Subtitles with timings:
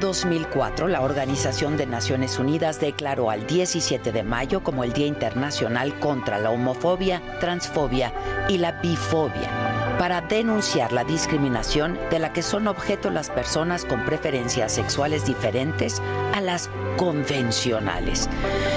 [0.00, 5.98] 2004, la Organización de Naciones Unidas declaró al 17 de mayo como el Día Internacional
[6.00, 8.12] contra la Homofobia, Transfobia
[8.48, 14.06] y la Bifobia para denunciar la discriminación de la que son objeto las personas con
[14.06, 16.00] preferencias sexuales diferentes
[16.34, 18.26] a las convencionales.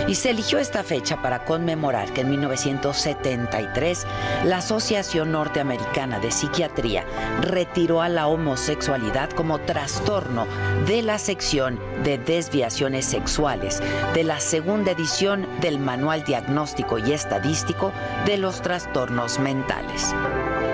[0.07, 4.05] Y se eligió esta fecha para conmemorar que en 1973
[4.45, 7.05] la Asociación Norteamericana de Psiquiatría
[7.41, 10.45] retiró a la homosexualidad como trastorno
[10.85, 13.82] de la sección de desviaciones sexuales
[14.13, 17.91] de la segunda edición del Manual Diagnóstico y Estadístico
[18.26, 20.13] de los Trastornos Mentales.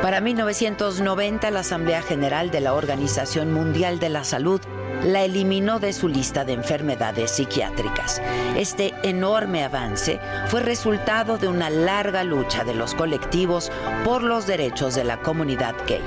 [0.02, 4.62] Para 1990, la Asamblea General de la Organización Mundial de la Salud
[5.04, 8.22] la eliminó de su lista de enfermedades psiquiátricas.
[8.56, 13.72] Este enorme avance fue resultado de una larga lucha de los colectivos
[14.04, 16.04] por los derechos de la comunidad gay,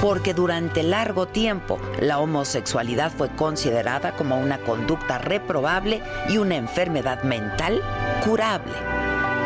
[0.00, 7.22] porque durante largo tiempo la homosexualidad fue considerada como una conducta reprobable y una enfermedad
[7.22, 7.82] mental
[8.24, 8.74] curable.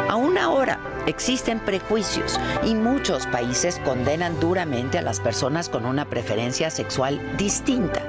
[0.09, 6.71] Aún ahora, Existen prejuicios y muchos países condenan duramente a las personas con una preferencia
[6.71, 8.03] sexual distinta.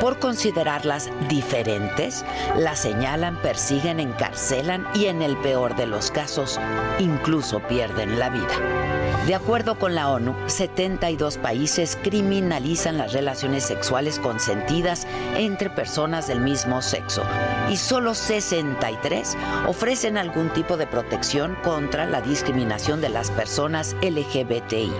[0.00, 2.24] Por considerarlas diferentes,
[2.56, 6.60] las señalan, persiguen, encarcelan y en el peor de los casos,
[6.98, 8.86] incluso pierden la vida.
[9.26, 16.40] De acuerdo con la ONU, 72 países criminalizan las relaciones sexuales consentidas entre personas del
[16.40, 17.24] mismo sexo
[17.68, 24.92] y solo 63 ofrecen algún tipo de protección contra la discriminación de las personas LGBTI.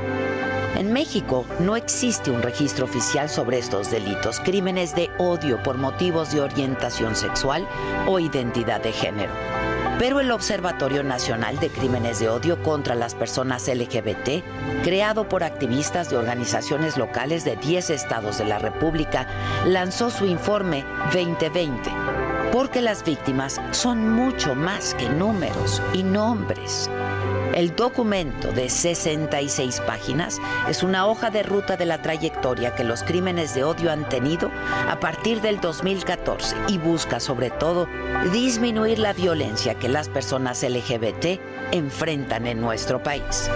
[0.76, 6.32] En México no existe un registro oficial sobre estos delitos, crímenes de odio por motivos
[6.32, 7.66] de orientación sexual
[8.06, 9.32] o identidad de género.
[9.98, 14.44] Pero el Observatorio Nacional de Crímenes de Odio contra las Personas LGBT,
[14.84, 19.26] creado por activistas de organizaciones locales de 10 estados de la República,
[19.64, 21.90] lanzó su informe 2020,
[22.52, 26.90] porque las víctimas son mucho más que números y nombres.
[27.56, 33.02] El documento de 66 páginas es una hoja de ruta de la trayectoria que los
[33.02, 34.50] crímenes de odio han tenido
[34.86, 37.88] a partir del 2014 y busca sobre todo
[38.30, 41.40] disminuir la violencia que las personas LGBT
[41.72, 43.48] enfrentan en nuestro país.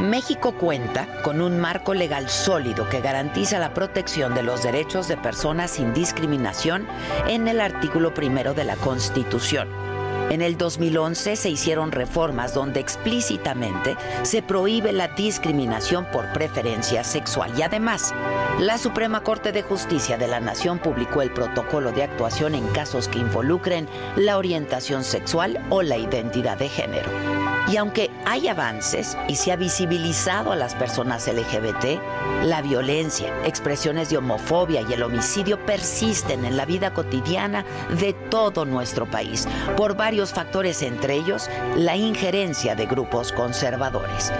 [0.00, 5.18] México cuenta con un marco legal sólido que garantiza la protección de los derechos de
[5.18, 6.86] personas sin discriminación
[7.28, 9.83] en el artículo primero de la Constitución
[10.30, 17.52] en el 2011 se hicieron reformas donde explícitamente se prohíbe la discriminación por preferencia sexual
[17.56, 18.14] y además
[18.60, 23.08] la Suprema Corte de Justicia de la Nación publicó el protocolo de actuación en casos
[23.08, 27.33] que involucren la orientación sexual o la identidad de género.
[27.66, 31.98] Y aunque hay avances y se ha visibilizado a las personas LGBT,
[32.44, 37.64] la violencia, expresiones de homofobia y el homicidio persisten en la vida cotidiana
[37.98, 44.30] de todo nuestro país por varios factores, entre ellos la injerencia de grupos conservadores.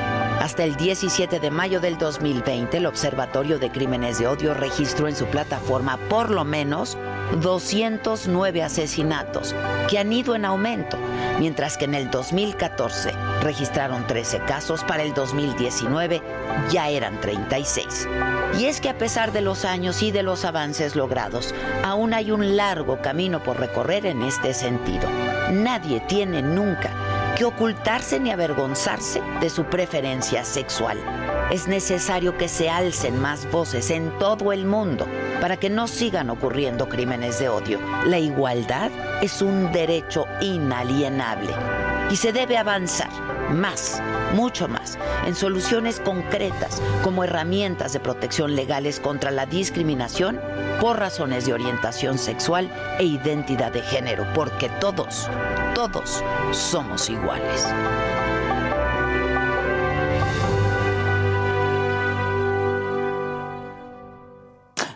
[0.41, 5.17] Hasta el 17 de mayo del 2020, el Observatorio de Crímenes de Odio registró en
[5.17, 6.99] su plataforma por lo menos
[7.41, 9.55] 209 asesinatos,
[9.89, 10.97] que han ido en aumento,
[11.39, 13.13] mientras que en el 2014
[13.43, 16.23] registraron 13 casos, para el 2019
[16.71, 18.09] ya eran 36.
[18.59, 22.31] Y es que a pesar de los años y de los avances logrados, aún hay
[22.31, 25.09] un largo camino por recorrer en este sentido.
[25.53, 26.91] Nadie tiene nunca
[27.37, 30.99] que ocultarse ni avergonzarse de su preferencia sexual.
[31.55, 35.07] Es necesario que se alcen más voces en todo el mundo
[35.41, 37.79] para que no sigan ocurriendo crímenes de odio.
[38.07, 38.91] La igualdad
[39.23, 41.53] es un derecho inalienable
[42.11, 43.09] y se debe avanzar
[43.53, 44.03] más,
[44.35, 50.41] mucho más, en soluciones concretas como herramientas de protección legales contra la discriminación
[50.81, 52.69] por razones de orientación sexual
[52.99, 55.31] e identidad de género, porque todos,
[55.73, 57.65] todos somos iguales.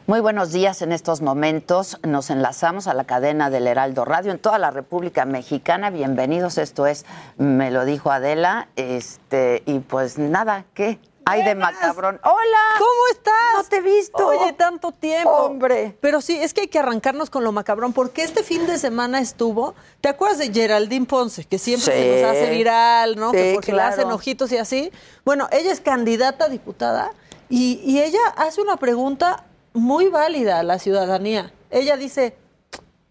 [0.09, 0.81] Muy buenos días.
[0.81, 5.27] En estos momentos nos enlazamos a la cadena del Heraldo Radio en toda la República
[5.27, 5.91] Mexicana.
[5.91, 6.57] Bienvenidos.
[6.57, 7.05] Esto es
[7.37, 8.69] Me lo dijo Adela.
[8.77, 10.99] Este, y pues nada, ¿qué?
[11.27, 12.19] Hay de macabrón.
[12.25, 12.79] ¡Hola!
[12.79, 13.35] ¿Cómo estás?
[13.57, 14.27] no te he visto.
[14.29, 15.29] Oye, tanto tiempo.
[15.31, 15.95] Hombre.
[16.01, 19.21] Pero sí, es que hay que arrancarnos con lo macabrón, porque este fin de semana
[19.21, 19.75] estuvo.
[20.01, 21.45] ¿Te acuerdas de Geraldine Ponce?
[21.45, 22.01] Que siempre Sí.
[22.01, 23.31] se nos hace viral, ¿no?
[23.33, 23.93] que porque le claro.
[23.93, 24.91] hacen ojitos y así.
[25.27, 27.11] Bueno, ella es candidata a diputada
[27.51, 29.45] y, y ella hace una pregunta
[29.79, 31.53] muy válida a la ciudadanía.
[31.71, 32.35] Ella dice: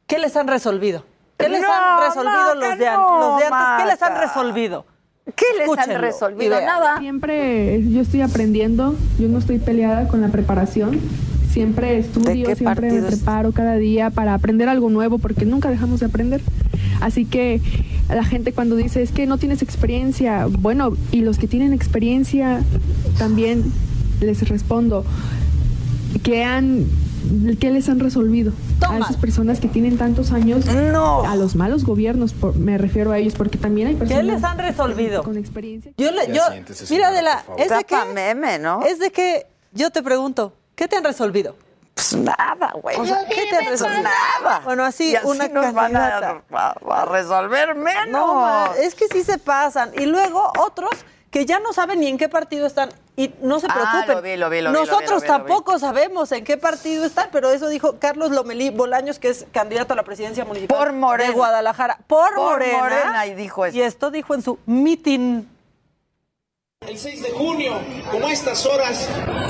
[0.07, 1.03] ¿qué les han resolvido?
[1.37, 3.83] ¿Qué les No, han resolvido los, de, an- no, los de antes?
[3.85, 4.85] ¿Qué les han resolvido?
[5.35, 6.61] ¿Qué les han Escúchenlo resolvido?
[6.61, 6.99] Nada.
[6.99, 10.99] Siempre yo estoy aprendiendo, yo no estoy peleada con la preparación.
[11.51, 15.99] Siempre ¿De estudio, siempre me preparo cada día para aprender algo nuevo porque nunca dejamos
[15.99, 16.41] de aprender.
[17.01, 17.61] Así que
[18.09, 22.61] la gente cuando dice es que no tienes experiencia, bueno, y los que tienen experiencia
[23.17, 23.63] también
[24.21, 25.03] les respondo
[26.19, 26.85] que han
[27.59, 28.95] ¿Qué les han resolvido Toma.
[28.95, 30.65] a esas personas que tienen tantos años?
[30.65, 31.23] No.
[31.25, 34.57] A los malos gobiernos, por- me refiero a ellos, porque también hay personas les han
[34.57, 35.23] resolvido?
[35.23, 35.91] con experiencia.
[35.97, 36.41] Yo le, yo,
[36.89, 38.81] mira, de la, es de que, meme, ¿no?
[38.85, 41.55] es de que, yo te pregunto, ¿qué te han resolvido?
[41.95, 42.95] Pues nada, güey.
[42.97, 44.03] O sea, ¿qué te han Pues resolvido?
[44.03, 44.61] nada.
[44.63, 46.43] Bueno, así, Y así una nos van a, candidata.
[46.53, 48.07] a- a resolver menos.
[48.11, 49.91] No, es que sí se pasan.
[49.97, 50.91] Y luego otros
[51.31, 52.89] que ya no saben ni en qué partido están.
[53.15, 54.15] Y no se Ah, preocupen.
[54.15, 55.39] lo vi, lo vi, lo vi, lo vi, Nosotros lo vi, lo vi.
[55.45, 59.93] tampoco sabemos en qué partido están, pero eso dijo Carlos Lomelí Bolaños, que es candidato
[59.93, 61.29] a la presidencia municipal Por Morena.
[61.31, 61.97] de Guadalajara.
[62.07, 62.77] Por, Por Morena.
[62.79, 63.75] Morena, y dijo eso.
[63.77, 65.49] Y esto dijo en su mitin.
[66.81, 67.73] El 6 de junio,
[68.11, 69.09] como a estas horas,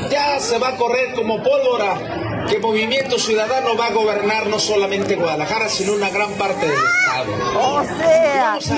[0.10, 5.16] ya se va a correr como pólvora que Movimiento Ciudadano va a gobernar no solamente
[5.18, 7.34] Guadalajara, sino una gran parte del estado.
[7.60, 8.76] O sea, Vamos a-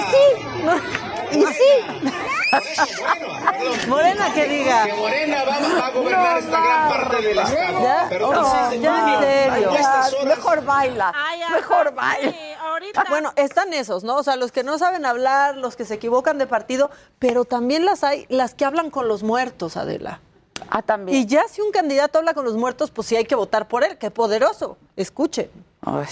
[1.31, 2.09] y sí.
[2.51, 4.85] Por eso, bueno, Morena que diga.
[4.85, 7.81] que Morena va, va a gobernar No, esta gran no, parte del estado.
[7.83, 9.53] Ya, Pero no, el 6 de ya, en
[10.09, 10.25] serio.
[10.25, 11.13] mejor baila.
[11.51, 12.33] mejor baila.
[13.09, 14.15] Bueno, están esos, ¿no?
[14.15, 17.85] O sea, los que no saben hablar, los que se equivocan de partido, pero también
[17.85, 20.21] las hay, las que hablan con los muertos, Adela.
[20.69, 21.17] Ah, también.
[21.17, 23.83] Y ya si un candidato habla con los muertos, pues sí hay que votar por
[23.83, 24.77] él, qué poderoso.
[24.95, 25.49] Escuchen.
[25.81, 26.05] Ay.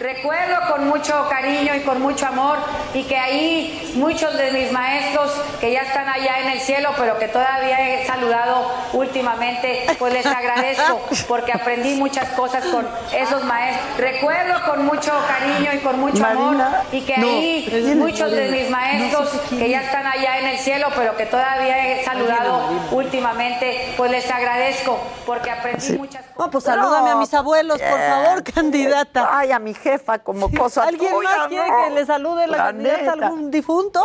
[0.00, 2.58] Recuerdo con mucho cariño y con mucho amor
[2.92, 5.30] y que ahí muchos de mis maestros
[5.60, 10.26] que ya están allá en el cielo, pero que todavía he saludado últimamente, pues les
[10.26, 13.98] agradezco porque aprendí muchas cosas con esos maestros.
[13.98, 16.66] Recuerdo con mucho cariño y con mucho Marina.
[16.66, 19.86] amor y que No, ahí muchos de mis maestros No que ya es.
[19.86, 25.50] están allá en el cielo, pero que todavía he saludado últimamente, pues les agradezco porque
[25.50, 26.33] aprendí muchas cosas.
[26.38, 29.28] No, pues salúdame a mis abuelos, por favor, candidata.
[29.38, 31.84] Ay, a mi jefa como cosa ¿Alguien tuya, más quiere ¿no?
[31.84, 33.26] que le salude la, candidata a neta.
[33.28, 34.02] algún difunto?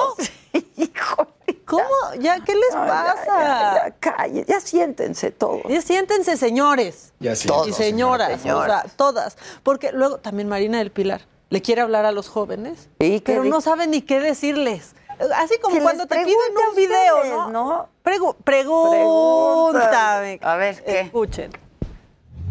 [0.78, 1.30] Híjole.
[1.66, 1.84] ¿Cómo?
[2.20, 3.26] ¿Ya qué les No, pasa?
[3.28, 5.62] Ya, ya, calle, ya siéntense todos.
[5.68, 7.14] Ya siéntense, señores.
[7.20, 7.48] Ya sí.
[7.48, 9.38] Todos, y señoras, señora, o sea, todas.
[9.64, 13.62] Porque luego también Marina del Pilar le quiere hablar a los jóvenes, ¿Y pero no
[13.62, 14.96] sabe ni qué decirles.
[15.36, 16.38] Así como Que cuando te piden
[16.70, 17.50] un video, ustedes, ¿no?
[17.50, 17.90] ¿no?
[18.06, 20.40] Pregu- pregúntame.
[20.42, 21.02] A ver, ¿qué?
[21.02, 21.52] Escuchen.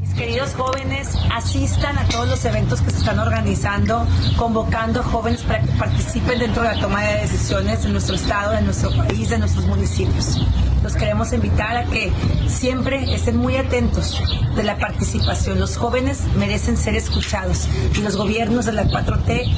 [0.00, 4.06] Mis queridos jóvenes, asistan a todos los eventos que se están organizando,
[4.36, 8.62] convocando jóvenes para que participen dentro de la toma de decisiones de nuestro estado, de
[8.62, 10.38] nuestro país, de nuestros municipios.
[10.82, 12.12] Los queremos invitar a que
[12.46, 14.22] siempre estén muy atentos
[14.54, 15.58] de la participación.
[15.58, 19.52] Los jóvenes merecen ser escuchados y los gobiernos de la 4T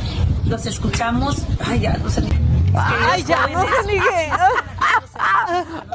[0.47, 1.37] los escuchamos.
[1.65, 2.23] Ay, ya, no sé.
[2.23, 2.33] Mis
[2.75, 4.31] Ay, ya, no jóvenes, qué.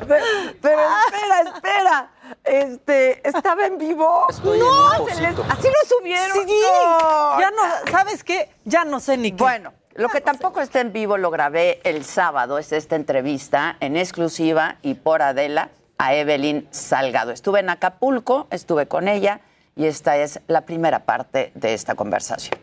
[0.07, 0.23] Pero,
[0.61, 2.09] pero espera, espera.
[2.43, 4.27] Este, ¿estaba en vivo?
[4.43, 6.47] no, se les- así lo subieron.
[6.47, 8.49] Sí, No, ya no, ¿sabes qué?
[8.65, 9.37] Ya no sé ni qué.
[9.37, 13.97] Bueno, lo que tampoco está en vivo lo grabé el sábado, es esta entrevista en
[13.97, 17.31] exclusiva y por Adela a Evelyn Salgado.
[17.31, 19.39] Estuve en Acapulco, estuve con ella
[19.75, 22.59] y esta es la primera parte de esta conversación.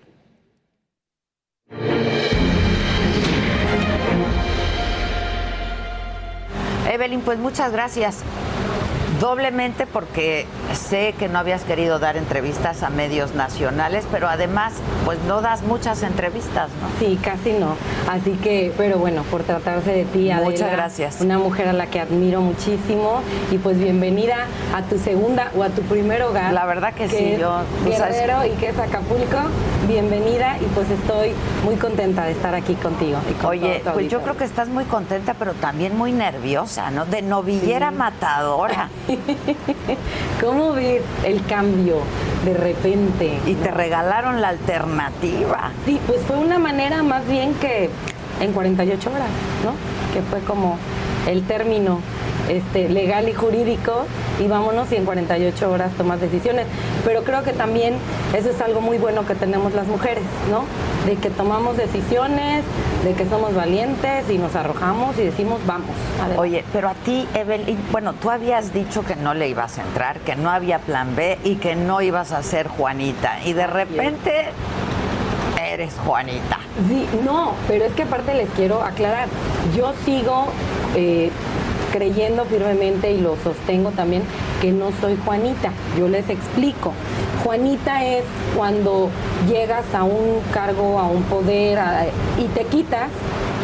[6.91, 8.19] Evelyn, pues muchas gracias.
[9.23, 14.73] Doblemente porque sé que no habías querido dar entrevistas a medios nacionales, pero además,
[15.05, 16.89] pues no das muchas entrevistas, ¿no?
[16.99, 17.77] Sí, casi no.
[18.11, 21.21] Así que, pero bueno, por tratarse de ti, Adela, Muchas gracias.
[21.21, 23.21] Una mujer a la que admiro muchísimo
[23.53, 24.39] y pues bienvenida
[24.75, 26.53] a tu segunda o a tu primer hogar.
[26.53, 27.63] La verdad que sí, yo-
[27.97, 29.39] sabes- Guerrero y que es Acapulco.
[29.87, 31.33] Bienvenida y pues estoy
[31.65, 33.19] muy contenta de estar aquí contigo.
[33.31, 37.05] y con Oye, pues yo creo que estás muy contenta, pero también muy nerviosa, ¿no?
[37.05, 38.89] De novillera matadora.
[40.41, 41.99] ¿Cómo ves el cambio
[42.45, 43.39] de repente?
[43.47, 45.71] Y te regalaron la alternativa.
[45.85, 47.91] Sí, pues fue una manera más bien que
[48.41, 49.29] en 48 horas,
[49.65, 49.73] ¿no?
[50.13, 50.79] Que fue como
[51.27, 52.01] el término
[52.49, 54.07] este, legal y jurídico
[54.41, 56.67] y vámonos y en 48 horas tomas decisiones.
[57.05, 57.95] Pero creo que también
[58.37, 60.65] eso es algo muy bueno que tenemos las mujeres, ¿no?
[61.07, 62.65] de que tomamos decisiones,
[63.05, 65.91] de que somos valientes y nos arrojamos y decimos vamos.
[66.37, 70.21] Oye, pero a ti, Evelyn, bueno, tú habías dicho que no le ibas a entrar,
[70.21, 73.41] que no había plan B y que no ibas a ser Juanita.
[73.45, 74.47] Y de repente
[75.71, 76.59] eres Juanita.
[76.89, 79.29] Sí, no, pero es que aparte les quiero aclarar,
[79.77, 80.47] yo sigo
[80.95, 81.31] eh,
[81.93, 84.23] creyendo firmemente y lo sostengo también
[84.61, 85.71] que no soy Juanita.
[85.97, 86.93] Yo les explico.
[87.45, 88.25] Juanita es
[88.57, 89.11] cuando
[89.49, 91.79] llegas a un cargo, a un poder
[92.39, 93.11] y te quitas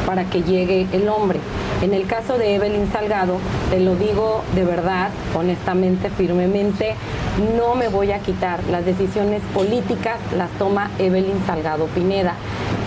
[0.09, 1.38] para que llegue el hombre.
[1.83, 3.37] En el caso de Evelyn Salgado,
[3.69, 6.95] te lo digo de verdad, honestamente, firmemente,
[7.59, 8.61] no me voy a quitar.
[8.71, 12.33] Las decisiones políticas las toma Evelyn Salgado Pineda.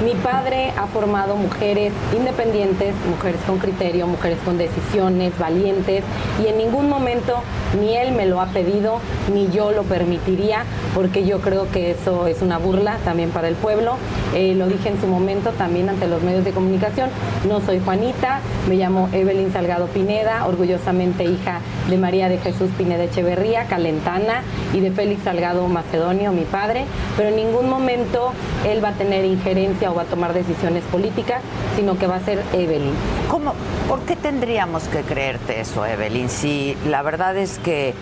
[0.04, 6.04] Mi padre ha formado mujeres independientes, mujeres con criterio, mujeres con decisiones, valientes,
[6.44, 7.36] y en ningún momento
[7.80, 8.98] ni él me lo ha pedido,
[9.32, 10.64] ni yo lo permitiría,
[10.96, 13.98] porque yo creo que eso es una burla también para el pueblo.
[14.34, 17.11] Eh, lo dije en su momento también ante los medios de comunicación.
[17.48, 18.40] No soy Juanita,
[18.70, 24.80] me llamo Evelyn Salgado Pineda, orgullosamente hija de María de Jesús Pineda Echeverría, calentana, y
[24.80, 26.86] de Félix Salgado Macedonio, mi padre,
[27.18, 28.32] pero en ningún momento
[28.68, 31.42] él va a tener injerencia o va a tomar decisiones políticas,
[31.76, 32.94] sino que va a ser Evelyn.
[33.30, 33.54] ¿Cómo?
[33.88, 36.30] ¿Por qué tendríamos que creerte eso, Evelyn?
[36.30, 37.94] Si la verdad es que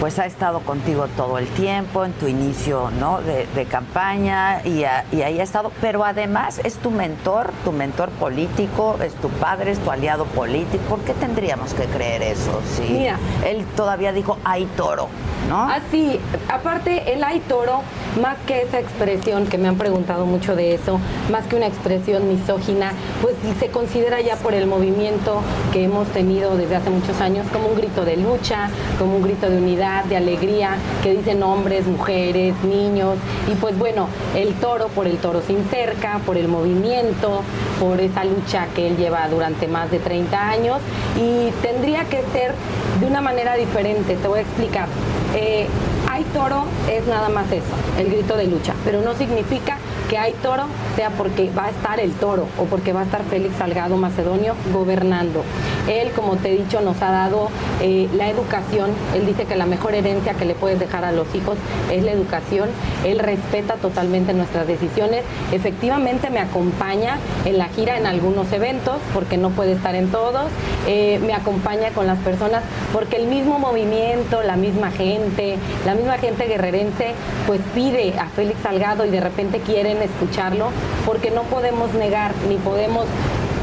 [0.00, 3.20] pues ha estado contigo todo el tiempo en tu inicio ¿no?
[3.20, 9.14] de, campaña y, ahí ha estado, pero además es tu mentor, tu mentor político, es
[9.14, 10.82] tu padre, es tu aliado político.
[10.88, 12.60] ¿Por qué tendríamos que creer eso?
[12.76, 15.08] Si Mira, él todavía dijo, hay toro.
[15.48, 15.68] ¿No?
[15.68, 17.82] Así, aparte el hay toro,
[18.20, 20.98] más que esa expresión que me han preguntado mucho de eso,
[21.30, 26.56] más que una expresión misógina, pues se considera ya por el movimiento que hemos tenido
[26.56, 30.16] desde hace muchos años como un grito de lucha, como un grito de unidad de
[30.16, 33.16] alegría, que dicen hombres, mujeres, niños.
[33.52, 37.42] Y pues bueno, el toro por el toro sin cerca, por el movimiento,
[37.78, 40.78] por esa lucha que él lleva durante más de 30 años.
[41.16, 42.54] Y tendría que ser
[42.98, 44.88] de una manera diferente, te voy a explicar.
[45.36, 45.66] Eh,
[46.10, 47.64] hay toro es nada más eso,
[47.98, 50.64] el grito de lucha, pero no significa que hay toro
[50.96, 54.54] sea porque va a estar el toro o porque va a estar Félix Salgado Macedonio
[54.72, 55.42] gobernando.
[55.88, 57.48] Él, como te he dicho, nos ha dado
[57.82, 58.90] eh, la educación.
[59.14, 61.56] Él dice que la mejor herencia que le puedes dejar a los hijos
[61.90, 62.70] es la educación.
[63.04, 65.24] Él respeta totalmente nuestras decisiones.
[65.52, 70.46] Efectivamente me acompaña en la gira en algunos eventos porque no puede estar en todos.
[70.86, 76.18] Eh, me acompaña con las personas porque el mismo movimiento, la misma gente, la misma
[76.18, 77.14] gente guerrerense,
[77.46, 80.70] pues pide a Félix Salgado y de repente quieren escucharlo
[81.04, 83.06] porque no podemos negar ni podemos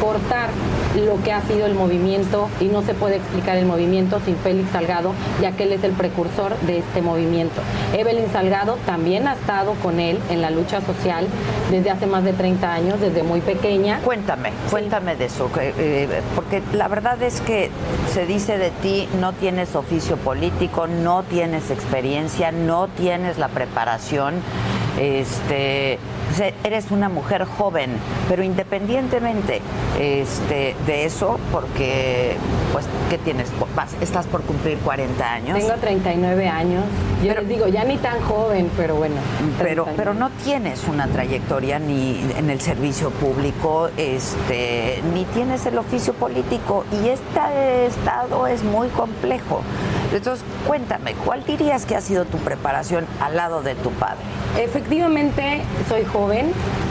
[0.02, 0.50] cortar
[0.96, 4.72] lo que ha sido el movimiento y no se puede explicar el movimiento sin Félix
[4.72, 7.62] Salgado, ya que él es el precursor de este movimiento.
[7.94, 11.28] Evelyn Salgado también ha estado con él en la lucha social
[11.70, 14.00] desde hace más de 30 años, desde muy pequeña.
[14.04, 17.70] Cuéntame, cuéntame de eso, eh, porque la verdad es que
[18.12, 24.42] se dice de ti, no tienes oficio político, no tienes experiencia, no tienes la preparación,
[25.00, 25.98] este
[26.40, 27.92] eres una mujer joven,
[28.30, 29.62] pero independientemente
[30.00, 32.36] este, de eso, porque,
[32.72, 33.50] pues, ¿qué tienes?
[34.02, 35.60] estás por cumplir 40 años.
[35.60, 36.84] Tengo 39 años.
[37.24, 39.16] Yo les digo, ya ni tan joven, pero bueno.
[39.60, 45.78] Pero, pero no tienes una trayectoria ni en el servicio público, este, ni tienes el
[45.78, 49.62] oficio político, y este estado es muy complejo.
[50.14, 54.20] Entonces, cuéntame, ¿cuál dirías que ha sido tu preparación al lado de tu padre?
[54.60, 56.21] Efectivamente, soy joven,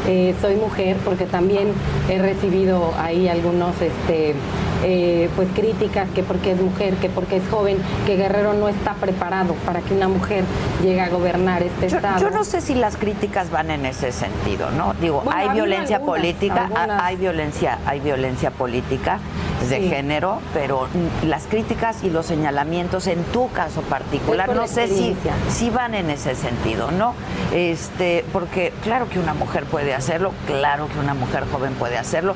[0.07, 1.69] eh, soy mujer, porque también
[2.09, 4.35] he recibido ahí algunos este,
[4.83, 8.95] eh, pues críticas que porque es mujer, que porque es joven, que Guerrero no está
[8.95, 10.45] preparado para que una mujer
[10.83, 12.21] llegue a gobernar este estado.
[12.21, 14.95] Yo no sé si las críticas van en ese sentido, ¿no?
[14.95, 16.71] Digo, hay violencia política,
[17.03, 19.21] hay violencia, hay violencia política
[19.69, 20.89] de género, pero
[21.27, 25.15] las críticas y los señalamientos en tu caso particular, no sé si,
[25.51, 27.15] si van en ese sentido, ¿no?
[27.53, 32.35] Este, porque claro que una mujer puede hacerlo, claro que una mujer joven puede hacerlo.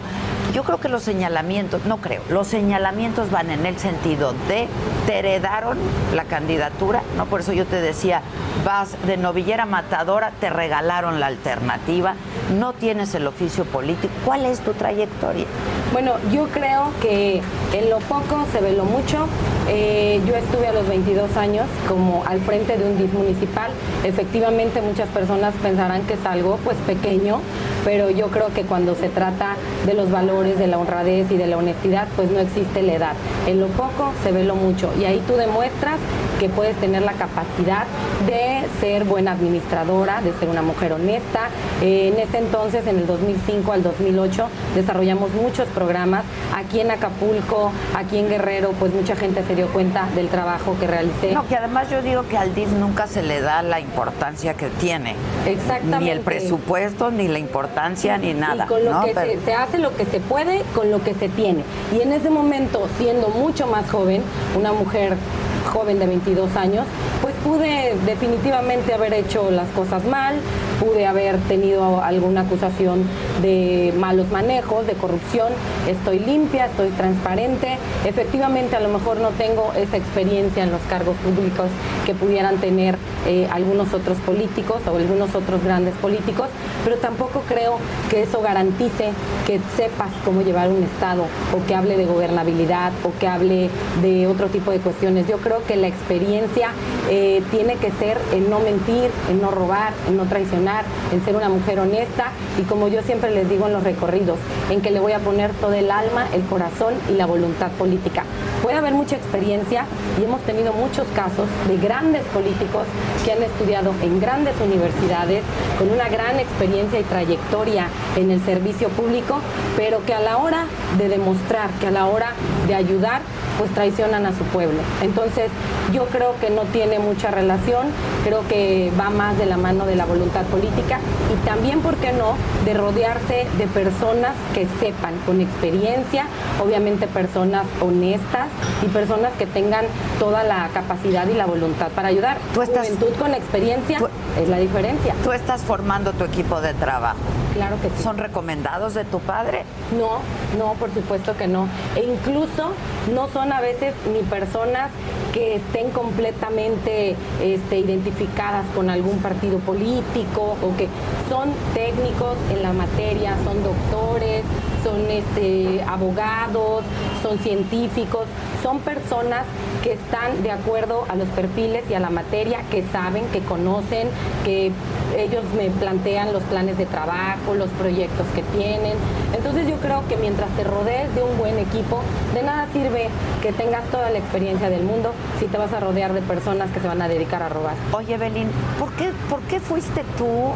[0.52, 4.68] Yo creo que los señalamientos, no creo, los señalamientos van en el sentido de
[5.06, 5.78] te heredaron
[6.14, 7.26] la candidatura, ¿no?
[7.26, 8.22] Por eso yo te decía,
[8.64, 12.14] vas de novillera matadora, te regalaron la alternativa,
[12.58, 14.12] no tienes el oficio político.
[14.24, 15.46] ¿Cuál es tu trayectoria?
[15.92, 19.26] Bueno, yo creo que en lo poco se ve lo mucho.
[19.68, 23.70] Eh, yo estuve a los 22 años como al frente de un DIF municipal.
[24.04, 27.40] Efectivamente, muchas personas pensarán que es algo pues pequeño,
[27.84, 31.46] pero yo creo que cuando se trata de los valores, de la honradez y de
[31.46, 33.12] la honestidad, pues no existe la edad.
[33.46, 35.98] En lo poco se ve lo mucho y ahí tú demuestras
[36.40, 37.84] que puedes tener la capacidad
[38.26, 41.48] de ser buena administradora, de ser una mujer honesta.
[41.80, 46.24] Eh, en ese ese entonces, en el 2005 al 2008, desarrollamos muchos programas.
[46.56, 50.88] Aquí en Acapulco, aquí en Guerrero, pues mucha gente se dio cuenta del trabajo que
[50.88, 51.32] realicé.
[51.32, 54.68] No, que además yo digo que al DIF nunca se le da la importancia que
[54.68, 55.14] tiene.
[55.46, 56.04] Exactamente.
[56.04, 58.64] Ni el presupuesto, ni la importancia, ni nada.
[58.64, 59.04] Y con lo ¿no?
[59.04, 61.62] que Pero- se, se hace lo que se puede con lo que se tiene.
[61.92, 64.22] Y en ese momento, siendo mucho más joven,
[64.56, 65.16] una mujer
[65.64, 66.86] joven de 22 años,
[67.20, 70.36] pues pude definitivamente haber hecho las cosas mal,
[70.80, 73.02] pude haber tenido alguna acusación
[73.42, 75.52] de malos manejos, de corrupción.
[75.88, 77.78] Estoy limpia, estoy transparente.
[78.04, 81.68] Efectivamente, a lo mejor no tengo esa experiencia en los cargos públicos
[82.06, 86.48] que pudieran tener eh, algunos otros políticos o algunos otros grandes políticos,
[86.84, 87.78] pero tampoco creo
[88.10, 89.10] que eso garantice
[89.46, 93.70] que sepas cómo llevar un Estado o que hable de gobernabilidad o que hable
[94.02, 95.26] de otro tipo de cuestiones.
[95.26, 96.70] Yo creo que la experiencia
[97.10, 101.36] eh, tiene que ser en no mentir, en no robar, en no traicionar, en ser
[101.36, 104.38] una mujer honesta y como yo siempre les digo en los recorridos,
[104.70, 108.24] en que le voy a poner todo el alma, el corazón y la voluntad política.
[108.62, 109.86] Puede haber mucha experiencia
[110.18, 112.86] y hemos tenido muchos casos de grandes políticos
[113.24, 115.42] que han estudiado en grandes universidades
[115.78, 119.40] con una gran experiencia y trayectoria en el servicio público,
[119.76, 120.66] pero que a la hora
[120.98, 122.32] de demostrar, que a la hora
[122.66, 123.20] de ayudar,
[123.58, 124.78] pues traicionan a su pueblo.
[125.02, 125.50] Entonces,
[125.92, 127.86] yo creo que no tiene mucha relación,
[128.24, 130.98] creo que va más de la mano de la voluntad política
[131.32, 136.26] y también, ¿por qué no?, de rodearse de personas que sepan, con experiencia,
[136.62, 138.48] obviamente personas honestas
[138.82, 139.84] y personas que tengan
[140.18, 142.38] toda la capacidad y la voluntad para ayudar.
[142.54, 144.08] Tú estás- Juventud con experiencia Tú-
[144.40, 145.14] es la diferencia.
[145.22, 147.18] Tú estás formando tu equipo de trabajo.
[147.54, 148.02] Claro que sí.
[148.02, 149.62] ¿Son recomendados de tu padre?
[149.96, 150.18] No,
[150.58, 151.68] no, por supuesto que no.
[151.94, 152.72] E incluso
[153.14, 154.90] no son a veces ni personas
[155.32, 160.88] que estén completamente este, identificadas con algún partido político o que
[161.28, 164.44] son técnicos en la materia, son doctores,
[164.84, 166.84] son este, abogados,
[167.22, 168.26] son científicos,
[168.62, 169.44] son personas
[169.82, 174.08] que están de acuerdo a los perfiles y a la materia, que saben, que conocen,
[174.44, 174.70] que
[175.16, 178.94] ellos me plantean los planes de trabajo, los proyectos que tienen.
[179.34, 182.02] Entonces yo creo que mientras te rodees de un buen equipo,
[182.34, 183.08] de nada sirve
[183.42, 186.80] que tengas toda la experiencia del mundo si te vas a rodear de personas que
[186.80, 187.74] se van a dedicar a robar.
[187.92, 190.52] Oye, Belín, ¿por qué, ¿por qué fuiste tú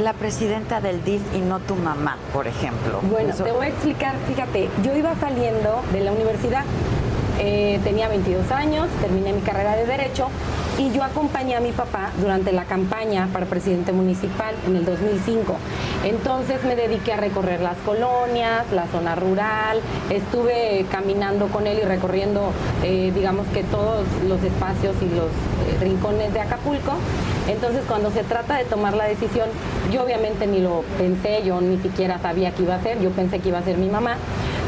[0.00, 3.00] la presidenta del DIF y no tu mamá, por ejemplo?
[3.02, 6.64] Bueno, Eso- te voy a explicar, fíjate, yo iba saliendo de la universidad,
[7.38, 10.28] eh, tenía 22 años, terminé mi carrera de Derecho
[10.78, 15.56] y yo acompañé a mi papá durante la campaña para presidente municipal en el 2005.
[16.04, 19.80] Entonces me dediqué a recorrer las colonias, la zona rural,
[20.10, 22.52] estuve caminando con él y recorriendo,
[22.82, 26.92] eh, digamos que todos los espacios y los eh, rincones de Acapulco.
[27.48, 29.48] Entonces, cuando se trata de tomar la decisión,
[29.92, 33.40] yo obviamente ni lo pensé, yo ni siquiera sabía qué iba a ser, yo pensé
[33.40, 34.16] que iba a ser mi mamá.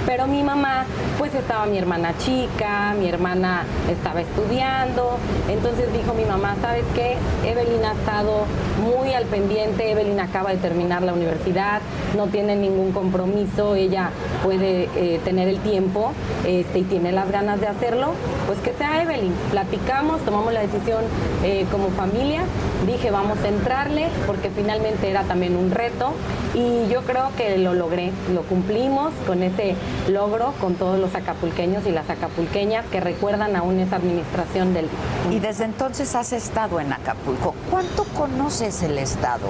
[0.05, 0.85] Pero mi mamá,
[1.17, 5.17] pues estaba mi hermana chica, mi hermana estaba estudiando,
[5.49, 7.17] entonces dijo mi mamá, ¿sabes qué?
[7.45, 8.45] Evelyn ha estado
[8.83, 11.81] muy al pendiente, Evelyn acaba de terminar la universidad,
[12.17, 14.11] no tiene ningún compromiso, ella
[14.43, 16.13] puede eh, tener el tiempo
[16.47, 18.13] este, y tiene las ganas de hacerlo,
[18.47, 19.33] pues que sea Evelyn.
[19.51, 21.05] Platicamos, tomamos la decisión
[21.45, 22.43] eh, como familia,
[22.87, 26.13] dije vamos a entrarle porque finalmente era también un reto
[26.55, 29.75] y yo creo que lo logré, lo cumplimos con ese
[30.09, 34.89] logro con todos los acapulqueños y las acapulqueñas que recuerdan aún esa administración del
[35.31, 37.57] Y desde has estado en Acapulco.
[37.69, 39.49] ¿Cuánto conoces el estado,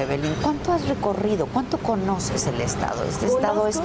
[0.00, 0.32] Evelyn?
[0.40, 1.46] ¿Cuánto has recorrido?
[1.52, 3.04] ¿Cuánto conoces el estado?
[3.04, 3.76] Este estado es...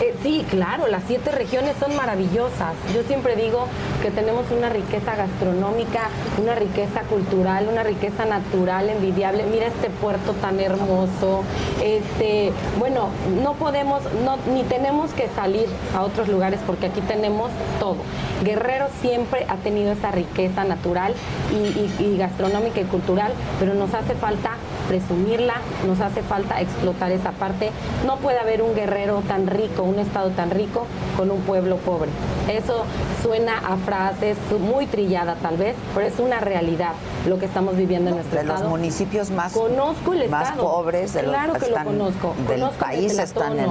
[0.00, 2.74] Eh, sí, claro, las siete regiones son maravillosas.
[2.94, 3.66] Yo siempre digo
[4.02, 9.44] que tenemos una riqueza gastronómica, una riqueza cultural, una riqueza natural envidiable.
[9.44, 11.42] Mira este puerto tan hermoso.
[11.82, 13.08] Este, bueno,
[13.42, 17.50] no podemos, no, ni tenemos que salir a otros lugares porque aquí tenemos
[17.80, 17.96] todo.
[18.44, 21.14] Guerrero siempre ha tenido esa riqueza natural
[21.52, 21.56] y,
[22.02, 24.50] y- y gastronómica y cultural, pero nos hace falta
[24.88, 25.54] presumirla,
[25.86, 27.70] nos hace falta explotar esa parte.
[28.06, 32.10] No puede haber un guerrero tan rico, un estado tan rico con un pueblo pobre.
[32.48, 32.84] Eso
[33.22, 36.92] suena a frases muy trillada tal vez, pero es una realidad
[37.26, 38.70] lo que estamos viviendo en nuestro de los estado.
[38.70, 40.62] municipios más, Conozco el más estado.
[40.64, 42.34] pobres de los- claro que están- lo conozco.
[42.48, 43.70] del conozco país están en-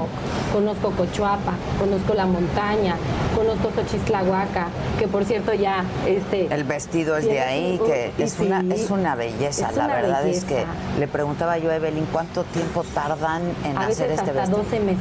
[0.53, 2.95] Conozco Cochuapa, conozco la montaña,
[3.35, 4.67] conozco Xochislahuaca,
[4.99, 8.89] que por cierto ya este El vestido es de ahí, un- que es, una, es
[8.89, 9.69] una belleza.
[9.69, 10.65] es la una verdad es que
[10.99, 14.57] le preguntaba yo a Evelyn cuánto tiempo tardan en a hacer este hasta vestido.
[14.59, 14.99] 12 meses.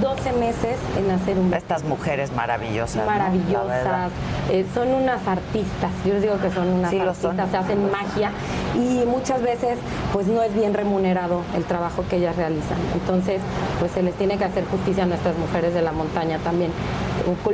[0.00, 2.96] 12 meses en hacer un Estas mujeres maravillosas.
[2.96, 3.06] ¿no?
[3.06, 4.08] Maravillosas, verdad.
[4.50, 7.50] eh, son unas artistas, yo les digo que son unas Sí, artistas, son.
[7.50, 8.30] se hacen magia
[8.74, 9.78] y muchas veces
[10.12, 12.78] pues no es bien remunerado el trabajo que ellas realizan.
[12.94, 13.40] Entonces,
[13.78, 16.70] pues se les tiene que hacer justicia a nuestras mujeres de la montaña también.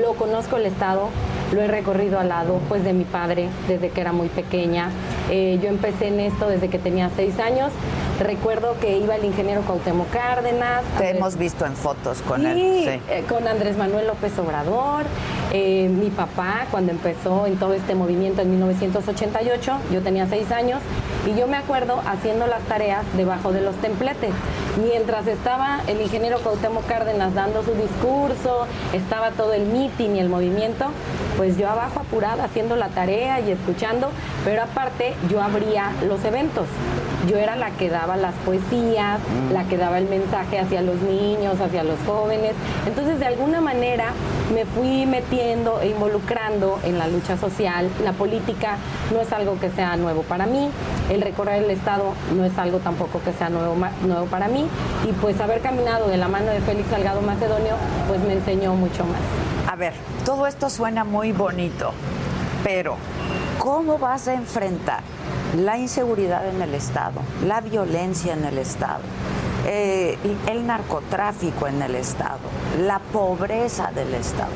[0.01, 1.09] Lo conozco el estado,
[1.53, 4.91] lo he recorrido al lado pues de mi padre desde que era muy pequeña.
[5.31, 7.73] Eh, yo empecé en esto desde que tenía seis años.
[8.21, 10.83] Recuerdo que iba el ingeniero Cuauhtémoc Cárdenas.
[10.97, 12.85] Te hemos visto en fotos con Sí, él.
[12.85, 13.01] Sí.
[13.13, 15.05] eh, con Andrés Manuel López Obrador,
[15.53, 20.81] eh, mi papá cuando empezó en todo este movimiento en 1988, yo tenía seis años
[21.27, 24.31] y yo me acuerdo haciendo las tareas debajo de los templetes.
[24.83, 30.29] Mientras estaba el ingeniero Cuauhtémoc Cárdenas dando su discurso, estaba todo el meeting y el
[30.29, 30.87] movimiento,
[31.37, 34.11] pues yo abajo apurada haciendo la tarea y escuchando,
[34.45, 36.67] pero aparte yo abría los eventos.
[37.29, 39.19] Yo era la que daba las poesías,
[39.53, 42.53] la que daba el mensaje hacia los niños, hacia los jóvenes.
[42.87, 44.13] Entonces, de alguna manera
[44.55, 47.89] me fui metiendo e involucrando en la lucha social.
[48.05, 48.77] La política
[49.13, 50.71] no es algo que sea nuevo para mí.
[51.11, 54.67] El recorrer el Estado no es algo tampoco que sea nuevo, nuevo para mí.
[55.09, 57.75] Y pues haber caminado de la mano de Félix Salgado Macedonio,
[58.09, 59.21] pues me enseñó mucho más.
[59.71, 61.93] A ver, todo esto suena muy bonito,
[62.63, 62.97] pero
[63.59, 65.01] ¿cómo vas a enfrentar
[65.65, 69.01] la inseguridad en el Estado, la violencia en el Estado,
[69.67, 72.39] eh, el narcotráfico en el Estado,
[72.83, 74.51] la pobreza del Estado?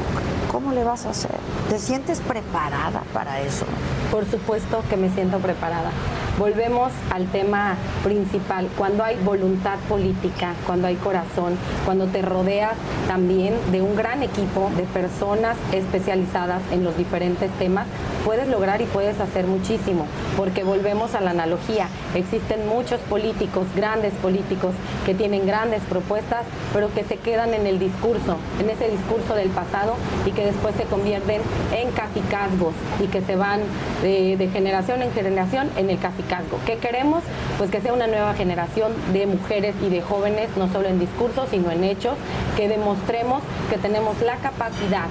[0.53, 1.37] ¿Cómo le vas a hacer?
[1.69, 3.65] ¿Te sientes preparada para eso?
[4.11, 5.91] Por supuesto que me siento preparada.
[6.41, 12.73] Volvemos al tema principal, cuando hay voluntad política, cuando hay corazón, cuando te rodeas
[13.07, 17.87] también de un gran equipo de personas especializadas en los diferentes temas,
[18.25, 20.07] puedes lograr y puedes hacer muchísimo,
[20.39, 21.89] porque volvemos a la analogía.
[22.15, 24.73] Existen muchos políticos, grandes políticos,
[25.05, 29.51] que tienen grandes propuestas, pero que se quedan en el discurso, en ese discurso del
[29.51, 31.43] pasado y que después se convierten
[31.77, 33.61] en cacicazgos y que se van
[34.01, 36.30] de, de generación en generación en el cacicazgo.
[36.65, 37.25] ¿Qué queremos?
[37.59, 41.49] Pues que sea una nueva generación de mujeres y de jóvenes, no solo en discursos,
[41.51, 42.15] sino en hechos,
[42.57, 45.07] que demostremos que tenemos la capacidad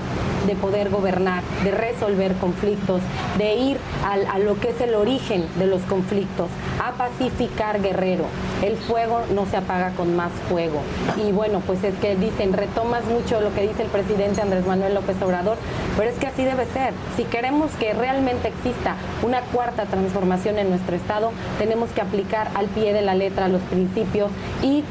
[0.47, 3.01] de poder gobernar, de resolver conflictos,
[3.38, 6.47] de ir a, lo que es el origen de los conflictos,
[6.82, 8.23] a pacificar guerrero.
[8.63, 10.79] El fuego no se apaga con más fuego.
[11.17, 14.95] Y bueno, pues es que dicen, retomas mucho lo que dice el presidente Andrés Manuel
[14.95, 15.58] López Obrador,
[15.97, 16.93] pero es que así debe ser.
[17.17, 21.09] Si queremos que realmente exista una cuarta transformación en nuestro Estado,
[21.58, 24.30] tenemos que aplicar al pie de la letra los principios
[24.62, 24.84] y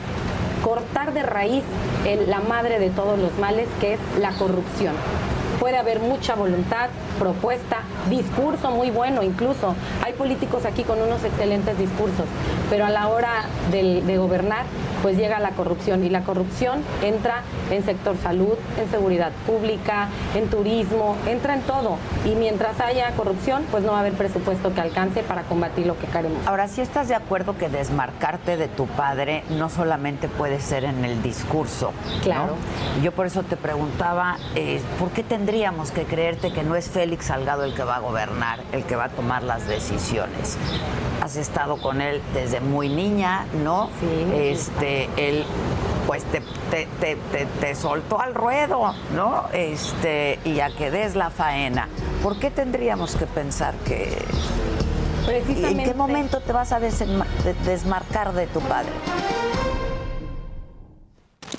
[0.65, 1.63] cortar de raíz
[2.07, 4.95] el- la madre de todos los males, que es la corrupción.
[5.59, 9.75] Puede haber mucha voluntad, propuesta, discurso muy bueno incluso.
[10.05, 12.27] Hay políticos aquí con unos excelentes discursos,
[12.71, 14.65] pero a la hora del- de gobernar,
[15.03, 20.49] pues llega la corrupción y la corrupción entra en sector salud, en seguridad pública, en
[20.49, 21.97] turismo, entra en todo.
[22.25, 25.99] Y mientras haya corrupción, pues no va a haber presupuesto que alcance para combatir lo
[25.99, 26.45] que queremos.
[26.47, 31.05] Ahora, si estás de acuerdo que desmarcarte de tu padre no solamente puede ser en
[31.05, 31.93] el discurso.
[32.17, 32.23] ¿no?
[32.23, 32.55] Claro.
[33.03, 37.25] Yo por eso te preguntaba, eh, ¿por qué tendríamos que creerte que no es Félix
[37.25, 40.59] Salgado el que va a gobernar, el que va a tomar las decisiones?
[41.23, 43.89] Has estado con él desde muy niña, ¿no?
[43.99, 44.31] Sí.
[44.35, 45.47] Este, él
[46.07, 49.45] pues te, te, te, te- soltó al ruedo, ¿no?
[49.55, 51.89] Este, y a que des la faena.
[52.23, 54.19] ¿Por qué tendríamos que pensar que
[55.23, 55.83] ¿Y Precisamente.
[55.85, 58.93] ¿En qué momento te vas a desmarcar de tu padre?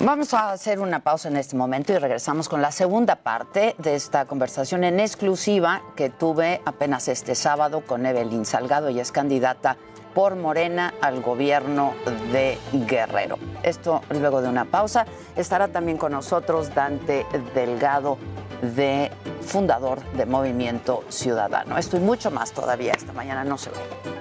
[0.02, 3.96] Vamos a hacer una pausa en este momento y regresamos con la segunda parte de
[3.96, 8.88] esta conversación en exclusiva que tuve apenas este sábado con Evelyn Salgado.
[8.88, 9.76] Ella es candidata
[10.14, 11.92] por Morena al gobierno
[12.32, 12.58] de
[12.88, 13.36] Guerrero.
[13.62, 15.04] Esto luego de una pausa.
[15.36, 18.16] Estará también con nosotros Dante Delgado,
[18.74, 19.10] de
[19.42, 21.76] fundador de Movimiento Ciudadano.
[21.76, 23.44] Esto y mucho más todavía esta mañana.
[23.44, 24.19] No se ve.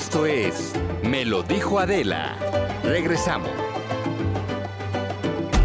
[0.00, 0.72] Esto es
[1.04, 2.34] Me lo dijo Adela.
[2.82, 3.50] Regresamos.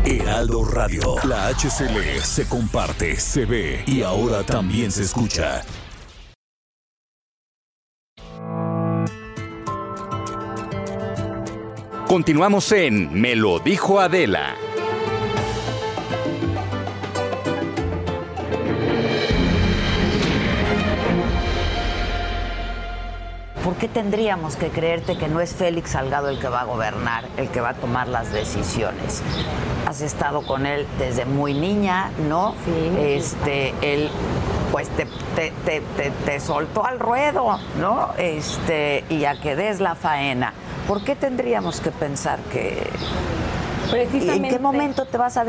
[0.03, 1.15] Heraldo Radio.
[1.23, 5.63] La HCL se comparte, se ve y ahora también se escucha.
[12.05, 14.57] Continuamos en Me lo dijo Adela.
[23.65, 27.25] ¿Por qué tendríamos que creerte que no es Félix Salgado el que va a gobernar,
[27.35, 29.23] el que va a tomar las decisiones?
[29.87, 32.53] Has estado con él desde muy niña, ¿no?
[32.63, 32.95] Sí.
[32.99, 34.11] Este, él
[34.71, 38.11] pues te, te, te, te, te soltó al ruedo, ¿no?
[38.19, 40.53] Este, y a que des la faena.
[40.87, 42.87] ¿Por qué tendríamos que pensar que...
[43.93, 44.49] ¿Y ¿En Precisamente.
[44.49, 45.45] qué momento te vas a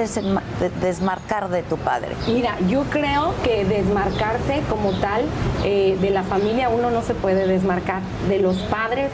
[0.81, 2.15] desmarcar de tu padre?
[2.27, 5.23] Mira, yo creo que desmarcarse como tal
[5.65, 8.03] eh, de la familia uno no se puede desmarcar.
[8.29, 9.11] De los padres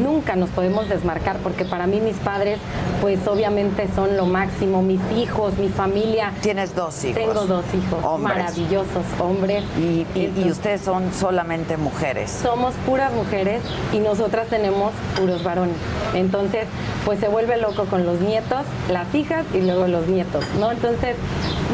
[0.00, 2.58] nunca nos podemos desmarcar porque para mí mis padres
[3.00, 4.82] pues obviamente son lo máximo.
[4.82, 6.32] Mis hijos, mi familia.
[6.40, 7.20] Tienes dos hijos.
[7.22, 8.36] Tengo dos hijos Hombres.
[8.38, 9.64] maravillosos, hombres.
[9.78, 12.30] Y, y- y Entonces, ustedes son solamente mujeres.
[12.30, 15.76] somos puras mujeres y nosotras tenemos puros varones.
[16.14, 16.66] Entonces,
[17.04, 20.72] pues se vuelve loco con los nietos, las hijas y luego los nietos, ¿no?
[20.72, 21.16] Entonces,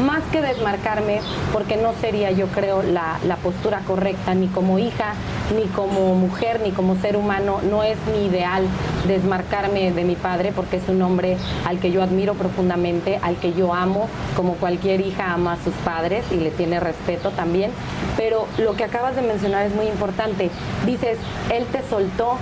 [0.05, 1.21] más que desmarcarme,
[1.51, 5.13] porque no sería, yo creo, la, la postura correcta, ni como hija,
[5.55, 8.63] ni como mujer, ni como ser humano, no es mi ideal
[9.07, 13.53] desmarcarme de mi padre, porque es un hombre al que yo admiro profundamente, al que
[13.53, 17.71] yo amo, como cualquier hija ama a sus padres y le tiene respeto también.
[18.17, 20.49] Pero lo que acabas de mencionar es muy importante.
[20.85, 21.17] Dices,
[21.51, 22.37] él te soltó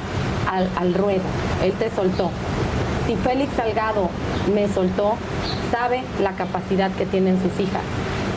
[0.50, 1.24] al, al ruedo,
[1.64, 2.32] él te soltó.
[3.08, 4.10] Si Félix Salgado
[4.54, 5.16] me soltó,
[5.72, 7.82] sabe la capacidad que tienen sus hijas,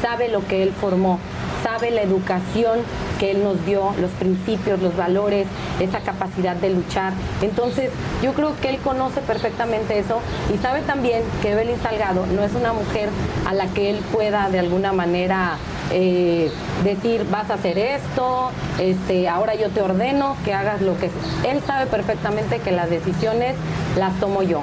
[0.00, 1.18] sabe lo que él formó,
[1.64, 2.78] sabe la educación
[3.18, 5.48] que él nos dio, los principios, los valores,
[5.80, 7.12] esa capacidad de luchar.
[7.42, 7.90] Entonces,
[8.22, 10.20] yo creo que él conoce perfectamente eso
[10.54, 13.08] y sabe también que Evelyn Salgado no es una mujer
[13.48, 15.56] a la que él pueda de alguna manera
[15.90, 16.50] eh,
[16.84, 21.10] decir vas a hacer esto, este, ahora yo te ordeno que hagas lo que
[21.48, 23.56] él sabe perfectamente que las decisiones
[23.96, 24.62] las tomo yo.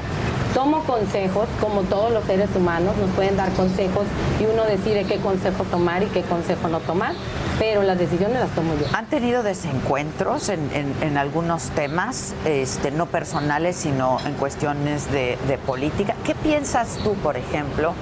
[0.53, 4.05] Tomo consejos, como todos los seres humanos, nos pueden dar consejos
[4.39, 7.13] y uno decide qué consejo tomar y qué consejo no tomar,
[7.59, 8.87] pero las decisiones las tomo yo.
[8.97, 15.37] ¿Han tenido desencuentros en, en- en algunos temas, este, no personales, sino en cuestiones de,
[15.47, 16.15] de política?
[16.23, 17.93] ¿Qué piensas tú, por ejemplo,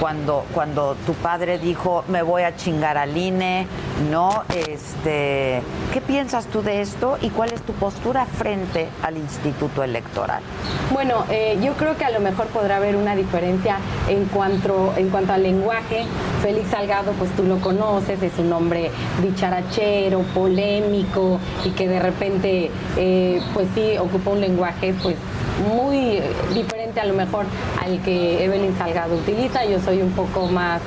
[0.00, 3.66] cuando, cuando tu padre dijo, me voy a chingar al INE,
[4.10, 4.42] ¿no?
[4.54, 10.42] Este, ¿Qué piensas tú de esto y cuál es tu postura frente al Instituto Electoral?
[10.92, 15.10] Bueno, eh, yo creo que a lo mejor podrá haber una diferencia en cuanto, en
[15.10, 16.06] cuanto al lenguaje.
[16.42, 18.90] Félix Salgado, pues tú lo conoces, es un hombre
[19.22, 25.16] dicharachero, polémico y que de repente, eh, pues sí, ocupa un lenguaje pues
[25.68, 26.22] muy eh,
[26.94, 27.46] diferente a lo mejor
[27.82, 29.64] al que Evelyn Salgado utiliza.
[29.64, 30.80] Yo soy un poco más,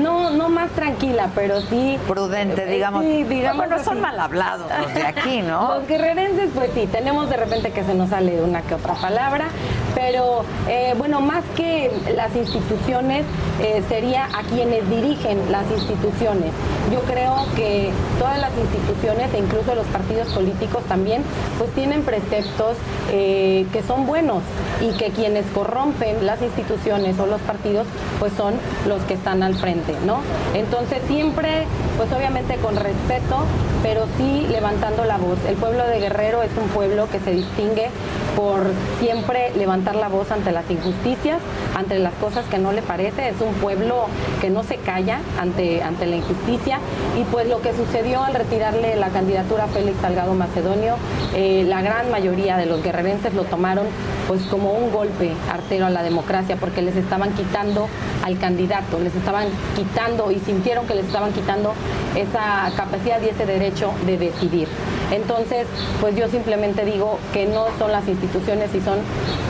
[0.00, 1.98] no, no más tranquila, pero sí...
[2.06, 3.02] Prudente, eh, digamos.
[3.02, 5.74] sí, digamos bueno, son mal hablados los de aquí, ¿no?
[5.78, 9.46] Los guerrerenses, pues sí, tenemos de repente que se nos sale una que otra palabra,
[9.94, 13.24] pero eh, bueno, más que las instituciones,
[13.60, 16.50] eh, sería a quienes dirigen las instituciones.
[16.92, 21.22] Yo creo que todas las instituciones e incluso los partidos políticos también,
[21.58, 22.76] pues tienen preceptos
[23.10, 24.42] eh, que son buenos
[24.80, 27.86] y que quienes corrompen las instituciones o los partidos,
[28.18, 28.54] pues son
[28.86, 30.20] los que están al frente, ¿no?
[30.54, 31.66] Entonces siempre,
[31.96, 33.44] pues obviamente con respeto,
[33.82, 35.38] pero sí levantando la voz.
[35.48, 37.90] El pueblo de Guerrero es un pueblo que se distingue
[38.36, 38.70] por
[39.00, 41.38] siempre levantar la voz ante las injusticias,
[41.74, 43.28] ante las cosas que no le parece.
[43.28, 44.06] Es un pueblo
[44.40, 46.78] que no se calla ante, ante la injusticia.
[47.18, 50.96] Y pues lo que sucedió al retirarle la candidatura a Félix Salgado Macedonio,
[51.34, 53.86] eh, la gran mayoría de los guerrerenses lo tomaron
[54.28, 57.88] pues como un golpe artero a la democracia, porque les estaban quitando
[58.24, 61.74] al candidato, les estaban quitando y sintieron que les estaban quitando
[62.14, 64.68] esa capacidad y ese derecho de decidir.
[65.12, 65.66] Entonces,
[66.00, 68.98] pues yo simplemente digo que no son las instituciones y son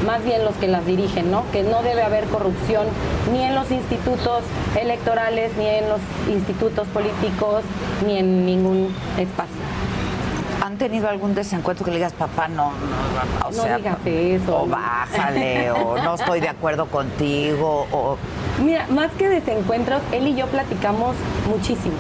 [0.06, 1.44] más bien los que las dirigen, ¿no?
[1.52, 2.86] Que no debe haber corrupción
[3.32, 4.42] ni en los institutos
[4.78, 7.62] electorales, ni en los institutos políticos,
[8.06, 9.54] ni en ningún espacio.
[10.62, 14.62] ¿Han tenido algún desencuentro que le digas, papá, no, no, o No sea, digas eso.
[14.62, 18.16] O bájale, o no estoy de acuerdo contigo, o...
[18.64, 21.16] Mira, más que desencuentros, él y yo platicamos
[21.48, 21.94] muchísimo.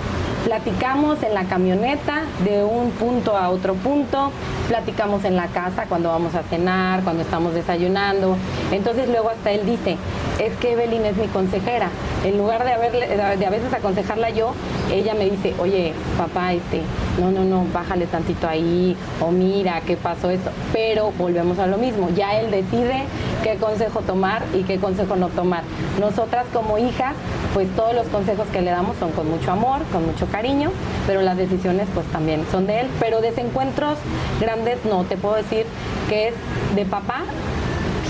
[0.44, 4.30] Platicamos en la camioneta de un punto a otro punto,
[4.68, 8.36] platicamos en la casa cuando vamos a cenar, cuando estamos desayunando.
[8.70, 9.96] Entonces luego hasta él dice,
[10.38, 11.88] es que Evelyn es mi consejera.
[12.24, 14.52] En lugar de, haberle, de a veces aconsejarla yo,
[14.92, 16.82] ella me dice, oye, papá, este,
[17.18, 20.50] no, no, no, bájale tantito ahí, o mira, ¿qué pasó esto?
[20.74, 23.04] Pero volvemos a lo mismo, ya él decide
[23.44, 25.62] qué consejo tomar y qué consejo no tomar.
[26.00, 27.14] Nosotras como hijas,
[27.52, 30.72] pues todos los consejos que le damos son con mucho amor, con mucho cariño,
[31.06, 32.86] pero las decisiones pues también son de él.
[32.98, 33.98] Pero desencuentros
[34.40, 35.66] grandes no, te puedo decir
[36.08, 36.34] que es
[36.74, 37.20] de papá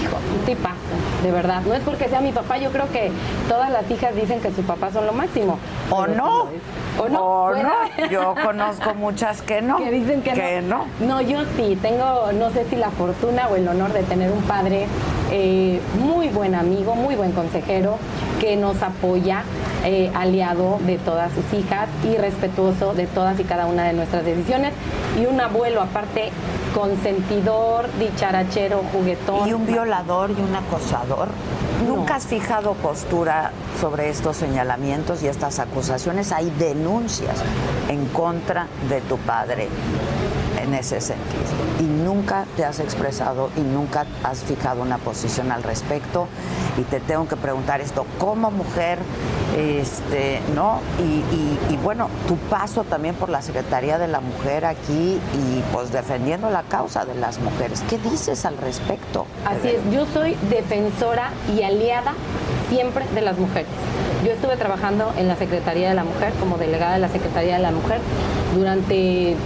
[0.00, 0.76] hijo, un tipazo,
[1.24, 1.62] de verdad.
[1.66, 3.10] No es porque sea mi papá, yo creo que
[3.48, 5.58] todas las hijas dicen que su papá son lo máximo.
[5.90, 6.48] ¿O no?
[6.98, 7.44] ¿O no?
[7.44, 8.08] ¿O no?
[8.10, 9.78] Yo conozco muchas que no.
[9.78, 10.86] Que dicen que, no.
[11.00, 11.20] no.
[11.20, 14.86] yo sí, tengo, no sé si la fortuna o el honor de tener un padre
[15.30, 17.98] eh, muy buen amigo, muy buen consejero,
[18.40, 19.42] que nos apoya,
[19.84, 24.24] eh, aliado de todas sus hijas y respetuoso de todas y cada una de nuestras
[24.24, 24.72] decisiones.
[25.20, 26.30] Y un abuelo aparte
[26.74, 29.48] consentidor, dicharachero, juguetón.
[29.48, 31.28] ¿Y un violador y un acosador?
[31.86, 36.32] ¿Nunca has fijado postura sobre estos señalamientos y estas acusaciones?
[36.32, 36.50] Hay
[36.84, 37.42] denuncias
[37.88, 39.68] en contra de tu padre
[40.62, 41.42] en ese sentido.
[41.80, 46.28] Y nunca te has expresado y nunca has fijado una posición al respecto.
[46.78, 48.98] Y te tengo que preguntar esto, como mujer,
[49.56, 50.80] este, ¿no?
[50.98, 56.50] Y, bueno, tu paso también por la Secretaría de la Mujer aquí y pues defendiendo
[56.50, 57.82] la causa de las mujeres.
[57.88, 59.26] ¿Qué dices al respecto?
[59.46, 62.14] Así es, yo soy defensora y aliada
[62.68, 63.68] siempre de las mujeres.
[64.24, 67.62] Yo estuve trabajando en la Secretaría de la Mujer como delegada de la Secretaría de
[67.62, 68.00] la Mujer
[68.54, 69.36] durante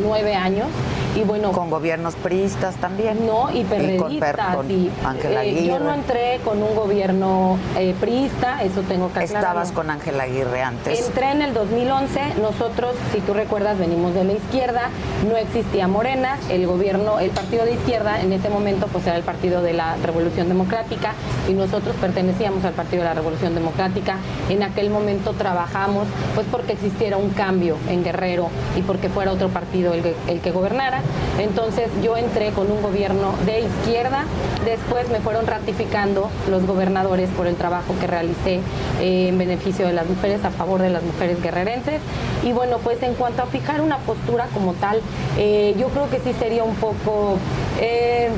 [0.00, 0.68] nueve años
[1.14, 3.26] y bueno con gobiernos priistas también.
[3.26, 8.82] No y periodistas y, Ángela eh, yo no entré con un gobierno eh, priista eso
[8.82, 11.06] tengo que aclarar estabas con Ángela Aguirre antes.
[11.06, 14.88] Entré en el 2011 nosotros si tú recuerdas venimos de la izquierda.
[15.28, 16.38] No existía Morena.
[16.48, 19.96] El gobierno el partido de izquierda en ese momento pues era el partido de la
[19.96, 21.14] Revolución Democrática.
[21.48, 24.16] Y nosotros pertenecíamos al partido de la Revolución Democrática.
[24.48, 29.48] En aquel momento trabajamos pues porque existiera un cambio en Guerrero y porque fuera otro
[29.48, 31.01] partido el, el que gobernara
[31.38, 34.24] entonces yo entré con un gobierno de izquierda,
[34.64, 38.60] después me fueron ratificando los gobernadores por el trabajo que realicé
[39.00, 42.00] eh, en beneficio de las mujeres, a favor de las mujeres guerrerenses.
[42.44, 45.00] Y bueno, pues en cuanto a fijar una postura como tal,
[45.38, 47.38] eh, yo creo que sí sería un poco
[47.80, 48.28] eh,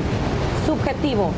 [0.65, 1.31] subjetivo.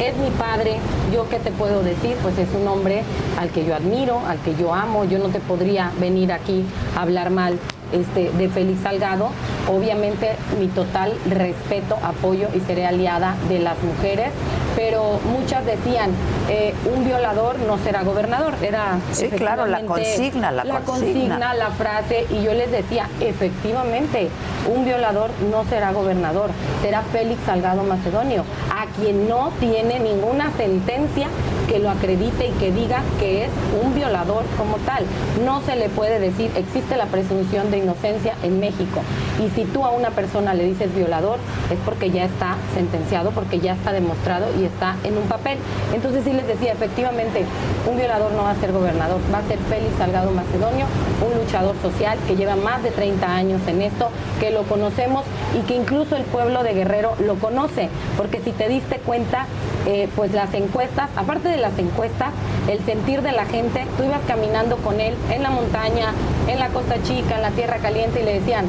[0.00, 0.76] Es mi padre,
[1.12, 3.02] yo qué te puedo decir, pues es un hombre
[3.40, 7.02] al que yo admiro, al que yo amo, yo no te podría venir aquí a
[7.02, 7.58] hablar mal
[7.92, 9.30] este, de Félix Salgado.
[9.68, 14.30] Obviamente mi total respeto, apoyo y seré aliada de las mujeres,
[14.76, 16.10] pero muchas decían,
[16.48, 18.54] eh, un violador no será gobernador.
[18.62, 21.54] Era sí, claro, la consigna, la, la consigna.
[21.54, 24.28] la frase, y yo les decía, efectivamente,
[24.74, 26.50] un violador no será gobernador,
[26.82, 31.28] será Félix Salgado Macedonio, a quien no tiene ninguna sentencia
[31.68, 33.50] que lo acredite y que diga que es
[33.82, 35.04] un violador como tal.
[35.44, 39.00] No se le puede decir, existe la presunción de inocencia en México.
[39.44, 41.38] Y si tú a una persona le dices violador,
[41.70, 45.58] es porque ya está sentenciado, porque ya está demostrado y está en un papel.
[45.94, 47.44] Entonces sí les decía, efectivamente,
[47.88, 50.86] un violador no va a ser gobernador, va a ser Félix Salgado Macedonio,
[51.24, 54.10] un luchador social que lleva más de 30 años en esto,
[54.40, 55.24] que lo conocemos
[55.58, 59.46] y que incluso el pueblo de Guerrero lo conoce, porque si te diste cuenta,
[59.86, 62.32] eh, pues las encuestas, aparte de las encuestas,
[62.68, 66.12] el sentir de la gente, tú ibas caminando con él en la montaña,
[66.48, 68.66] en la Costa Chica, en la Tierra Caliente y le decían,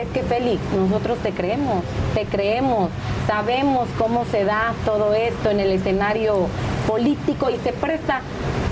[0.00, 1.82] es que Félix, nosotros te creemos,
[2.14, 2.90] te creemos,
[3.26, 6.48] sabemos cómo se da todo esto en el escenario
[6.86, 8.20] político y se presta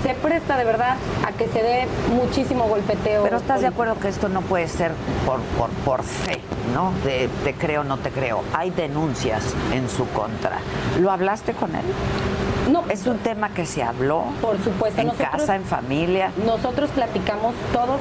[0.03, 3.23] se presta de verdad a que se dé muchísimo golpeteo.
[3.23, 4.91] Pero estás de acuerdo que esto no puede ser
[5.25, 6.41] por, por, por fe,
[6.73, 6.91] ¿no?
[7.05, 8.43] De te creo no te creo.
[8.53, 10.57] Hay denuncias en su contra.
[10.99, 11.85] ¿Lo hablaste con él?
[12.71, 12.83] No.
[12.89, 14.25] Es un tema que se habló.
[14.41, 15.01] Por supuesto.
[15.01, 16.31] En casa, en familia.
[16.45, 17.99] Nosotros platicamos todos,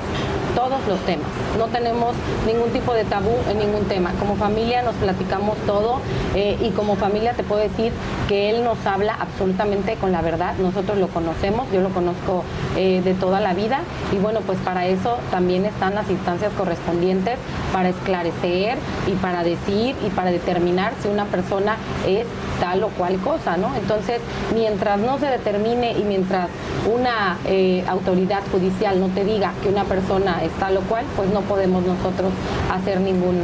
[0.54, 1.26] todos los temas.
[1.58, 2.14] No tenemos
[2.46, 4.12] ningún tipo de tabú en ningún tema.
[4.18, 6.00] Como familia nos platicamos todo
[6.34, 7.92] eh, y como familia te puedo decir
[8.28, 10.54] que él nos habla absolutamente con la verdad.
[10.58, 12.44] Nosotros lo conocemos, yo lo conozco
[12.76, 13.80] eh, de toda la vida
[14.12, 17.38] y bueno, pues para eso también están las instancias correspondientes
[17.72, 22.26] para esclarecer y para decir y para determinar si una persona es
[22.60, 23.74] tal o cual cosa, ¿no?
[23.76, 24.20] Entonces,
[24.62, 26.48] mientras no se determine y mientras
[26.88, 31.28] una eh, autoridad judicial no te diga que una persona es tal o cual, pues
[31.30, 32.32] no podemos nosotros
[32.70, 33.40] hacer ningún...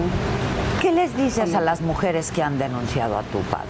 [0.81, 3.67] ¿Qué les dices a las mujeres que han denunciado a tu padre?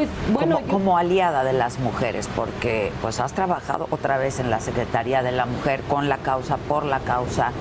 [0.00, 4.48] Pues bueno, como, como, aliada de las mujeres, porque pues has trabajado otra vez en
[4.48, 7.52] la Secretaría de la Mujer con la causa, por la causa,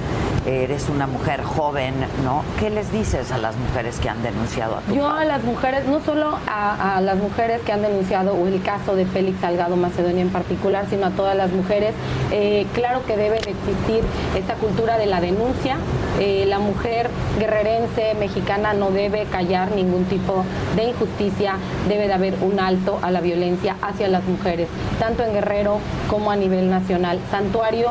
[0.45, 2.43] eres una mujer joven, ¿no?
[2.59, 5.85] ¿Qué les dices a las mujeres que han denunciado a tu Yo a las mujeres,
[5.85, 10.21] no solo a, las mujeres que han denunciado, o el caso de Félix Salgado Macedonia
[10.21, 11.93] en particular, sino a todas las mujeres,
[12.31, 14.01] eh, claro que debe de existir
[14.37, 15.77] esa cultura de la denuncia.
[16.19, 20.43] Eh, la mujer guerrerense mexicana no debe callar ningún tipo
[20.75, 21.55] de injusticia,
[21.87, 24.67] debe de haber un alto a la violencia hacia las mujeres,
[24.99, 27.19] tanto en Guerrero como a nivel nacional.
[27.31, 27.89] Santuario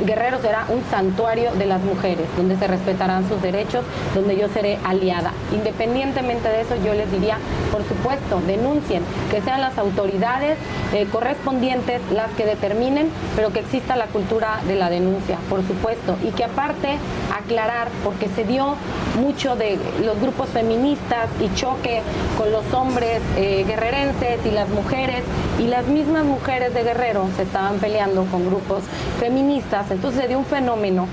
[0.00, 4.78] Guerrero será un santuario de las mujeres, donde se respetarán sus derechos, donde yo seré
[4.84, 5.32] aliada.
[5.52, 7.38] Independientemente de eso, yo les diría,
[7.72, 10.58] por supuesto, denuncien, que sean las autoridades
[10.92, 16.16] eh, correspondientes las que determinen, pero que exista la cultura de la denuncia, por supuesto,
[16.22, 16.98] y que aparte
[17.36, 18.76] aclarar, porque se dio
[19.20, 22.02] mucho de los grupos feministas y choque
[22.38, 25.22] con los hombres eh, guerrerenses y las mujeres,
[25.58, 28.82] y las mismas mujeres de Guerrero se estaban peleando con grupos
[29.18, 31.08] feministas, entonces se dio un fenómeno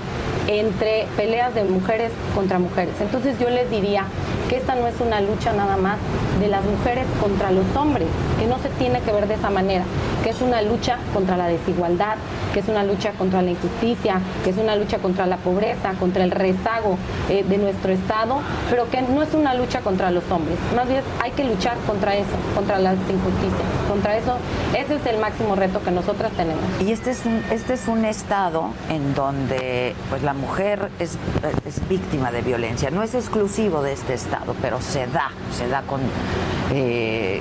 [0.60, 2.94] entre peleas de mujeres contra mujeres.
[3.00, 4.04] Entonces yo les diría
[4.48, 5.96] que esta no es una lucha nada más
[6.40, 9.84] de las mujeres contra los hombres, que no se tiene que ver de esa manera,
[10.22, 12.16] que es una lucha contra la desigualdad,
[12.52, 16.24] que es una lucha contra la injusticia, que es una lucha contra la pobreza, contra
[16.24, 16.98] el rezago
[17.28, 20.58] eh, de nuestro Estado, pero que no es una lucha contra los hombres.
[20.76, 24.36] Más bien hay que luchar contra eso, contra las injusticias, contra eso.
[24.76, 26.62] Ese es el máximo reto que nosotras tenemos.
[26.80, 30.41] Y este es un, este es un Estado en donde pues, la mujer
[30.98, 31.18] es,
[31.66, 32.90] es víctima de violencia.
[32.90, 36.00] No es exclusivo de este Estado, pero se da, se da con
[36.72, 37.40] eh,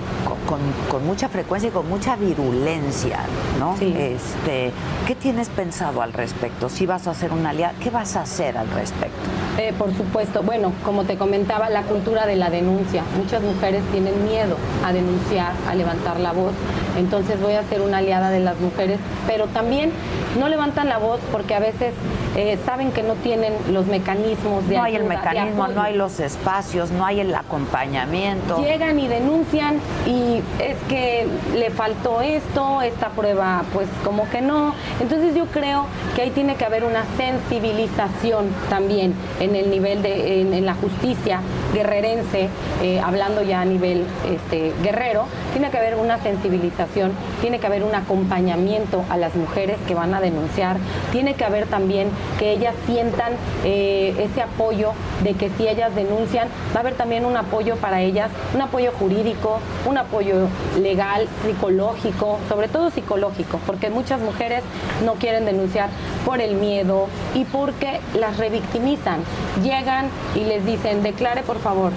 [0.89, 3.19] con, mucha frecuencia y con mucha virulencia,
[3.59, 3.75] ¿no?
[3.75, 4.71] Este,
[5.07, 6.69] ¿Qué tienes pensado al respecto?
[6.69, 9.17] Si vas a hacer una alianza, ¿qué vas a hacer al respecto?
[9.57, 13.03] Eh, por supuesto, bueno, como te comentaba, la cultura de la denuncia.
[13.17, 16.53] Muchas mujeres tienen miedo a denunciar, a levantar la voz.
[16.97, 19.91] Entonces voy a ser una aliada de las mujeres, pero también
[20.39, 21.93] no levantan la voz porque a veces
[22.35, 26.19] eh, saben que no tienen los mecanismos de No hay el mecanismo, no hay los
[26.19, 28.57] espacios, no hay el acompañamiento.
[28.63, 34.73] Llegan y denuncian y es que le faltó esto, esta prueba pues como que no.
[34.99, 35.85] Entonces yo creo
[36.15, 41.39] que ahí tiene que haber una sensibilización también en el nivel de, en, la justicia
[41.73, 42.49] guerrerense,
[42.83, 47.11] eh, hablando ya a nivel este, guerrero, tiene que haber una sensibilización,
[47.41, 50.77] tiene que haber un acompañamiento a las mujeres que van a denunciar,
[51.11, 54.93] tiene que haber también que ellas sientan eh, ese apoyo
[55.23, 58.91] de que si ellas denuncian, va a haber también un apoyo para ellas, un apoyo
[58.97, 60.47] jurídico, un apoyo
[60.79, 64.63] legal, psicológico, sobre todo psicológico, porque muchas mujeres
[65.05, 65.89] no quieren denunciar
[66.25, 69.19] por el miedo y porque las revictimizan.
[69.63, 71.91] Llegan y les dicen, declare por favor,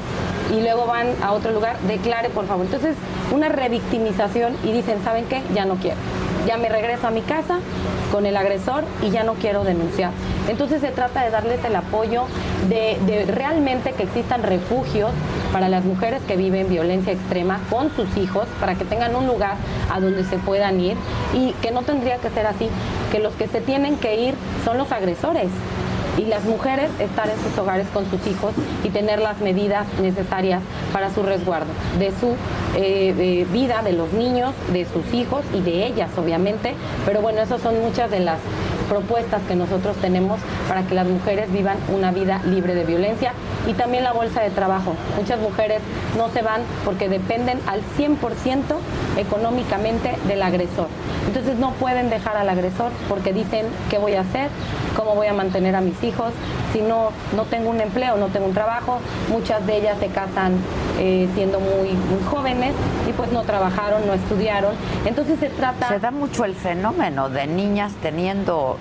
[0.53, 2.67] y luego van a otro lugar, declare por favor.
[2.67, 2.97] Entonces,
[3.33, 5.43] una revictimización y dicen, ¿saben qué?
[5.55, 5.97] Ya no quiero.
[6.47, 7.59] Ya me regreso a mi casa
[8.13, 10.11] con el agresor y ya no quiero denunciar.
[10.49, 12.25] Entonces se trata de darles el apoyo
[12.69, 15.11] de, realmente que existan refugios
[15.53, 19.57] para las mujeres que viven violencia extrema con sus hijos, para que tengan un lugar
[19.93, 20.97] a donde se puedan ir
[21.33, 22.69] y que no tendría que ser así,
[23.11, 24.35] que los que se tienen que ir
[24.65, 25.49] son los agresores
[26.19, 28.53] y las mujeres estar en sus hogares con sus hijos
[28.83, 30.63] y tener las medidas necesarias
[30.93, 32.35] para su resguardo de su
[32.77, 36.75] eh, vida, de los niños, de sus hijos y de ellas, obviamente.
[37.05, 38.39] Pero bueno, esas son muchas de las
[38.89, 40.39] propuestas que nosotros tenemos
[40.69, 43.33] para que las mujeres vivan una vida libre de violencia
[43.67, 44.95] y también la bolsa de trabajo.
[45.19, 45.81] Muchas mujeres
[46.17, 48.63] no se van porque dependen al 100%
[49.17, 50.89] económicamente del agresor.
[51.27, 54.51] Entonces no pueden dejar al agresor porque dicen qué voy a hacer,
[54.97, 56.33] cómo voy a mantener a mis hijos,
[56.73, 58.99] si no, no tengo un empleo, no tengo un trabajo.
[59.31, 60.55] Muchas de ellas se casan
[60.99, 62.75] eh, siendo muy, muy jóvenes
[63.09, 64.75] y pues no trabajaron, no estudiaron.
[65.05, 65.89] Entonces se trata...
[65.89, 68.77] Se da mucho el fenómeno de niñas teniendo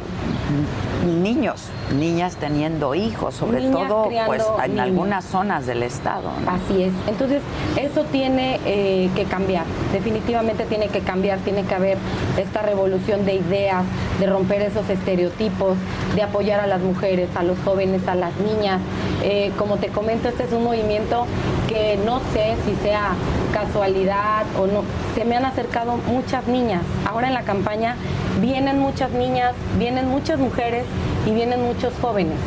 [1.06, 1.62] niños,
[1.97, 6.30] niñas teniendo hijos, sobre todo pues en algunas zonas del estado.
[6.47, 6.93] Así es.
[7.08, 7.41] Entonces
[7.80, 9.66] eso tiene eh, que cambiar.
[9.91, 11.39] Definitivamente tiene que cambiar.
[11.39, 11.97] Tiene que haber
[12.38, 13.84] esta revolución de ideas,
[14.20, 15.78] de romper esos estereotipos,
[16.16, 18.82] de apoyar a las mujeres, a los jóvenes, a las niñas.
[19.24, 21.26] Eh, como te comento, este es un movimiento
[21.68, 23.14] que no sé si sea
[23.54, 24.84] casualidad o no.
[25.16, 26.82] Se me han acercado muchas niñas.
[27.06, 27.95] Ahora en la campaña
[28.41, 30.86] vienen muchas niñas, vienen muchas mujeres
[31.25, 32.37] y vienen muchos jóvenes.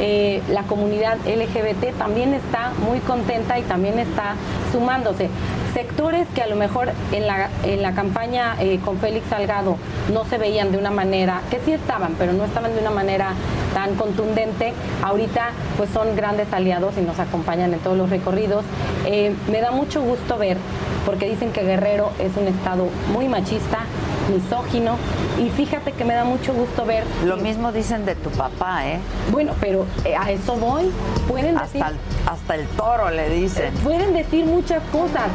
[0.00, 4.34] Eh, la comunidad LGBT también está muy contenta y también está
[4.72, 5.28] sumándose.
[5.74, 9.76] sectores que a lo mejor en la, en la campaña eh, con Félix Salgado
[10.12, 13.30] no se veían de una manera, que sí estaban, pero no estaban de una manera
[13.72, 14.72] tan contundente,
[15.02, 18.64] ahorita pues son grandes aliados y nos acompañan en todos los recorridos.
[19.06, 20.58] Eh, me da mucho gusto ver,
[21.06, 23.86] porque dicen que Guerrero es un estado muy machista,
[24.30, 24.96] misógino,
[25.38, 27.04] y fíjate que me da mucho gusto ver...
[27.24, 28.98] Lo mismo dicen de tu papá, ¿eh?
[29.30, 30.92] Bueno, pero eh, a eso voy.
[31.28, 31.82] Pueden decir...
[31.82, 31.96] Hasta el,
[32.26, 33.74] hasta el toro le dicen.
[33.82, 35.30] Pueden decir muchas cosas.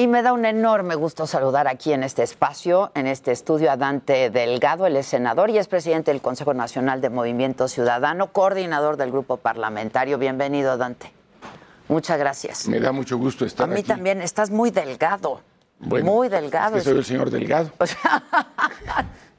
[0.00, 3.76] Y me da un enorme gusto saludar aquí en este espacio, en este estudio, a
[3.76, 9.10] Dante Delgado, el senador y es presidente del Consejo Nacional de Movimiento Ciudadano, coordinador del
[9.10, 10.16] grupo parlamentario.
[10.16, 11.19] Bienvenido, Dante.
[11.90, 12.68] Muchas gracias.
[12.68, 13.88] Me da mucho gusto estar A mí aquí.
[13.88, 15.40] también, estás muy delgado.
[15.80, 16.76] Bueno, muy delgado.
[16.76, 17.72] es que soy el señor Delgado.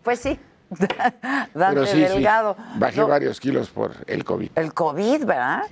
[0.03, 0.37] pues sí.
[1.53, 2.57] Dante sí, Delgado.
[2.57, 4.51] sí, bajé No, varios kilos por el COVID.
[4.55, 5.63] El COVID, ¿verdad?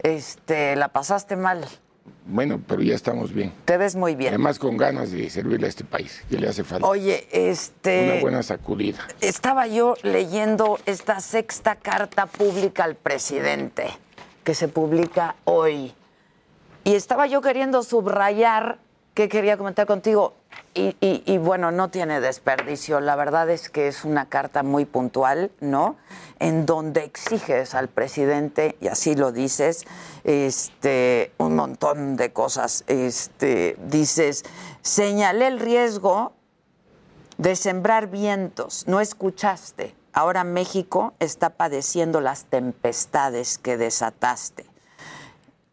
[0.00, 1.64] Este, la pasaste mal.
[2.24, 3.52] Bueno, pero ya estamos bien.
[3.64, 4.30] Te ves muy bien.
[4.30, 6.88] Además con ganas de servirle a este país, que le hace falta.
[6.88, 8.10] Oye, este.
[8.12, 8.98] Una buena sacudida.
[9.20, 13.86] Estaba yo leyendo esta sexta carta pública al presidente
[14.42, 15.94] que se publica hoy.
[16.86, 18.78] Y estaba yo queriendo subrayar
[19.12, 20.34] que quería comentar contigo.
[20.72, 23.00] Y, bueno, no tiene desperdicio.
[23.00, 25.96] La verdad es que es una carta muy puntual, ¿no?
[26.38, 29.84] En donde exiges al presidente, y así lo dices,
[30.22, 32.84] este, un montón de cosas.
[32.86, 34.44] Este, dices,
[34.82, 36.34] señalé el riesgo
[37.36, 38.86] de sembrar vientos.
[38.86, 39.96] No escuchaste.
[40.12, 44.65] Ahora México está padeciendo las tempestades que desataste.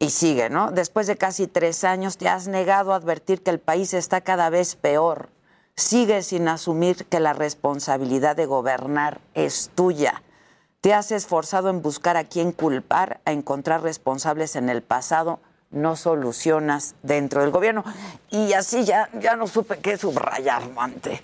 [0.04, 0.70] Y sigue, ¿no?
[0.70, 4.50] Después de casi tres años te has negado a advertir que el país está cada
[4.50, 5.30] vez peor.
[5.78, 10.22] Sigues sin asumir que la responsabilidad de gobernar es tuya.
[10.82, 15.40] Te has esforzado en buscar a quién culpar, a encontrar responsables en el pasado.
[15.72, 17.86] No solucionas dentro del gobierno.
[18.30, 21.24] Y así ya, ya no supe qué subrayar, Mante.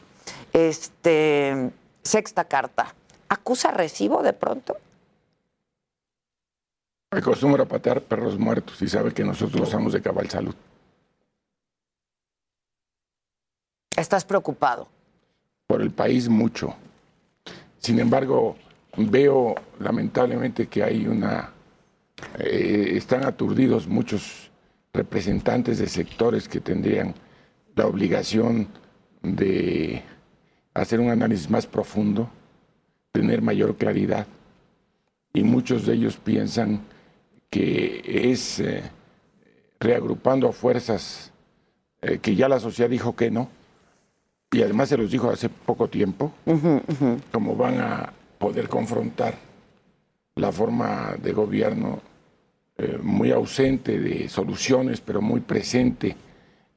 [0.53, 1.69] Este,
[2.01, 2.95] sexta carta.
[3.27, 4.77] ¿Acusa recibo de pronto?
[7.11, 10.53] Acostumbra a patear perros muertos y sabe que nosotros gozamos de cabal salud.
[13.97, 14.87] ¿Estás preocupado?
[15.65, 16.75] Por el país mucho.
[17.79, 18.55] Sin embargo,
[18.95, 21.51] veo lamentablemente que hay una...
[22.37, 24.51] eh, están aturdidos muchos
[24.93, 27.15] representantes de sectores que tendrían
[27.75, 28.67] la obligación
[29.23, 30.03] de
[30.75, 32.29] hacer un análisis más profundo,
[33.11, 34.27] tener mayor claridad.
[35.33, 36.81] Y muchos de ellos piensan
[37.49, 38.83] que es eh,
[39.79, 41.31] reagrupando a fuerzas
[42.01, 43.49] eh, que ya la sociedad dijo que no,
[44.51, 46.31] y además se los dijo hace poco tiempo,
[47.31, 49.35] cómo van a poder confrontar
[50.35, 52.01] la forma de gobierno
[52.77, 56.15] eh, muy ausente de soluciones, pero muy presente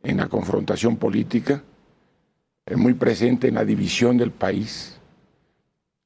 [0.02, 1.62] en la confrontación política,
[2.76, 4.98] muy presente en la división del país.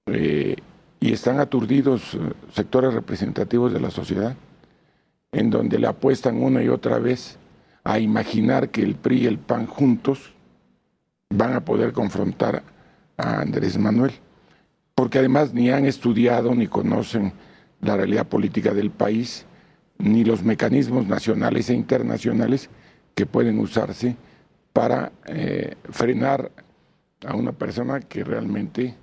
[0.07, 2.17] Y están aturdidos
[2.53, 4.37] sectores representativos de la sociedad,
[5.33, 7.39] en donde le apuestan una y otra vez
[7.85, 10.35] a imaginar que el PRI y el PAN juntos
[11.31, 12.62] van a poder confrontar
[13.16, 14.12] a Andrés Manuel,
[14.95, 17.33] porque además ni han estudiado ni conocen
[17.81, 19.47] la realidad política del país,
[19.99, 22.70] ni los mecanismos nacionales e internacionales
[23.14, 24.16] que pueden usarse
[24.72, 26.51] para eh, frenar
[27.27, 28.95] a una persona que realmente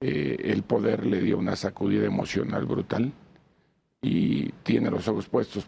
[0.00, 3.12] eh, el poder le dio una sacudida emocional brutal
[4.06, 5.66] y tiene los ojos puestos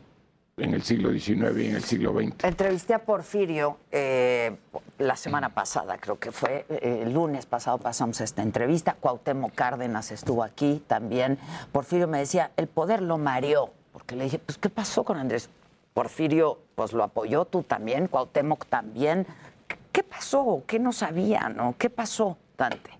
[0.57, 2.45] en el siglo XIX y en el siglo XX.
[2.45, 4.57] Entrevisté a Porfirio eh,
[4.99, 8.95] la semana pasada, creo que fue, eh, el lunes pasado pasamos esta entrevista.
[8.99, 11.39] Cuauhtémoc Cárdenas estuvo aquí también.
[11.72, 15.49] Porfirio me decía, el poder lo mareó, porque le dije, pues, ¿qué pasó con Andrés?
[15.95, 19.26] Porfirio, pues lo apoyó tú también, Cuauhtémoc también.
[19.66, 20.62] ¿Qué- ¿Qué pasó?
[20.66, 21.57] ¿Qué no sabían?
[21.57, 21.74] ¿no?
[21.76, 22.91] ¿Qué pasó, Dante?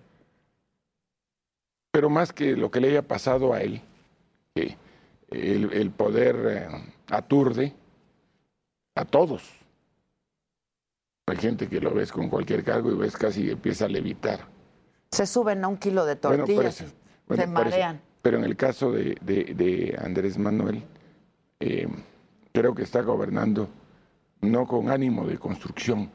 [1.91, 3.81] pero más que lo que le haya pasado a él,
[4.55, 4.77] que
[5.31, 6.67] el, el poder eh,
[7.09, 7.73] aturde
[8.95, 9.43] a todos.
[11.27, 14.39] Hay gente que lo ves con cualquier cargo y ves casi empieza a levitar.
[15.11, 16.85] Se suben a un kilo de tortillas,
[17.27, 17.51] bueno, se eso.
[17.51, 18.01] marean.
[18.21, 20.83] Pero en el caso de, de- de Andrés Manuel,
[21.59, 21.87] eh,
[22.51, 23.69] creo que está gobernando
[24.41, 26.09] no con ánimo de construcción,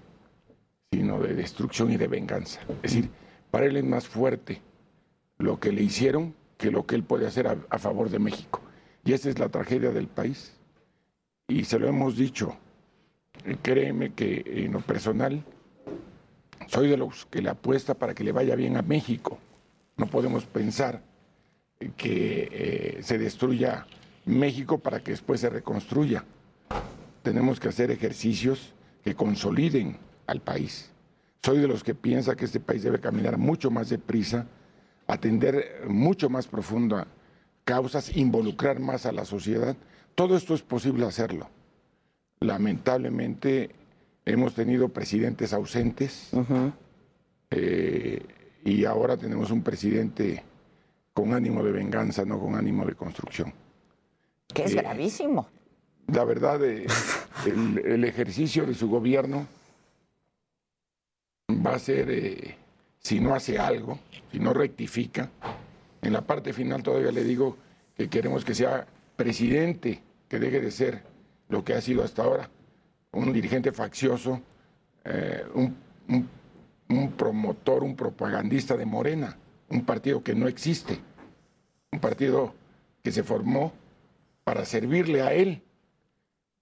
[0.93, 2.61] sino de destrucción y de venganza.
[2.83, 3.11] Es decir,
[3.51, 4.61] para él es más fuerte
[5.39, 8.61] lo que le hicieron que lo que él puede hacer a, a favor de México.
[9.05, 10.53] Y esa es la tragedia del país.
[11.49, 12.57] Y se lo hemos dicho.
[13.45, 15.45] Eh, Créeme que en lo personal
[16.67, 19.39] soy de los que le apuesta para que le vaya bien a México.
[19.97, 21.03] No podemos pensar
[21.97, 23.87] que eh, se destruya
[24.25, 26.25] México para que después se reconstruya.
[27.23, 30.91] Tenemos que hacer ejercicios que consoliden al país.
[31.43, 34.47] Soy de los que piensa que este país debe caminar mucho más deprisa,
[35.07, 37.07] atender mucho más profunda
[37.65, 39.77] causas, involucrar más a la sociedad.
[40.15, 41.49] Todo esto es posible hacerlo.
[42.41, 43.71] Lamentablemente
[44.25, 46.31] hemos tenido presidentes ausentes
[47.51, 48.23] eh,
[48.65, 50.43] y ahora tenemos un presidente
[51.13, 53.53] con ánimo de venganza, no con ánimo de construcción.
[54.53, 55.49] Que es Eh, gravísimo.
[56.09, 56.87] La verdad, eh,
[57.47, 59.47] el, el ejercicio de su gobierno
[61.65, 62.57] va a ser,
[62.99, 63.99] si no hace algo,
[64.33, 65.31] si no rectifica,
[66.05, 67.57] en la parte final todavía le digo
[67.97, 68.87] que queremos que sea
[69.17, 71.03] presidente, que deje de ser
[71.49, 72.51] lo que ha sido hasta ahora,
[73.13, 74.41] un dirigente faccioso,
[75.05, 75.77] eh, un,
[76.09, 76.29] un-
[76.89, 79.37] un promotor, un propagandista de Morena,
[79.71, 80.99] un partido que no existe,
[81.93, 82.55] un partido
[83.03, 83.73] que se formó
[84.45, 85.63] para servirle a él,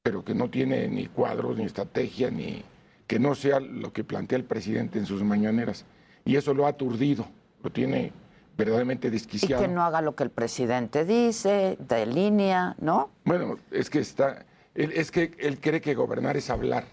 [0.03, 2.63] pero que no tiene ni cuadros, ni estrategia, ni
[3.07, 5.85] que no sea lo que plantea el presidente en sus mañaneras.
[6.25, 7.27] Y eso lo ha aturdido,
[7.63, 8.13] lo tiene
[8.57, 9.63] verdaderamente Y desquiciado.
[9.63, 13.11] que no haga lo que el presidente dice, de línea, ¿no?
[13.25, 14.45] Bueno, es que está,
[14.75, 16.85] él, es que él cree que gobernar es hablar,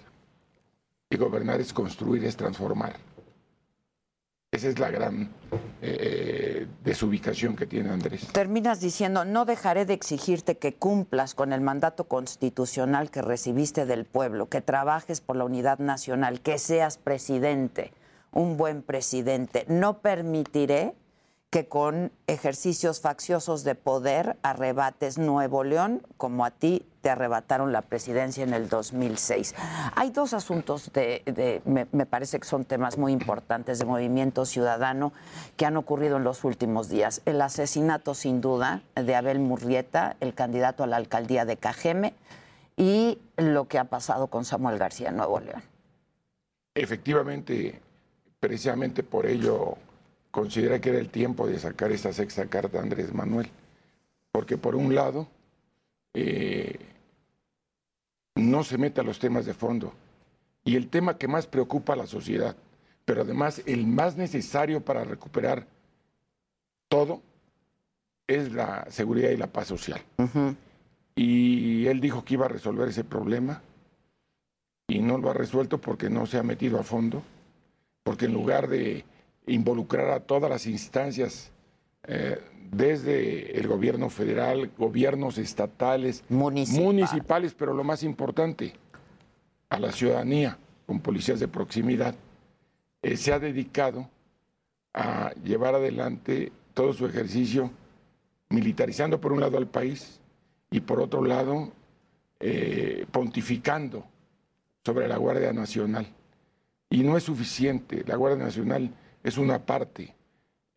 [1.09, 2.97] y gobernar es construir, es transformar.
[4.51, 5.29] Esa es la gran
[5.81, 8.27] eh, desubicación que tiene Andrés.
[8.31, 14.05] Terminas diciendo, no dejaré de exigirte que cumplas con el mandato constitucional que recibiste del
[14.05, 17.93] pueblo, que trabajes por la unidad nacional, que seas presidente,
[18.31, 19.65] un buen presidente.
[19.67, 20.95] No permitiré
[21.49, 27.81] que con ejercicios facciosos de poder arrebates Nuevo León, como a ti te arrebataron la
[27.81, 29.55] presidencia en el 2006.
[29.95, 35.11] Hay dos asuntos, de, me, parece que son temas muy importantes de movimiento ciudadano
[35.57, 37.21] que han ocurrido en los últimos días.
[37.25, 42.13] El asesinato, sin duda, de Abel Murrieta, el candidato a la alcaldía de Cajeme,
[42.77, 45.61] y lo que ha pasado con Samuel García Nuevo León.
[46.75, 47.81] Efectivamente,
[48.39, 49.77] precisamente por ello
[50.31, 53.49] considera que era el tiempo de sacar esta sexta carta a Andrés Manuel.
[54.31, 55.27] Porque por un lado,
[56.13, 56.77] eh,
[58.35, 59.93] no se mete a los temas de fondo.
[60.63, 62.55] Y el tema que más preocupa a la sociedad,
[63.05, 65.65] pero además el más necesario para recuperar
[66.89, 67.21] todo,
[68.27, 70.01] es la seguridad y la paz social.
[71.15, 73.61] Y él dijo que iba a resolver ese problema
[74.87, 77.23] y no lo ha resuelto porque no se ha metido a fondo,
[78.03, 79.03] porque en lugar de
[79.49, 81.51] involucrar a todas las instancias,
[82.03, 82.39] eh,
[82.71, 88.73] desde el gobierno federal, gobiernos estatales, municipales, pero lo más importante,
[89.69, 92.15] a la ciudadanía, con policías de proximidad,
[93.01, 94.09] eh, se ha dedicado
[94.93, 97.71] a llevar adelante todo su ejercicio
[98.49, 100.19] militarizando por un lado al país
[100.71, 101.71] y por otro lado
[102.39, 104.05] eh, pontificando
[104.83, 106.07] sobre la Guardia Nacional.
[106.89, 108.91] Y no es suficiente, la Guardia Nacional
[109.23, 110.15] es una parte.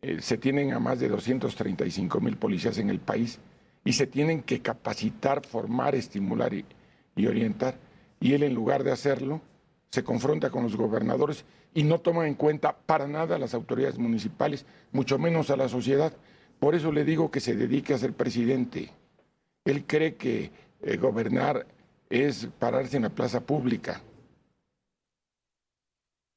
[0.01, 3.38] Eh, se tienen a más de 235 mil policías en el país
[3.84, 6.64] y se tienen que capacitar, formar, estimular y,
[7.26, 7.76] orientar.
[8.20, 9.40] Y él en lugar de hacerlo,
[9.90, 13.99] se confronta con los gobernadores y no toma en cuenta para nada a las autoridades
[13.99, 16.12] municipales, mucho menos a la sociedad.
[16.59, 18.90] Por eso le digo que se dedique a ser presidente.
[19.64, 20.51] Él cree que
[20.82, 21.66] eh, gobernar
[22.09, 24.03] es pararse en la plaza pública.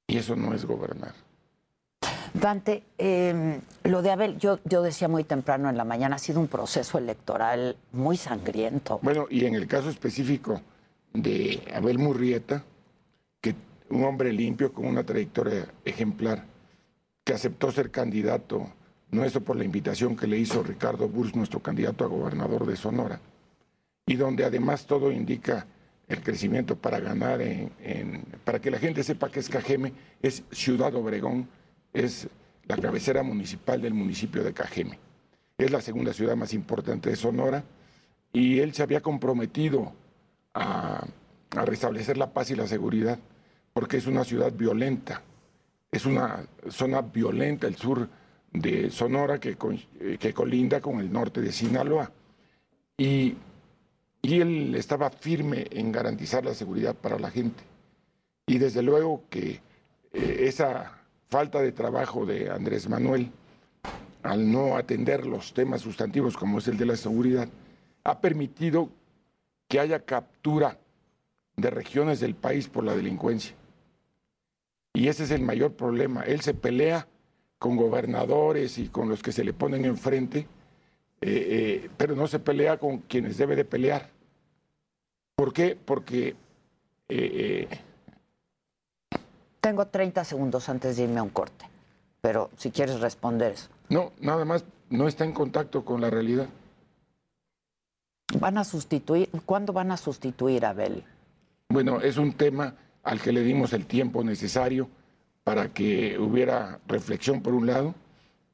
[0.07, 1.13] Y eso no es gobernar.
[2.39, 6.39] Dante, eh, lo de Abel, yo, yo decía muy temprano en la mañana, ha sido
[6.39, 8.99] un proceso electoral muy sangriento.
[9.01, 10.61] Bueno, y en el caso específico
[11.13, 12.63] de Abel Murrieta,
[13.39, 13.55] que
[13.89, 16.43] un hombre limpio con una trayectoria ejemplar,
[17.23, 18.67] que aceptó ser candidato
[19.11, 23.19] nuestro por la invitación que le hizo Ricardo Burs, nuestro candidato a gobernador de Sonora,
[24.05, 25.65] y donde además todo indica
[26.07, 30.43] el crecimiento para ganar, en, en- para que la gente sepa que es Cajeme, es
[30.51, 31.47] Ciudad Obregón,
[31.95, 32.27] es
[32.67, 34.99] la cabecera municipal del municipio de Cajeme.
[35.57, 37.63] Es la segunda ciudad más importante de Sonora
[38.33, 39.93] y él se había comprometido
[40.53, 41.05] a,
[41.51, 43.17] restablecer la paz y la seguridad
[43.71, 45.21] porque es una ciudad violenta,
[45.89, 48.09] es una zona violenta el sur
[48.51, 49.57] de Sonora que,
[50.01, 52.11] eh, que colinda con el norte de Sinaloa.
[52.97, 53.35] Y,
[54.21, 57.63] y él estaba firme en garantizar la seguridad para la gente.
[58.47, 59.61] Y desde luego que
[60.11, 61.04] eh, esa
[61.35, 63.29] falta de trabajo de Andrés Manuel,
[64.23, 67.49] al no atender los temas sustantivos como es el de la seguridad,
[68.05, 68.89] ha permitido
[69.67, 70.79] que haya captura
[71.57, 73.53] de regiones del país por la delincuencia.
[74.93, 76.21] Y ese es el mayor problema.
[76.21, 77.05] Él se pelea
[77.59, 80.47] con gobernadores y con los que se le ponen enfrente
[81.19, 81.47] eh,
[81.83, 84.09] eh, pero no se pelea con quienes debe de pelear.
[85.35, 85.75] ¿Por qué?
[85.75, 86.33] Porque
[87.09, 87.67] eh,
[89.65, 91.65] Tengo 30 segundos antes de irme a un corte,
[92.21, 93.67] pero si quieres responder eso.
[93.89, 96.47] no, nada más no está en contacto con la realidad.
[98.39, 99.27] ¿Van a sustituir?
[99.43, 101.03] ¿Cuándo van a sustituir a Abel?
[101.69, 104.87] Bueno, es un tema al que le dimos el tiempo necesario
[105.43, 107.95] para que hubiera reflexión por un lado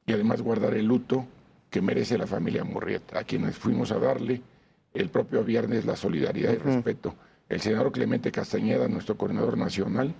[0.06, 1.26] y además guardar el luto
[1.68, 4.40] que merece la familia Murrieta, a quienes fuimos a darle
[4.94, 7.14] el propio viernes la solidaridad y respeto.
[7.50, 10.14] El senador Clemente Castañeda, nuestro coordinador nacional,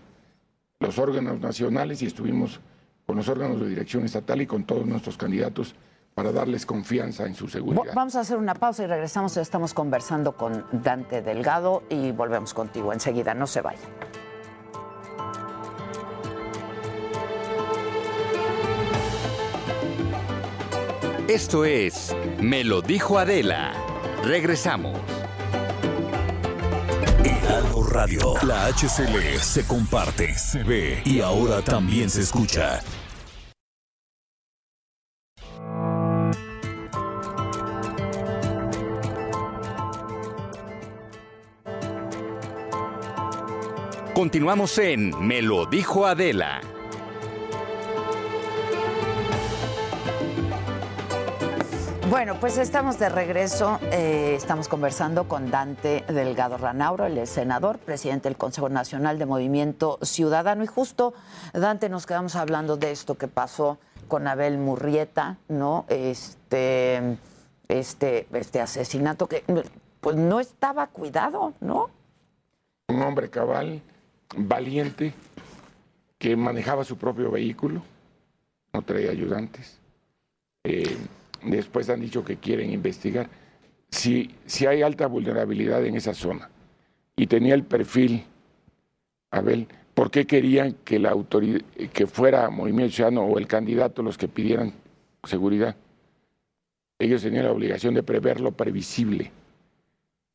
[0.83, 2.61] los órganos nacionales y estuvimos
[3.07, 5.75] con los órganos de dirección estatal y con todos nuestros candidatos
[6.15, 7.95] para darles confianza en su seguridad.
[7.95, 9.37] Vamos a hacer una pausa y regresamos.
[9.39, 13.33] Estamos conversando con Dante Delgado y volvemos contigo enseguida.
[13.33, 13.89] No se vayan.
[21.29, 23.73] Esto es Me lo dijo Adela.
[24.23, 24.99] Regresamos.
[27.93, 28.35] Radio.
[28.47, 32.81] La HCL se comparte, se ve y ahora también se escucha.
[44.15, 46.61] Continuamos en Me lo dijo Adela.
[52.13, 53.81] Bueno, pues estamos de regreso.
[53.91, 59.99] Eh, estamos conversando con Dante Delgado Ranauro, el senador, presidente del Consejo Nacional de Movimiento
[60.03, 60.63] Ciudadano.
[60.63, 61.15] Y justo,
[61.55, 65.87] Dante, nos quedamos hablando de esto que pasó con Abel Murrieta, ¿no?
[65.89, 67.17] Este,
[67.69, 69.43] este, este asesinato que
[70.03, 71.89] pues no estaba cuidado, ¿no?
[72.89, 73.81] un hombre cabal,
[74.37, 75.15] valiente,
[76.19, 77.81] que manejaba su propio vehículo,
[78.75, 79.79] no traía ayudantes.
[80.65, 80.95] Eh,
[81.45, 83.29] después han dicho que quieren investigar.
[83.91, 86.51] Si, si hay alta vulnerabilidad en esa zona
[87.17, 88.25] y tenía el perfil,
[89.31, 91.61] Abel, ¿por qué querían que la autoridad,
[91.93, 94.73] que fuera Movimiento Ciudadano o el candidato los que pidieran
[95.25, 95.77] seguridad?
[96.99, 99.31] Ellos tenían la obligación de prever lo previsible.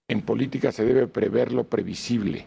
[0.09, 2.45] En política se debe prever lo previsible.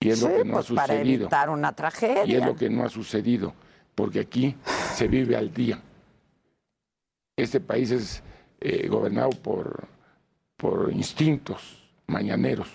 [0.00, 1.22] Y es Sí, lo que no pues ha para sucedido.
[1.24, 2.24] evitar una tragedia.
[2.24, 3.52] Y es lo que no ha sucedido,
[3.94, 4.56] porque aquí
[4.94, 5.80] se vive al día.
[7.40, 8.22] Este país es
[8.60, 9.88] eh, gobernado por,
[10.56, 12.68] por instintos mañaneros.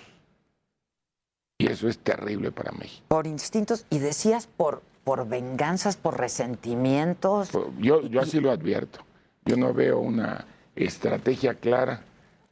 [1.60, 3.06] Y eso es terrible para México.
[3.08, 7.52] Por instintos, y decías por, por venganzas, por resentimientos.
[7.80, 9.00] Yo, yo así lo advierto.
[9.46, 10.46] Yo no veo una
[10.76, 12.02] estrategia clara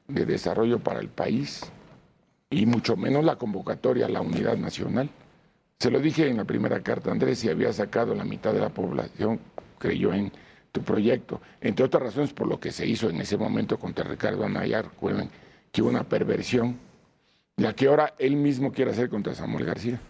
[0.07, 1.61] de desarrollo para el país
[2.51, 5.09] y mucho menos la convocatoria a la unidad nacional.
[5.79, 8.69] Se lo dije en la primera carta, Andrés, si había sacado la mitad de la
[8.69, 9.39] población,
[9.79, 10.31] creyó en
[10.73, 11.39] tu proyecto.
[11.61, 15.29] Entre otras razones por lo que se hizo en ese momento contra Ricardo Anaya, recuerden
[15.71, 16.77] que hubo una perversión,
[17.57, 20.01] la que ahora él mismo quiere hacer contra Samuel García.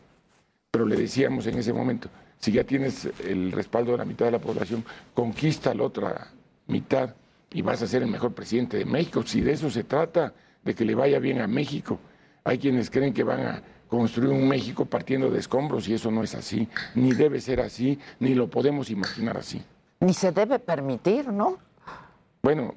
[0.72, 2.10] Pero le decíamos en ese momento,
[2.40, 4.84] si ya tienes el respaldo de la mitad de la población,
[5.14, 6.32] conquista la otra
[6.68, 7.14] mitad
[7.52, 9.22] y vas a ser el mejor presidente de México.
[9.24, 10.34] Si de eso se trata,
[10.64, 12.00] de que le vaya bien a México.
[12.46, 16.24] Hay quienes creen que van a construir un México partiendo de escombros y eso no
[16.24, 19.62] es así, ni debe ser así, ni lo podemos imaginar así.
[20.04, 21.58] Ni se debe permitir, ¿no?
[22.42, 22.76] Bueno,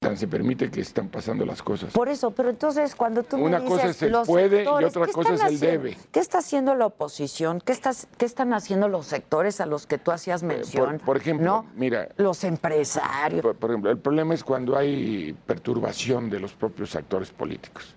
[0.00, 1.92] tan se permite que están pasando las cosas.
[1.92, 4.50] Por eso, pero entonces cuando tú me Una dices, cosa es el los puede y
[4.58, 5.66] sectores, otra ¿qué cosa es el haciendo?
[5.66, 5.96] debe.
[6.12, 7.60] ¿Qué está haciendo la oposición?
[7.60, 10.96] ¿Qué, estás, ¿Qué están haciendo los sectores a los que tú hacías mención?
[10.96, 11.66] Eh, Por, por ejemplo, ¿no?
[11.74, 13.42] mira, Los empresarios.
[13.42, 17.96] por, por ejemplo, el problema es cuando hay perturbación de los propios actores políticos.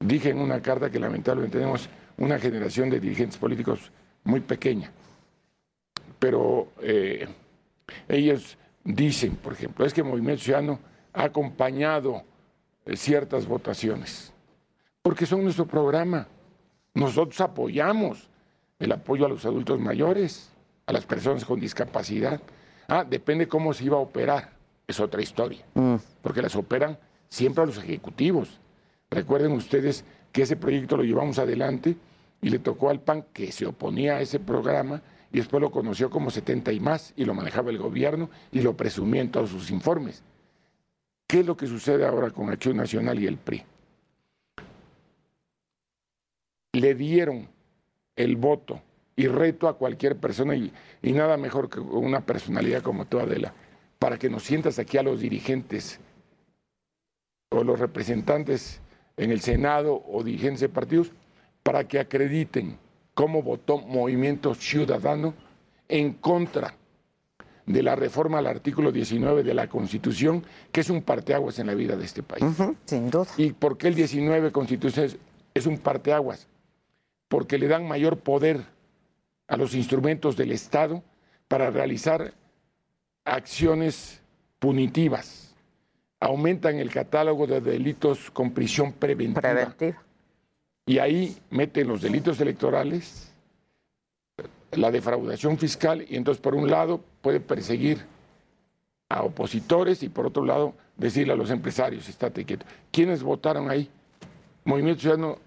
[0.00, 3.92] Dije en una carta que lamentablemente tenemos una generación de dirigentes políticos
[4.24, 4.90] muy pequeña,
[6.20, 7.26] pero eh,
[8.08, 10.78] ellos dicen, por ejemplo, es que Movimiento Ciudadano
[11.12, 12.22] ha acompañado
[12.86, 14.32] eh, ciertas votaciones,
[15.02, 16.28] porque son nuestro programa.
[16.94, 18.28] Nosotros apoyamos
[18.78, 20.50] el apoyo a los adultos mayores,
[20.86, 22.40] a las personas con discapacidad.
[22.86, 24.50] Ah, depende cómo se iba a operar,
[24.86, 25.64] es otra historia,
[26.22, 26.98] porque las operan
[27.28, 28.60] siempre a los ejecutivos.
[29.10, 31.96] Recuerden ustedes que ese proyecto lo llevamos adelante
[32.42, 35.02] y le tocó al PAN que se oponía a ese programa
[35.32, 38.76] y después lo conoció como 70 y más y lo manejaba el gobierno y lo
[38.76, 40.22] presumía en todos sus informes.
[41.26, 43.62] ¿Qué es lo que sucede ahora con Acción Nacional y el PRI?
[46.72, 47.48] Le dieron
[48.16, 48.80] el voto
[49.14, 50.72] y reto a cualquier persona y,
[51.02, 53.54] y nada mejor que una personalidad como tú, Adela,
[53.98, 56.00] para que nos sientas aquí a los dirigentes
[57.50, 58.80] o los representantes
[59.16, 61.12] en el Senado o dirigentes de partidos
[61.62, 62.78] para que acrediten
[63.14, 65.34] cómo votó Movimiento Ciudadano
[65.88, 66.74] en contra
[67.66, 71.74] de la reforma al artículo 19 de la Constitución, que es un parteaguas en la
[71.74, 72.44] vida de este país.
[72.84, 73.28] sin duda.
[73.36, 75.16] ¿Y por qué el 19 Constitución es,
[75.54, 76.48] es un parteaguas?
[77.28, 78.64] Porque le dan mayor poder
[79.46, 81.02] a los instrumentos del Estado
[81.48, 82.34] para realizar
[83.24, 84.20] acciones
[84.58, 85.54] punitivas.
[86.20, 89.40] Aumentan el catálogo de delitos con prisión preventiva.
[89.40, 90.02] Preventiva.
[90.90, 93.32] Y ahí meten los delitos electorales,
[94.72, 98.04] la defraudación fiscal, y entonces por un lado puede perseguir
[99.08, 102.66] a opositores y por otro lado decirle a los empresarios, estate quieto.
[102.90, 103.88] ¿Quiénes votaron ahí?
[104.64, 105.38] Movimiento Ciudadano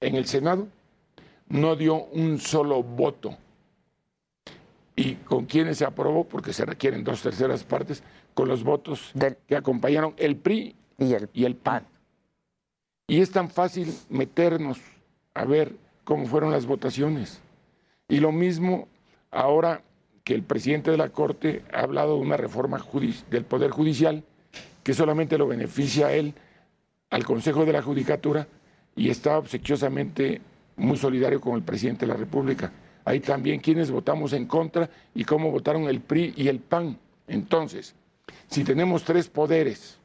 [0.00, 0.68] en el Senado
[1.50, 3.36] no dio un solo voto.
[4.96, 6.24] ¿Y con quiénes se aprobó?
[6.24, 9.12] Porque se requieren dos terceras partes, con los votos
[9.46, 11.84] que acompañaron el PRI y el, y el PAN.
[13.10, 14.78] Y es tan fácil meternos
[15.34, 17.40] a ver cómo fueron las votaciones.
[18.08, 18.86] Y lo mismo
[19.32, 19.82] ahora
[20.22, 22.80] que el presidente de la Corte ha hablado de una reforma
[23.28, 24.22] del Poder Judicial
[24.84, 26.34] que solamente lo beneficia a él,
[27.10, 28.46] al Consejo de la Judicatura,
[28.94, 30.40] y está obsequiosamente
[30.76, 32.70] muy solidario con el presidente de la República.
[33.04, 36.96] Hay también quienes votamos en contra y cómo votaron el PRI y el PAN.
[37.26, 37.92] Entonces,
[38.46, 39.98] si tenemos tres poderes,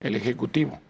[0.00, 0.80] el Ejecutivo,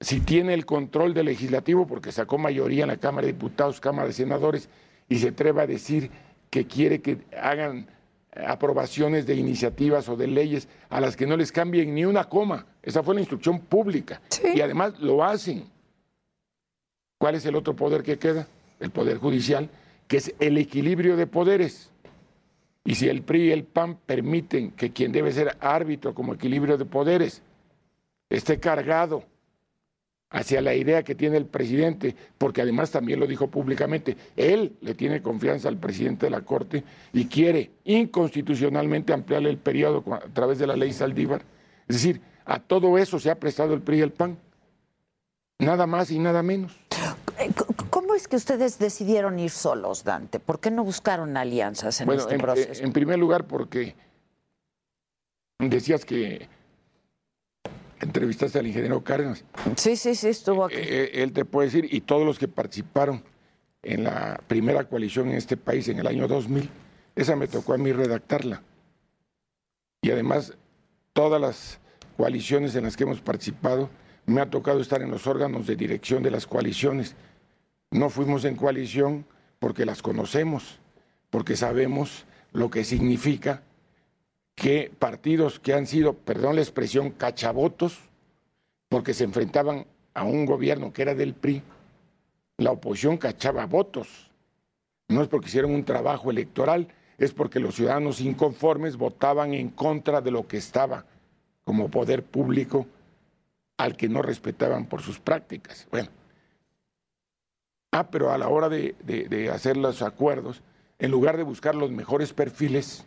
[0.00, 4.08] si tiene el control del legislativo, porque sacó mayoría en la Cámara de Diputados, Cámara
[4.08, 4.68] de Senadores,
[5.08, 6.10] y se atreve a decir
[6.50, 7.88] que quiere que hagan
[8.46, 12.66] aprobaciones de iniciativas o de leyes a las que no les cambien ni una coma.
[12.82, 14.20] Esa fue la instrucción pública.
[14.54, 15.64] Y además lo hacen.
[17.18, 18.46] ¿Cuál es el otro poder que queda?
[18.78, 19.70] El Poder Judicial,
[20.06, 21.90] que es el equilibrio de poderes.
[22.84, 26.76] Y si el PRI y el PAN permiten que quien debe ser árbitro como equilibrio
[26.76, 27.42] de poderes
[28.28, 29.24] esté cargado
[30.30, 34.94] hacia la idea que tiene el presidente, porque además también lo dijo públicamente, él le
[34.94, 40.58] tiene confianza al presidente de la Corte y quiere inconstitucionalmente ampliarle el periodo a través
[40.58, 41.42] de la ley Saldívar.
[41.88, 44.38] Es decir, a todo eso se ha prestado el PRI y el PAN.
[45.58, 46.76] Nada más y nada menos.
[47.38, 47.50] Eh,
[47.90, 50.38] ¿Cómo es que ustedes decidieron ir solos, Dante?
[50.38, 52.84] ¿Por qué no buscaron alianzas en bueno, este en, proceso?
[52.84, 53.94] en primer lugar porque
[55.58, 56.48] decías que
[58.06, 59.44] entrevistaste al ingeniero Cárdenas.
[59.76, 60.76] Sí, sí, sí, estuvo aquí.
[60.78, 63.22] Eh, él te puede decir, y todos los que participaron
[63.82, 66.68] en la primera coalición en este país en el año 2000,
[67.14, 68.62] esa me tocó a mí redactarla.
[70.02, 70.54] Y además,
[71.12, 71.80] todas las
[72.16, 73.90] coaliciones en las que hemos participado,
[74.26, 77.14] me ha tocado estar en los órganos de dirección de las coaliciones.
[77.90, 79.24] No fuimos en coalición
[79.58, 80.78] porque las conocemos,
[81.30, 83.62] porque sabemos lo que significa
[84.56, 88.00] que partidos que han sido, perdón la expresión, cachabotos,
[88.88, 91.62] porque se enfrentaban a un gobierno que era del PRI,
[92.56, 94.30] la oposición cachaba votos.
[95.08, 96.88] No es porque hicieron un trabajo electoral,
[97.18, 101.04] es porque los ciudadanos inconformes votaban en contra de lo que estaba
[101.64, 102.86] como poder público
[103.76, 105.86] al que no respetaban por sus prácticas.
[105.90, 106.08] Bueno.
[107.92, 110.62] Ah, pero a la hora de, hacer los acuerdos,
[110.98, 113.06] en lugar de buscar los mejores perfiles,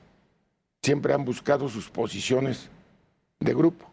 [0.81, 2.69] siempre han buscado sus posiciones
[3.39, 3.85] de grupo.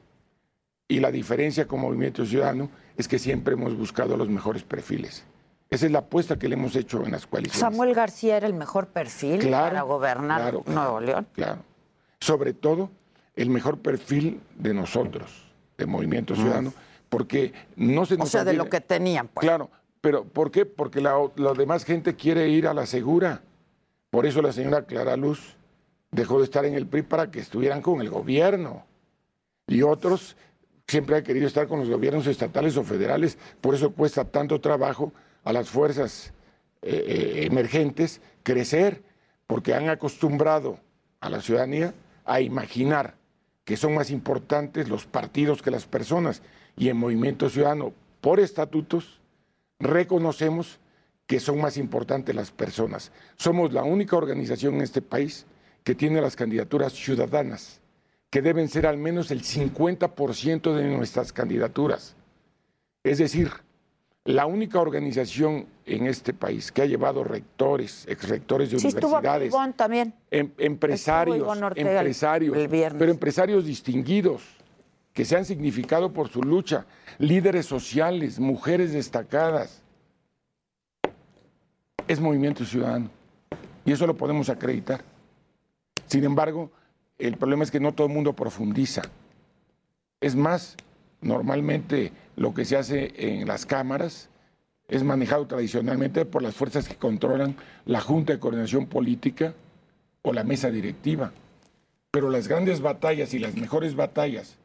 [0.89, 5.25] Y la diferencia con Movimiento Ciudadano es que siempre hemos buscado los mejores perfiles.
[5.69, 7.61] Esa es la apuesta que le hemos hecho en las coaliciones.
[7.61, 10.81] Samuel García era el mejor perfil Claro, para gobernar claro, claro.
[10.81, 11.27] Nuevo León.
[11.33, 11.63] Claro.
[12.21, 12.91] Sobre todo,
[13.35, 16.73] el mejor perfil de nosotros, de Movimiento Ciudadano,
[17.09, 19.45] porque no se O nos sea, de lo que tenían, pues.
[19.45, 19.71] Claro,
[20.01, 20.67] pero ¿por qué?
[20.67, 23.43] Porque la, la demás gente quiere ir a la segura.
[24.11, 25.57] Por eso la señora Clara Luz
[26.11, 28.85] dejó de estar en el PRI para que estuvieran con el gobierno.
[29.67, 30.37] Y otros
[30.87, 33.39] siempre han querido estar con los gobiernos estatales o federales.
[33.61, 35.13] Por eso cuesta tanto trabajo
[35.45, 36.33] a las fuerzas
[36.83, 39.03] eh, eh, emergentes crecer,
[39.47, 40.79] porque han acostumbrado
[41.21, 41.95] a la ciudadanía
[42.25, 43.15] a imaginar
[43.65, 46.43] que son más importantes los partidos que las personas.
[46.77, 49.21] Y en Movimiento Ciudadano, por estatutos,
[49.81, 50.79] reconocemos
[51.27, 53.11] que son más importantes las personas.
[53.37, 55.47] Somos la única organización en este país
[55.87, 57.81] que tiene las candidaturas ciudadanas,
[58.29, 62.17] que deben ser al menos el 50% de nuestras candidaturas.
[63.05, 63.53] Es decir,
[64.25, 70.13] la única organización en este país que ha llevado rectores, exrectores de Sí, universidades, también.
[70.33, 72.99] em- empresarios, Estuvo empresarios, el viernes.
[72.99, 74.43] pero empresarios distinguidos
[75.15, 76.85] que se han significado por su lucha,
[77.19, 79.83] líderes sociales, mujeres destacadas.
[82.09, 83.09] Es movimiento ciudadano
[83.85, 85.05] y eso lo podemos acreditar.
[86.07, 86.71] Sin embargo,
[87.19, 89.03] el problema es que no todo el mundo profundiza.
[90.21, 90.77] Es más,
[91.21, 94.29] normalmente lo que se hace en las cámaras
[94.89, 99.55] es manejado tradicionalmente por las fuerzas que controlan la Junta de Coordinación Política
[100.23, 101.33] o la mesa directiva.
[102.17, 104.57] pero las grandes batallas y las mejores batallas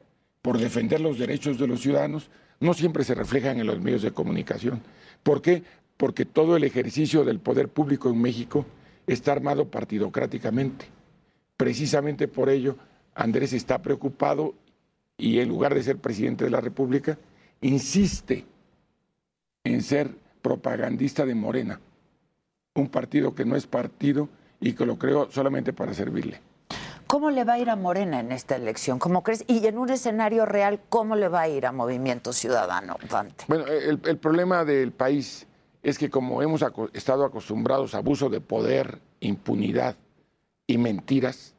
[0.42, 2.30] por defender los derechos de los ciudadanos
[2.62, 4.82] no siempre se reflejan en los medios de comunicación.
[5.22, 5.64] ¿Por qué?
[5.98, 8.66] Porque todo el ejercicio del poder público en México
[9.06, 10.86] está armado partidocráticamente.
[11.62, 12.76] Precisamente por ello,
[13.14, 14.56] Andrés está preocupado
[15.16, 17.20] y en lugar de ser presidente de la República,
[17.62, 18.48] insiste
[19.64, 20.10] en ser
[20.42, 21.80] propagandista de Morena,
[22.74, 24.28] un partido que no es partido
[24.60, 26.42] y que lo creó solamente para servirle.
[27.06, 28.98] ¿Cómo le va a ir a Morena en esta elección?
[28.98, 29.44] ¿Cómo crees?
[29.46, 33.46] Y en un escenario real, ¿cómo le va a ir a Movimiento Ciudadano, Dante?
[33.48, 35.46] Bueno, el, el problema del país
[35.84, 39.96] es que como hemos aco- estado acostumbrados a abuso de poder, impunidad
[40.72, 41.54] y mentiras,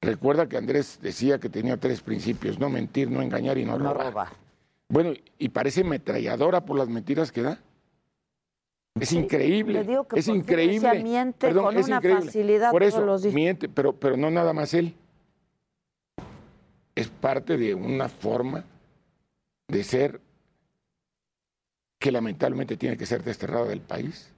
[0.00, 3.92] recuerda que Andrés decía que tenía tres principios, no mentir, no engañar y no, No
[3.92, 4.06] robar.
[4.12, 4.28] robar.
[4.88, 7.58] Bueno, y parece metralladora por las mentiras que da.
[9.00, 9.80] Es increíble.
[9.80, 10.88] le digo que es increíble.
[10.88, 12.24] decía, miente con es una increíble.
[12.26, 14.94] facilidad Por eso, los miente, pero, pero no nada más él.
[16.94, 18.64] Es parte de una forma
[19.66, 20.20] de ser
[21.98, 24.30] que lamentablemente tiene que ser desterrada del país.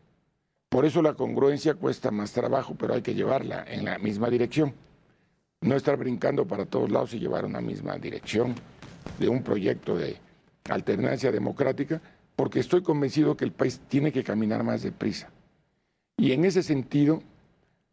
[0.77, 4.75] Por eso la congruencia cuesta más trabajo, pero hay que llevarla en la misma dirección.
[5.63, 8.55] No estar brincando para todos lados y llevar una misma dirección
[9.19, 10.19] de un proyecto de
[10.69, 12.03] alternancia democrática,
[12.37, 15.31] porque estoy convencido que el país tiene que caminar más deprisa.
[16.19, 17.23] Y en ese sentido,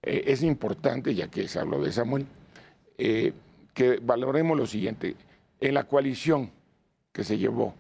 [0.02, 2.26] eh, es importante, ya que se habló de Samuel,
[2.98, 3.32] eh,
[3.74, 5.16] que valoremos lo siguiente.
[5.62, 6.52] En la coalición
[7.14, 7.76] que se llevó,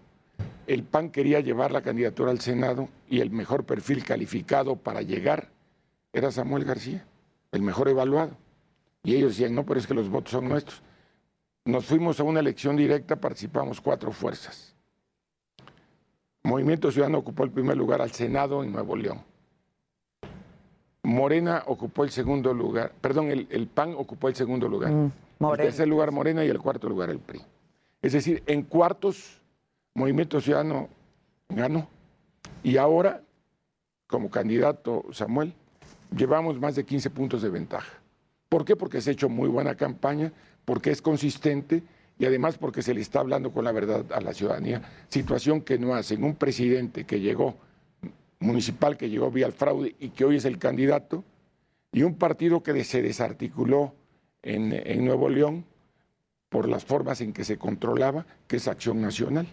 [0.67, 5.49] el PAN quería llevar la candidatura al Senado y el mejor perfil calificado para llegar
[6.11, 7.05] era Samuel García,
[7.51, 8.37] el mejor evaluado.
[9.03, 10.81] Y ellos decían, no, pero es que los votos son nuestros.
[11.65, 14.75] Nos fuimos a una elección directa, participamos cuatro fuerzas.
[16.43, 19.21] Movimiento Ciudadano ocupó el primer lugar al Senado en Nuevo León.
[21.03, 24.91] Morena ocupó el segundo lugar, perdón, el, el PAN ocupó el segundo lugar.
[24.91, 25.63] el Morena.
[25.63, 27.41] tercer lugar Morena y el cuarto lugar el PRI.
[28.01, 29.41] Es decir, en cuartos
[29.95, 30.89] Movimiento Ciudadano
[31.49, 31.87] ganó.
[32.63, 33.21] Y ahora,
[34.07, 35.53] como candidato Samuel,
[36.15, 37.99] llevamos más de 15 puntos de ventaja.
[38.49, 38.75] ¿Por qué?
[38.75, 40.31] Porque se ha hecho muy buena campaña,
[40.65, 41.83] porque es consistente
[42.17, 44.81] y además porque se le está hablando con la verdad a la ciudadanía.
[45.09, 47.55] Situación que no hacen un presidente que llegó,
[48.39, 51.23] municipal que llegó vía el fraude y que hoy es el candidato,
[51.91, 53.93] y un partido que se desarticuló
[54.41, 55.65] en, en Nuevo León
[56.49, 59.47] por las formas en que se controlaba, que es Acción Nacional.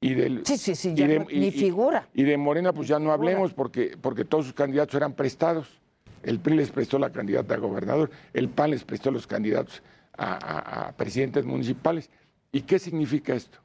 [0.00, 2.08] Y del, Sí, sí, sí, y ya de- no- y- ni y- figura.
[2.12, 5.80] Y de Morena, pues ya no hablemos porque, porque todos sus candidatos eran prestados.
[6.22, 9.82] El PRI les prestó la candidata a gobernador, el PAN les prestó los candidatos
[10.16, 12.10] a, a- a presidentes municipales.
[12.52, 13.58] ¿Y qué significa esto?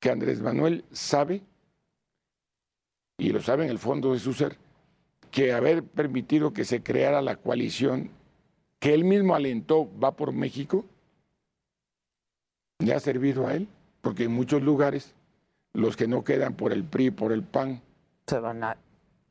[0.00, 1.42] Que Andrés Manuel sabe,
[3.18, 4.56] y lo sabe en el fondo de su ser,
[5.30, 8.10] que haber permitido que se creara la coalición
[8.78, 10.84] que él mismo alentó, va por México,
[12.80, 13.68] le ha servido a él,
[14.02, 15.14] porque en muchos lugares
[15.72, 17.80] los que no quedan por el PRI, por el PAN,
[18.26, 18.76] Se van a...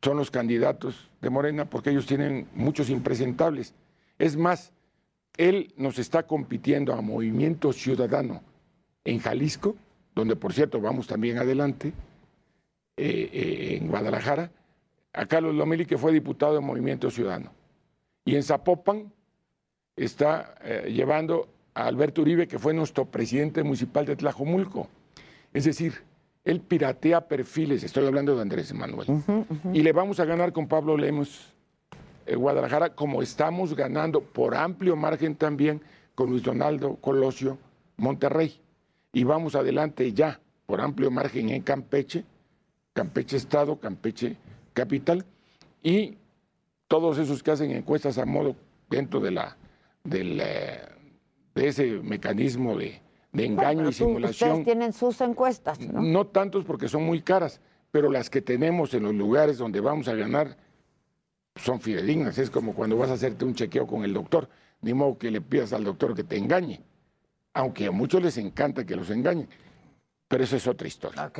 [0.01, 3.75] son los candidatos de Morena, porque ellos tienen muchos impresentables.
[4.17, 4.73] Es más,
[5.37, 8.41] él nos está compitiendo a Movimiento Ciudadano
[9.03, 9.75] en Jalisco,
[10.15, 11.93] donde por cierto vamos también adelante,
[12.97, 14.51] eh, eh, en Guadalajara,
[15.13, 17.51] a Carlos Lomelí, que fue diputado de Movimiento Ciudadano.
[18.25, 19.11] Y en Zapopan
[19.95, 24.87] está eh, llevando a Alberto Uribe, que fue nuestro presidente municipal de Tlajomulco.
[25.53, 25.93] Es decir,
[26.43, 29.07] él piratea perfiles, estoy hablando de Andrés Manuel.
[29.73, 31.53] Y le vamos a ganar con Pablo Lemos
[32.25, 35.81] en Guadalajara, como estamos ganando por amplio margen también
[36.15, 37.57] con Luis Donaldo Colosio
[37.97, 38.59] Monterrey.
[39.13, 42.23] Y vamos adelante ya por amplio margen en Campeche,
[42.93, 44.37] Campeche Estado, Campeche
[44.73, 45.25] Capital,
[45.83, 46.17] y
[46.87, 48.55] todos esos que hacen encuestas a modo
[48.89, 49.57] dentro de la
[50.03, 50.79] del, eh,
[51.55, 54.49] de ese mecanismo de, de engaño Bueno, y simulación.
[54.51, 56.01] Ustedes tienen sus encuestas, ¿no?
[56.01, 60.07] No tantos porque son muy caras, pero las que tenemos en los lugares donde vamos
[60.07, 60.57] a ganar
[61.55, 62.37] son fidedignas.
[62.37, 64.49] Es como cuando vas a hacerte un chequeo con el doctor.
[64.81, 66.81] Ni modo que le pidas al doctor que te engañe.
[67.53, 69.47] Aunque a muchos les encanta que los engañen.
[70.27, 71.25] Pero eso es otra historia.
[71.25, 71.39] Ok.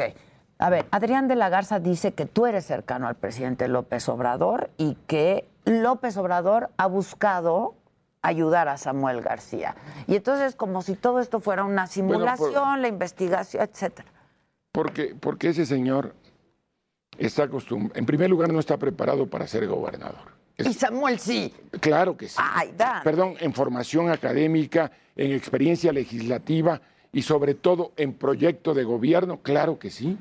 [0.60, 4.70] A ver, Adrián de la Garza dice que tú eres cercano al presidente López Obrador
[4.78, 7.74] y que López Obrador ha buscado
[8.22, 9.76] ayudar a Samuel García.
[10.08, 14.10] Y entonces, como si todo esto fuera una simulación, la investigación, etcétera.
[14.72, 16.16] Porque, porque ese señor
[17.18, 18.00] está acostumbrado.
[18.00, 20.32] En primer lugar, no está preparado para ser gobernador.
[20.58, 21.54] Y Samuel sí.
[21.80, 22.36] Claro que sí.
[22.38, 23.04] Ay, Dan.
[23.04, 29.80] Perdón, en formación académica, en experiencia legislativa y sobre todo en proyecto de gobierno, claro
[29.80, 30.18] que sí.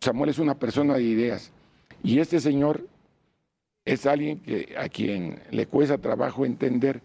[0.00, 1.52] Samuel es una persona de ideas
[2.02, 2.86] y este señor
[3.84, 7.02] es alguien que, a quien le cuesta trabajo entender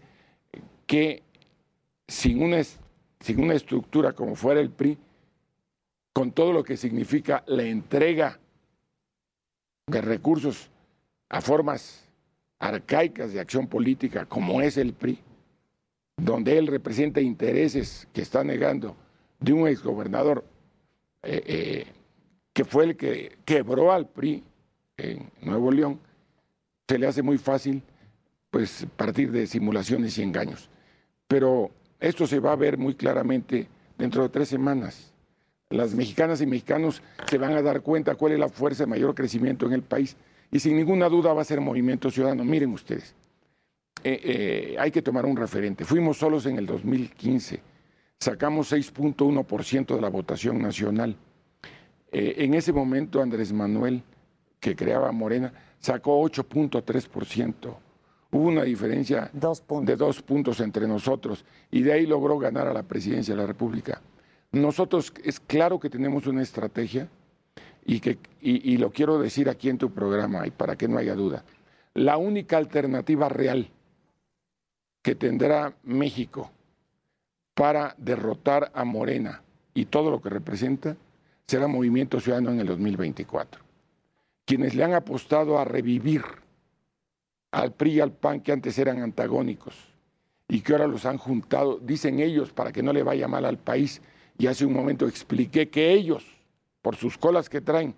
[0.86, 1.22] que
[2.06, 2.62] sin una,
[3.20, 4.98] sin una estructura como fuera el PRI,
[6.12, 8.40] con todo lo que significa la entrega
[9.86, 10.70] de recursos
[11.28, 12.08] a formas
[12.58, 15.18] arcaicas de acción política como es el PRI,
[16.16, 18.96] donde él representa intereses que está negando
[19.38, 20.44] de un exgobernador
[21.22, 21.86] eh, eh,
[22.52, 24.42] que fue el que quebró al PRI
[24.96, 26.00] en Nuevo León,
[26.88, 27.82] se le hace muy fácil
[28.50, 30.70] pues partir de simulaciones y engaños.
[31.26, 31.70] Pero
[32.00, 33.68] esto se va a ver muy claramente
[33.98, 35.12] dentro de tres semanas.
[35.68, 39.14] Las mexicanas y mexicanos se van a dar cuenta cuál es la fuerza de mayor
[39.14, 40.16] crecimiento en el país
[40.50, 42.42] y sin ninguna duda va a ser Movimiento Ciudadano.
[42.42, 43.14] Miren ustedes,
[44.02, 45.84] eh, eh, hay que tomar un referente.
[45.84, 47.60] Fuimos solos en el 2015,
[48.18, 51.16] sacamos 6.1% de la votación nacional.
[52.10, 54.02] Eh, en ese momento Andrés Manuel,
[54.58, 57.76] que creaba Morena, sacó 8.3%.
[58.30, 62.82] Hubo una diferencia de dos puntos entre nosotros y de ahí logró ganar a la
[62.82, 64.02] presidencia de la República.
[64.52, 67.08] Nosotros es claro que tenemos una estrategia
[67.86, 71.14] y, que, y lo quiero decir aquí en tu programa y para que no haya
[71.14, 71.44] duda.
[71.94, 73.70] La única alternativa real
[75.02, 76.50] que tendrá México
[77.54, 79.42] para derrotar a Morena
[79.74, 80.96] y todo lo que representa
[81.46, 83.67] será Movimiento Ciudadano en el 2024.
[84.48, 86.22] Quienes le han apostado a revivir
[87.50, 89.74] al PRI y al PAN que antes eran antagónicos
[90.48, 93.58] y que ahora los han juntado, dicen ellos, para que no le vaya mal al
[93.58, 94.00] país.
[94.38, 96.24] Y hace un momento expliqué que ellos,
[96.80, 97.94] por sus colas que traen,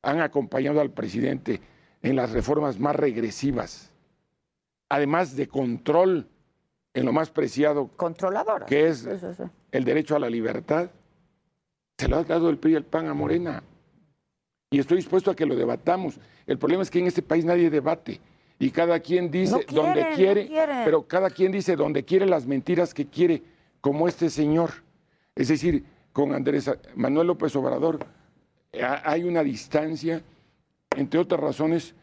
[0.00, 1.60] han acompañado al presidente
[2.00, 3.92] en las reformas más regresivas,
[4.88, 6.26] además de control
[6.94, 9.06] en lo más preciado, controlador, que es
[9.70, 10.88] el derecho a la libertad.
[11.98, 13.62] Se lo ha dado el PRI y el PAN a Morena.
[14.74, 16.18] Y estoy dispuesto a que lo debatamos.
[16.48, 18.20] El problema es que en este país nadie debate
[18.58, 20.50] y cada quien dice donde quiere,
[20.84, 23.40] pero cada quien dice donde quiere las mentiras que quiere,
[23.80, 24.72] como este señor.
[25.36, 28.04] Es decir, con Andrés Manuel López Obrador
[29.04, 30.22] hay una distancia,
[30.96, 31.94] entre otras razones,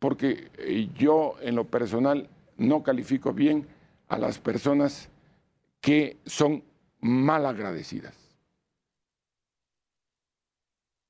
[0.00, 3.68] porque eh, yo en lo personal no califico bien
[4.08, 5.10] a las personas
[5.80, 6.64] que son
[7.00, 8.25] mal agradecidas.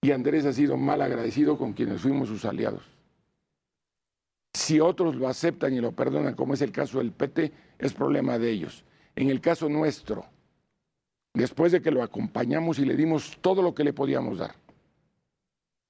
[0.06, 2.84] Y Andrés ha sido mal agradecido con quienes fuimos sus aliados.
[4.54, 8.38] Si otros lo aceptan y lo perdonan, como es el caso del PT, es problema
[8.38, 8.84] de ellos.
[9.16, 10.24] En el caso nuestro,
[11.34, 14.54] después de que lo acompañamos y le dimos todo lo que le podíamos dar,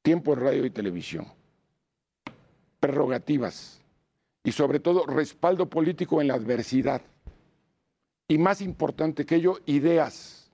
[0.01, 1.27] tiempo en radio y televisión,
[2.81, 3.83] prerrogativas
[4.43, 7.03] y sobre todo respaldo político en la adversidad.
[8.29, 10.51] Y más importante que ello, ideas,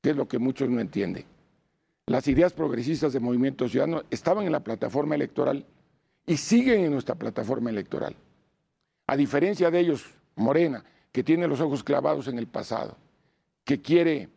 [0.00, 1.39] que es lo que muchos no entienden.
[2.10, 5.64] Las ideas progresistas de Movimiento Ciudadano estaban en la plataforma electoral
[6.26, 8.16] y siguen en nuestra plataforma electoral.
[9.06, 10.04] A diferencia de ellos,
[10.34, 12.96] Morena, que tiene los ojos clavados en el pasado,
[13.62, 14.28] que quiere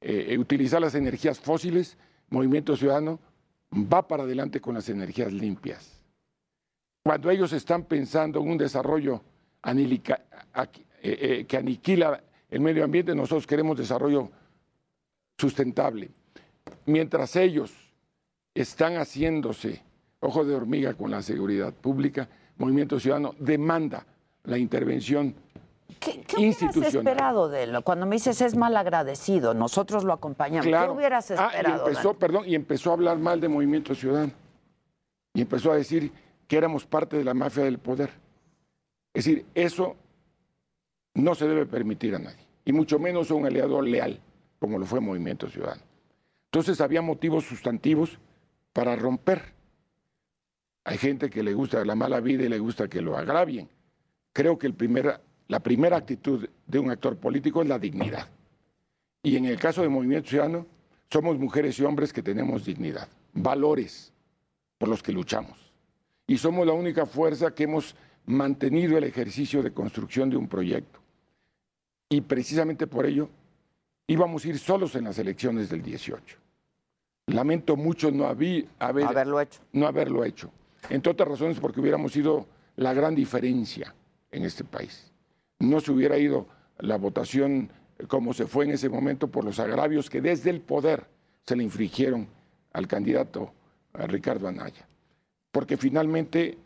[0.00, 1.98] eh, utilizar las energías fósiles,
[2.28, 3.18] Movimiento Ciudadano
[3.74, 6.00] va para adelante con las energías limpias.
[7.02, 9.20] Cuando ellos están pensando en un desarrollo
[9.64, 10.68] eh,
[11.02, 14.30] eh, que aniquila el medio ambiente, nosotros queremos desarrollo
[15.36, 16.08] sustentable.
[16.86, 17.72] Mientras ellos
[18.54, 19.82] están haciéndose
[20.20, 24.04] ojo de hormiga con la seguridad pública, Movimiento Ciudadano demanda
[24.44, 25.34] la intervención
[25.98, 27.76] ¿Qué, qué hubieras esperado de él?
[27.82, 30.66] Cuando me dices es mal agradecido, nosotros lo acompañamos.
[30.66, 31.84] ¿Qué hubieras esperado?
[31.84, 34.32] Ah, y empezó, perdón, y empezó a hablar mal de Movimiento Ciudadano.
[35.34, 36.12] Y empezó a decir
[36.46, 38.10] que éramos parte de la mafia del poder.
[39.12, 39.96] Es decir, eso
[41.14, 42.46] no se debe permitir a nadie.
[42.64, 44.20] Y mucho menos a un aliado leal,
[44.58, 45.82] como lo fue Movimiento Ciudadano.
[46.52, 48.18] Entonces había motivos sustantivos
[48.72, 49.60] para romper
[50.84, 53.68] hay gente que le gusta la mala vida y le gusta que lo agravien.
[54.32, 54.72] Creo que
[55.48, 58.28] la primera actitud de un actor político es la dignidad.
[59.22, 60.66] Y en el caso de Movimiento Ciudadano,
[61.10, 64.12] somos mujeres y hombres que tenemos dignidad, valores
[64.78, 65.72] por los que luchamos.
[66.26, 67.94] Y somos la única fuerza que hemos
[68.24, 71.00] mantenido el ejercicio de construcción de un proyecto.
[72.08, 73.28] Y precisamente por ello
[74.12, 76.36] íbamos a ir solos en las elecciones del 18.
[77.26, 79.60] Lamento mucho no haberlo hecho.
[79.72, 80.50] No haberlo hecho
[80.88, 82.46] entre otras razones porque hubiéramos sido
[82.76, 83.94] la gran diferencia
[84.30, 85.12] en este país.
[85.58, 86.46] No se hubiera ido
[86.78, 87.70] la votación
[88.08, 91.06] como se fue en ese momento por los agravios que desde el poder
[91.46, 92.28] se le infligieron
[92.72, 93.52] al candidato
[93.92, 94.88] Ricardo Anaya.
[95.52, 96.56] Porque finalmente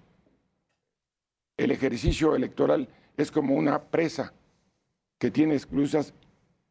[1.56, 4.32] el ejercicio electoral es como una presa
[5.18, 6.14] que tiene esclusas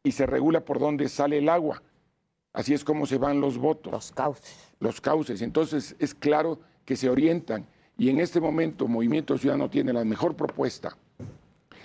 [0.04, 1.82] y se regula por dónde sale el agua.
[2.52, 3.92] Así es como se van los votos.
[3.92, 4.74] Los cauces.
[4.78, 5.42] Los cauces.
[5.42, 7.66] Entonces es claro que se orientan
[7.96, 10.96] y en este momento Movimiento Ciudadano tiene la mejor propuesta,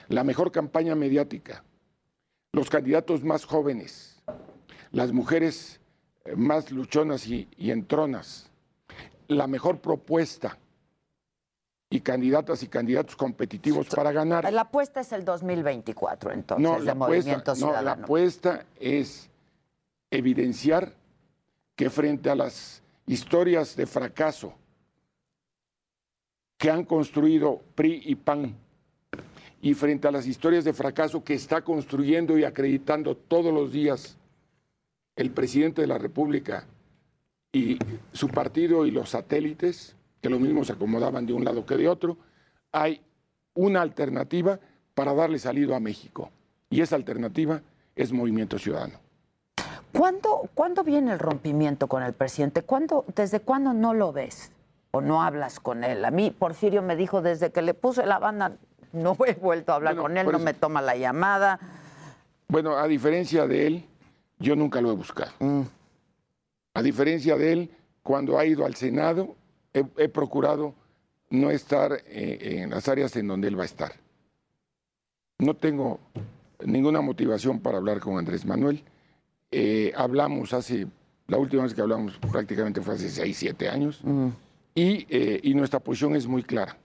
[0.10, 1.64] la mejor campaña mediática,
[2.52, 4.22] los candidatos más jóvenes,
[4.92, 5.80] las mujeres
[6.26, 8.52] eh, más luchonas y, y entronas,
[9.28, 10.58] la mejor propuesta
[11.90, 14.52] y candidatas y candidatos competitivos para ganar.
[14.54, 18.04] La apuesta es el 2024, entonces, No, de la apuesta, Movimiento no, la Ciudadano.
[18.04, 19.30] apuesta es
[20.12, 20.94] evidenciar
[21.76, 24.54] que frente a las historias de fracaso
[26.58, 28.56] que han construido PRI y PAN
[29.62, 34.18] y frente a las historias de fracaso que está construyendo y acreditando todos los días
[35.16, 36.66] el presidente de la República
[37.52, 37.80] y
[38.14, 41.88] su partido y los satélites, que lo mismo se acomodaban de un lado que de
[41.88, 42.18] otro,
[42.72, 43.02] hay
[43.54, 44.60] una alternativa
[44.94, 46.30] para darle salido a México.
[46.70, 47.62] Y esa alternativa
[47.96, 49.00] es Movimiento Ciudadano.
[49.94, 52.62] ¿Cuándo, ¿Cuándo viene el rompimiento con el presidente?
[52.62, 54.52] ¿Cuándo, ¿Desde cuándo no lo ves
[54.92, 56.06] o no hablas con él?
[56.06, 58.58] A mí Porfirio me dijo desde que le puse la banda
[58.92, 61.60] no he vuelto a hablar Bueno, con él, no eso- me toma la llamada.
[62.48, 63.86] Bueno, a diferencia de él,
[64.40, 65.32] yo nunca lo he buscado.
[66.74, 67.72] A diferencia de él,
[68.04, 69.36] cuando ha ido al Senado,
[69.74, 70.74] he, he procurado
[71.30, 73.94] no estar eh, en las áreas en donde él va a estar.
[75.40, 76.00] No tengo
[76.66, 78.84] ninguna motivación para hablar con Andrés Manuel.
[79.52, 80.88] Eh, hablamos hace,
[81.28, 84.02] la última vez que hablamos prácticamente fue hace seis, siete años,
[84.76, 86.78] y, eh, y nuestra posición es muy clara.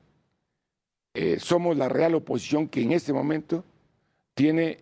[1.15, 3.65] Eh, somos la real oposición que en este momento
[4.35, 4.79] tiene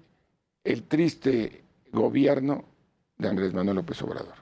[0.64, 1.62] el triste
[1.92, 2.64] gobierno
[3.18, 4.34] de Andrés Manuel López Obrador.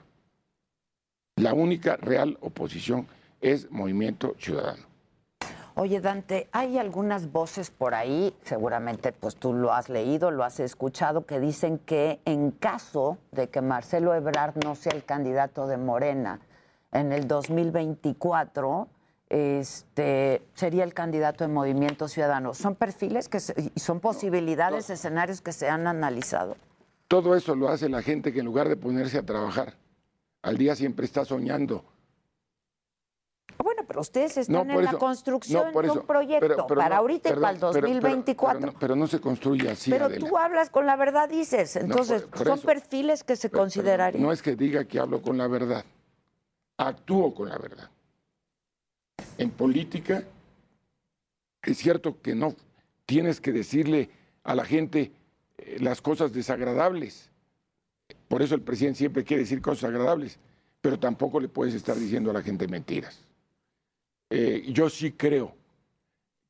[1.37, 3.07] La única real oposición
[3.41, 4.83] es Movimiento Ciudadano.
[5.75, 10.59] Oye, Dante, hay algunas voces por ahí, seguramente pues tú lo has leído, lo has
[10.59, 15.77] escuchado, que dicen que en caso de que Marcelo Ebrard no sea el candidato de
[15.77, 16.41] Morena
[16.91, 18.89] en el 2024,
[19.29, 22.53] este, sería el candidato de Movimiento Ciudadano.
[22.53, 26.57] ¿Son perfiles que se- son posibilidades, escenarios que se han analizado?
[27.07, 29.75] Todo eso lo hace la gente que en lugar de ponerse a trabajar,
[30.41, 31.85] al día siempre está soñando.
[33.91, 37.27] Pero ustedes están No, en la construcción no, de un proyecto pero- pero para ahorita
[37.29, 38.59] y para el pero- pero- 2024.
[38.61, 40.29] Pero, no, pero no se construye así, Pero Adela.
[40.29, 41.75] tú hablas con la verdad, dices.
[41.75, 42.67] Entonces, por- por son eso.
[42.67, 44.23] perfiles que se considerarían.
[44.23, 45.83] No es que diga que hablo con la verdad,
[46.77, 47.89] actúo con la verdad.
[49.37, 50.23] En política
[51.63, 52.55] es cierto que no
[53.05, 54.09] tienes que decirle
[54.45, 55.11] a la gente
[55.57, 57.29] eh, las cosas desagradables.
[58.29, 60.39] Por eso el presidente siempre quiere decir cosas agradables,
[60.79, 63.19] pero tampoco le puedes estar diciendo a la gente mentiras.
[64.31, 65.53] Eh, yo sí creo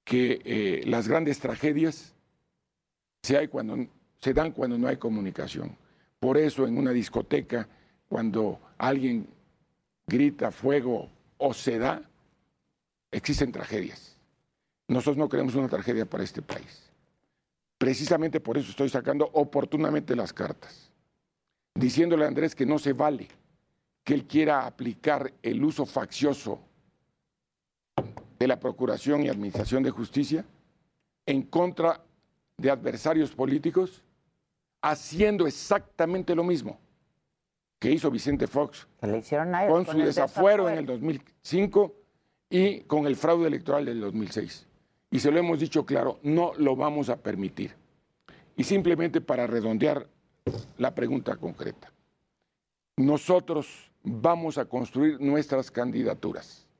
[0.03, 2.13] que eh, las grandes tragedias
[3.23, 3.49] se,
[4.19, 5.75] se dan cuando no hay comunicación.
[6.19, 7.67] Por eso en una discoteca,
[8.07, 9.27] cuando alguien
[10.05, 12.07] grita fuego o se da,
[13.09, 14.15] existen tragedias.
[14.87, 16.91] Nosotros no queremos una tragedia para este país.
[17.79, 20.91] Precisamente por eso estoy sacando oportunamente las cartas,
[21.73, 23.27] diciéndole a Andrés que no se vale
[24.03, 26.61] que él quiera aplicar el uso faccioso
[28.41, 30.43] de la Procuración y Administración de Justicia
[31.27, 32.03] en contra
[32.57, 34.01] de adversarios políticos,
[34.81, 36.80] haciendo exactamente lo mismo
[37.77, 40.88] que hizo Vicente Fox Que le hicieron a él con con su desafuero en el
[40.88, 41.93] 2005
[42.49, 44.68] y con el fraude electoral del 2006.
[45.11, 47.76] Y se lo hemos dicho claro, no lo vamos a permitir.
[48.57, 50.07] Y simplemente para redondear
[50.80, 51.93] la pregunta concreta,
[52.97, 56.70] nosotros vamos a construir nuestras candidaturas.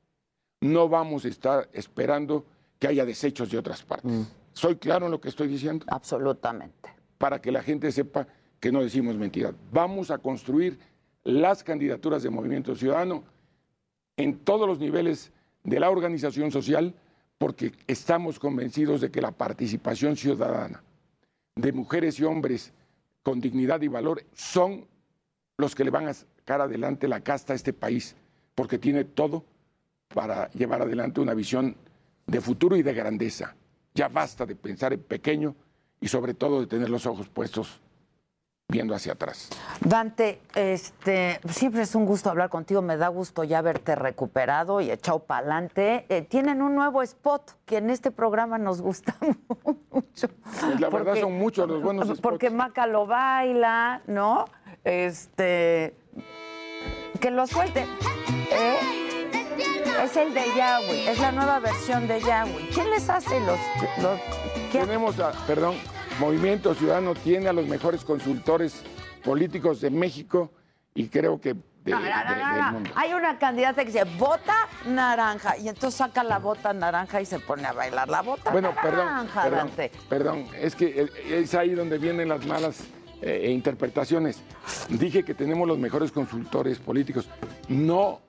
[0.62, 2.46] No vamos a estar esperando
[2.80, 4.12] que haya desechos de otras partes.
[4.54, 5.86] ¿Soy claro en lo que estoy diciendo?
[5.90, 6.90] Absolutamente.
[7.18, 8.28] Para que la gente sepa
[8.60, 9.54] que no decimos mentiras.
[9.72, 10.80] Vamos a construir
[11.24, 13.24] las candidaturas de Movimiento Ciudadano
[14.18, 15.32] en todos los niveles
[15.64, 16.94] de la organización social
[17.38, 20.84] porque estamos convencidos de que la participación ciudadana
[21.56, 22.72] de mujeres y hombres
[23.24, 24.86] con dignidad y valor son
[25.58, 28.16] los que le van a sacar adelante la casta a este país,
[28.56, 29.44] porque tiene todo
[30.14, 31.76] para llevar adelante una visión
[32.28, 33.56] de futuro y de grandeza.
[33.94, 35.56] Ya basta de pensar en pequeño
[36.00, 37.82] y sobre todo de tener los ojos puestos
[38.72, 39.50] viendo hacia atrás.
[39.82, 44.90] Dante, este, siempre es un gusto hablar contigo, me da gusto ya verte recuperado y
[44.90, 46.26] echado para adelante.
[46.30, 49.16] tienen un nuevo spot que en este programa nos gusta
[49.92, 50.30] mucho.
[50.62, 52.22] Pues la verdad son muchos los buenos spots.
[52.22, 54.46] Porque Maca lo baila, ¿no?
[54.86, 55.94] Este,
[57.20, 57.86] que lo suelte.
[58.52, 59.01] ¿eh?
[60.04, 62.70] Es el de Yahweh, es la nueva versión de Yahweh.
[62.74, 63.60] ¿Quién les hace los,
[64.02, 64.20] los
[64.72, 65.76] quién- Tenemos a, perdón,
[66.20, 68.84] Movimiento Ciudadano tiene a los mejores consultores
[69.24, 70.52] políticos de México
[70.96, 72.90] y creo que de- No, no, no, del mundo.
[72.96, 77.40] Hay una candidata que dice bota naranja y entonces saca la bota naranja y se
[77.40, 79.92] pone a bailar la bota Bueno, perdón, naranja, perdón, Dante.
[80.10, 82.84] perdón, es que es ahí donde vienen las malas
[83.22, 84.42] eh, interpretaciones.
[84.90, 87.30] Dije que tenemos los mejores consultores políticos.
[87.68, 88.20] No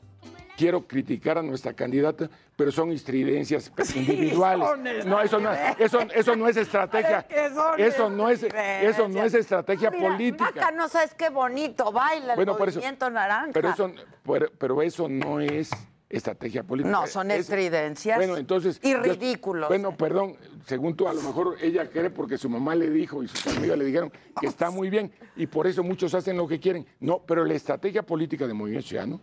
[0.57, 4.69] quiero criticar a nuestra candidata, pero son estridencias individuales.
[4.69, 7.27] son no, eso no, eso, eso no es estrategia.
[7.77, 10.45] Eso no es, eso no es estrategia Mira, política.
[10.55, 13.51] Maca, no sabes qué bonito baila el Bueno, por eso- movimiento naranja.
[13.53, 13.93] Pero eso,
[14.25, 15.71] pero, pero eso no es
[16.09, 16.91] estrategia política.
[16.93, 18.79] No, son Es- estridencias Bueno, entonces.
[18.83, 19.69] y yo- ridículos.
[19.69, 23.29] bueno, perdón, según tú, a lo mejor ella cree porque su mamá le dijo y
[23.29, 26.61] sus amigas le dijeron que está muy bien y por eso muchos hacen lo que
[26.61, 26.87] quieren.
[27.01, 29.21] No, pero la estrategia política de Movimiento Ciudadano,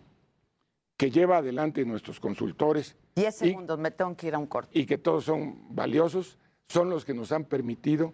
[0.99, 4.77] que lleva adelante nuestros consultores Diez y, segundos, me tengo que ir a un corte.
[4.77, 8.13] y que todos son valiosos, son los que nos han permitido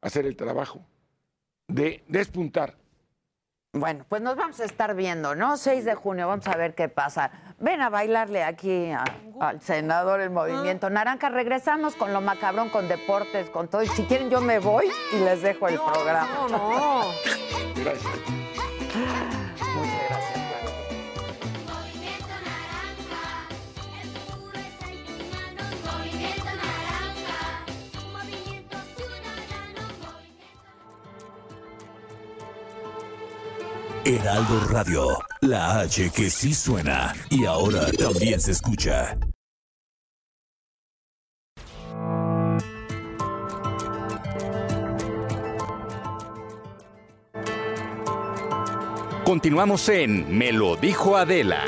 [0.00, 0.80] hacer el trabajo
[1.68, 2.78] de despuntar.
[3.74, 5.58] Bueno, pues nos vamos a estar viendo, ¿no?
[5.58, 7.30] 6 de junio, vamos a ver qué pasa.
[7.58, 9.04] Ven a bailarle aquí a-
[9.40, 11.28] al senador el movimiento naranja.
[11.28, 13.82] Regresamos con lo macabrón, con deportes, con todo.
[13.82, 16.28] Y si quieren, yo me voy y les dejo el programa.
[16.34, 17.02] No, no.
[17.76, 18.41] Gracias.
[34.04, 39.16] Heraldo Radio, la H que sí suena y ahora también se escucha.
[49.24, 51.64] Continuamos en Me lo dijo Adela.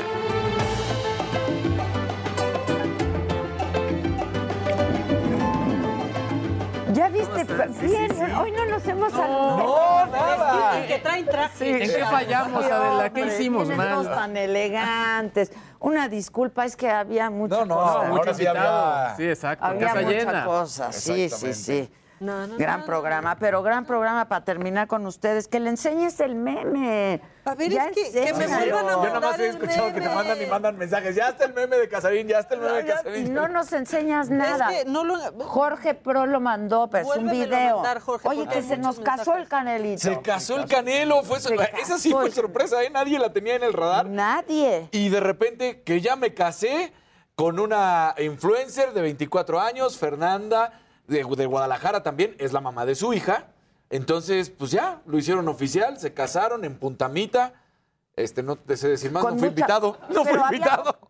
[7.81, 9.57] Bien, hoy no nos hemos saludado.
[9.57, 10.79] No, nada.
[10.83, 11.83] Y que traen traje.
[11.83, 13.09] ¿En qué fallamos, Adela?
[13.13, 14.05] ¿Qué hicimos mal?
[14.09, 15.51] tan elegantes.
[15.79, 18.07] Una disculpa, es que había mucha No, no, cosa.
[18.07, 19.13] ahora sí había...
[19.17, 19.65] Sí, exacto.
[19.65, 20.45] Había casa mucha llena.
[20.45, 21.91] cosa, sí, sí, sí.
[22.19, 22.85] No, no, gran no.
[22.85, 25.47] programa, pero gran programa para terminar con ustedes.
[25.47, 27.21] Que le enseñes el meme.
[27.43, 30.01] A ver, Ya es que, que me vuelvan a Yo mandar nomás he escuchado que
[30.01, 31.15] te mandan y mandan mensajes.
[31.15, 33.33] Ya está el meme de Casarín, ya está el meme de Y Casarín.
[33.33, 34.71] no nos enseñas nada.
[34.71, 35.15] Es que no lo...
[35.45, 37.75] Jorge Pro lo mandó, pero es un video.
[37.75, 39.41] mandar, Jorge, Oye, que se nos casó mensajes.
[39.43, 40.01] el canelito.
[40.01, 42.89] Se casó el Canelo, fue Se esa sí fue sorpresa, ¿eh?
[42.89, 44.05] Nadie la tenía en el radar.
[44.07, 44.87] Nadie.
[44.91, 46.93] Y de repente que ya me casé
[47.35, 50.71] con una influencer de 24 años, Fernanda,
[51.07, 53.47] de, de Guadalajara también, es la mamá de su hija.
[53.89, 57.53] Entonces, pues ya, lo hicieron oficial, se casaron en Puntamita.
[58.15, 59.97] Este, no te sé decir más, Con no fui mucha- invitado.
[60.09, 60.97] No fui Pero había- invitado.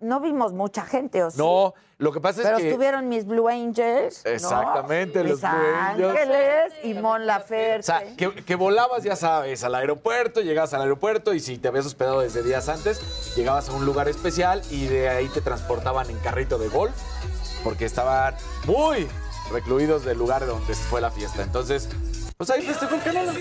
[0.00, 1.38] No vimos mucha gente, ¿o sí?
[1.38, 2.68] No, lo que pasa Pero es que.
[2.68, 4.22] estuvieron mis Blue Angels.
[4.24, 4.30] ¿no?
[4.30, 6.08] Exactamente, mis los Blue Angels.
[6.10, 7.80] Ángeles y Mon Laferte.
[7.80, 11.66] O sea, que, que volabas, ya sabes, al aeropuerto, llegabas al aeropuerto y si te
[11.66, 16.08] habías hospedado desde días antes, llegabas a un lugar especial y de ahí te transportaban
[16.10, 16.94] en carrito de golf,
[17.64, 18.36] porque estaban
[18.66, 19.08] muy
[19.50, 21.42] recluidos del lugar donde fue la fiesta.
[21.42, 21.88] Entonces,
[22.36, 23.32] pues ahí festejó el Canelo.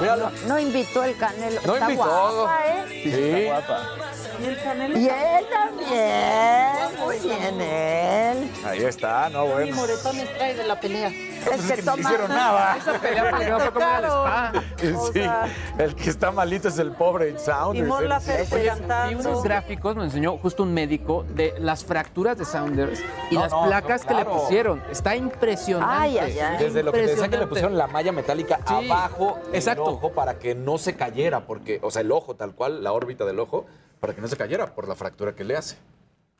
[0.00, 0.30] Míralo.
[0.46, 1.60] No invitó el Canelo.
[1.66, 2.04] No Está invitó.
[2.08, 2.84] guapa, ¿eh?
[3.04, 4.98] Sí, Y el canelo.
[4.98, 6.98] Y él también.
[7.04, 8.50] Muy bien, él.
[8.64, 9.74] ahí está, no, bueno.
[9.76, 11.08] moretones trae de la pelea.
[11.08, 12.76] Es que que no hicieron nada.
[12.78, 14.52] Esa pelea porque no fue como en el spa.
[14.96, 15.46] O Sí, sea-
[15.78, 17.32] el que está malito es el pobre Y
[17.82, 19.18] Laferte Oye, vi cantando.
[19.30, 23.00] unos gráficos, nos enseñó justo un médico de las fracturas de Saunders
[23.30, 24.82] y No, las no, placas no, que le pusieron.
[24.90, 25.94] Está impresionante.
[25.98, 26.58] Ay, ay, ay.
[26.64, 29.84] Desde lo que te decía que le pusieron la malla metálica Sí, abajo del exacto.
[29.84, 33.24] ojo para que no se cayera, porque, o sea, el ojo tal cual, la órbita
[33.24, 33.66] del ojo,
[34.02, 35.76] para que no se cayera por la fractura que le hace.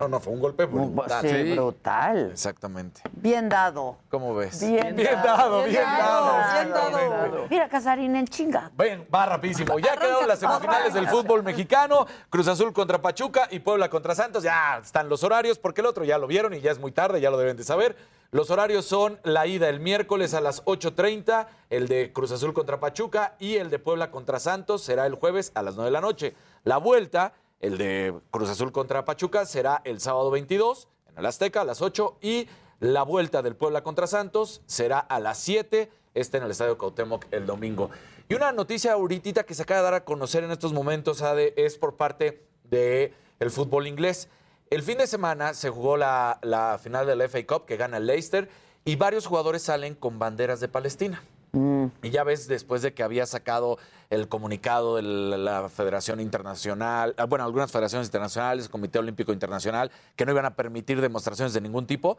[0.01, 1.23] No, no, fue un golpe brutal.
[1.23, 2.31] Sí, brutal.
[2.33, 3.03] Exactamente.
[3.13, 3.99] Bien dado.
[4.11, 4.61] ¿Cómo ves?
[4.67, 6.33] Bien, bien dado, bien dado.
[6.33, 7.07] Bien dado.
[7.21, 7.47] exactamente.
[7.51, 8.69] Mira, Casarín en chinga.
[8.77, 9.79] Ven, va rapidísimo.
[9.79, 12.05] Ya quedaron las semifinales del fútbol mexicano.
[12.31, 14.43] Cruz Azul contra Pachuca y Puebla contra Santos.
[14.43, 17.21] Ya están los horarios, porque el otro ya lo vieron y ya es muy tarde,
[17.21, 17.95] ya lo deben de saber.
[18.33, 22.81] Los horarios son la ida el miércoles a las 8.30, el de Cruz Azul contra
[22.81, 26.01] Pachuca y el de Puebla contra Santos será el jueves a las 9 de la
[26.01, 26.35] noche.
[26.65, 31.63] La vuelta, el de Cruz Azul contra Pachuca, será el sábado 22 en el Azteca
[31.63, 32.49] a las 8 y
[32.81, 37.27] la vuelta del Puebla contra Santos será a las 7, este en el Estadio Cuauhtémoc
[37.31, 37.91] el domingo.
[38.29, 41.55] Y una noticia ahorita que se acaba de dar a conocer en estos momentos, Ade,
[41.57, 44.29] es por parte del el fútbol inglés.
[44.71, 47.99] El fin de semana se jugó la, la final de la FA Cup que gana
[47.99, 48.49] el Leicester
[48.85, 51.23] y varios jugadores salen con banderas de Palestina.
[51.55, 57.27] Y ya ves, después de que había sacado el comunicado de la Federación Internacional, ah,
[57.27, 61.61] bueno, algunas federaciones internacionales, el Comité Olímpico Internacional, que no iban a permitir demostraciones de
[61.61, 62.17] ningún tipo,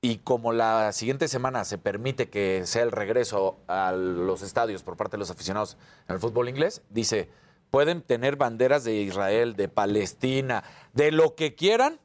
[0.00, 4.96] y como la siguiente semana se permite que sea el regreso a los estadios por
[4.96, 5.76] parte de los aficionados
[6.08, 7.28] en el fútbol inglés, dice,
[7.70, 12.00] pueden tener banderas de Israel, de Palestina, de lo que quieran,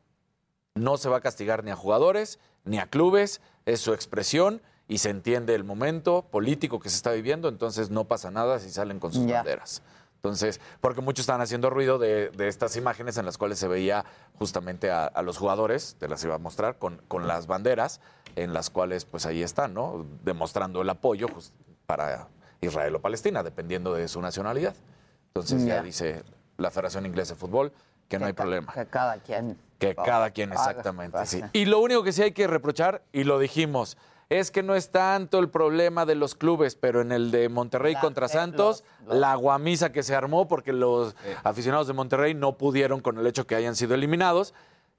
[0.75, 4.99] no se va a castigar ni a jugadores, ni a clubes, es su expresión y
[4.99, 8.99] se entiende el momento político que se está viviendo, entonces no pasa nada si salen
[8.99, 9.37] con sus Ya.
[9.37, 9.81] banderas.
[10.15, 14.03] Entonces, porque muchos estaban haciendo ruido de, de estas imágenes en las cuales se veía
[14.39, 18.01] justamente a, a los jugadores, te las iba a mostrar, con, con las banderas,
[18.35, 20.05] en las cuales pues ahí están, ¿no?
[20.23, 21.53] Demostrando el apoyo just-
[21.85, 22.27] para
[22.61, 24.73] Israel o Palestina, dependiendo de su nacionalidad.
[25.27, 25.81] Entonces ya Ya.
[25.83, 26.23] dice
[26.57, 27.71] la Federación Inglesa de Fútbol
[28.09, 28.73] que no hay problema.
[28.73, 29.57] Que cada quien.
[29.77, 31.41] Que cada quien, exactamente, sí.
[31.53, 33.97] Y lo único que sí hay que reprochar, y lo dijimos,
[34.29, 37.93] es que no es tanto el problema de los clubes, pero en el de Monterrey
[37.93, 41.93] La- contra eh, Santos, los- los- la guamisa que se armó porque los aficionados de
[41.93, 44.53] Monterrey no pudieron con el hecho que hayan sido eliminados.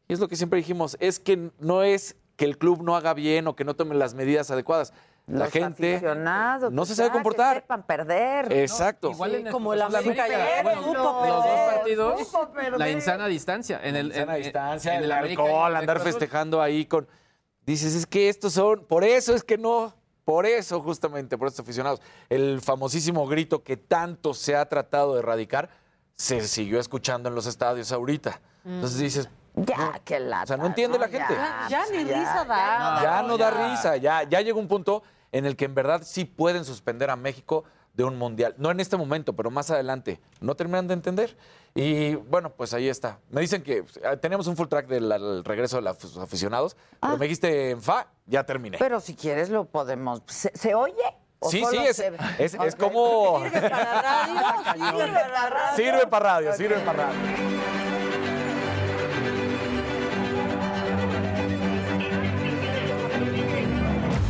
[0.09, 3.12] Y es lo que siempre dijimos, es que no es que el club no haga
[3.14, 4.92] bien o que no tome las medidas adecuadas.
[5.26, 7.56] La Los gente aficionados, no se sabe comportar.
[7.56, 8.50] Que sepan perder.
[8.50, 9.10] Exacto.
[9.10, 10.94] Igual en el- como el América ya bueno, supo
[11.26, 13.78] los dos partidos, la insana distancia.
[13.82, 17.06] En el, sana en- distancia, en el, en alcohol, el andar festejando ahí con.
[17.69, 18.86] Dices, es que estos son.
[18.86, 19.93] Por eso es que no.
[20.24, 22.01] Por eso, justamente, por estos aficionados.
[22.31, 25.69] El famosísimo grito que tanto se ha tratado de erradicar
[26.15, 28.40] se siguió escuchando en los estadios ahorita.
[28.65, 29.28] Entonces dices.
[29.55, 30.45] Ya, que la.
[30.45, 31.35] O sea, no entiende la gente.
[31.69, 33.03] Ya ni risa da.
[33.03, 36.24] Ya no da risa, ya, ya llegó un punto en el que en verdad sí
[36.24, 38.55] pueden suspender a México de un mundial.
[38.57, 40.23] No en este momento, pero más adelante.
[40.40, 41.36] No terminan de entender.
[41.80, 43.20] Y bueno, pues ahí está.
[43.30, 47.16] Me dicen que eh, teníamos un full track del al regreso de los aficionados, pero
[47.16, 48.78] me dijiste en fa, ya terminé.
[48.78, 50.22] Pero si quieres lo podemos.
[50.26, 50.94] ¿Se, se oye?
[51.38, 52.00] ¿O Sí, sí, es,
[52.40, 53.44] es, como...
[53.46, 55.76] Sirve para radio, sirve para radio.
[55.76, 57.18] Sirve para radio, sirve para radio.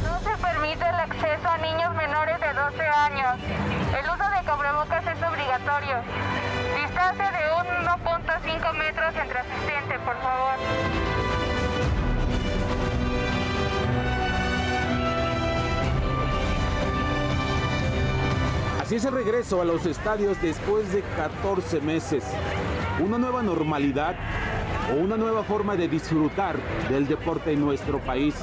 [0.04, 3.38] No se permite el acceso a niños menores de 12 años.
[3.98, 6.57] El uso de cubrebocas es obligatorio.
[6.98, 7.38] Distancia de
[7.86, 10.54] 1.5 metros entre asistentes, por favor.
[18.80, 22.24] Así es el regreso a los estadios después de 14 meses.
[22.98, 24.16] Una nueva normalidad
[24.92, 26.56] o una nueva forma de disfrutar
[26.88, 28.34] del deporte en nuestro país.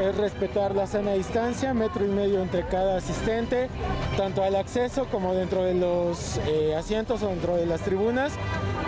[0.00, 3.68] Es respetar la sana distancia, metro y medio entre cada asistente,
[4.16, 8.32] tanto al acceso como dentro de los eh, asientos o dentro de las tribunas.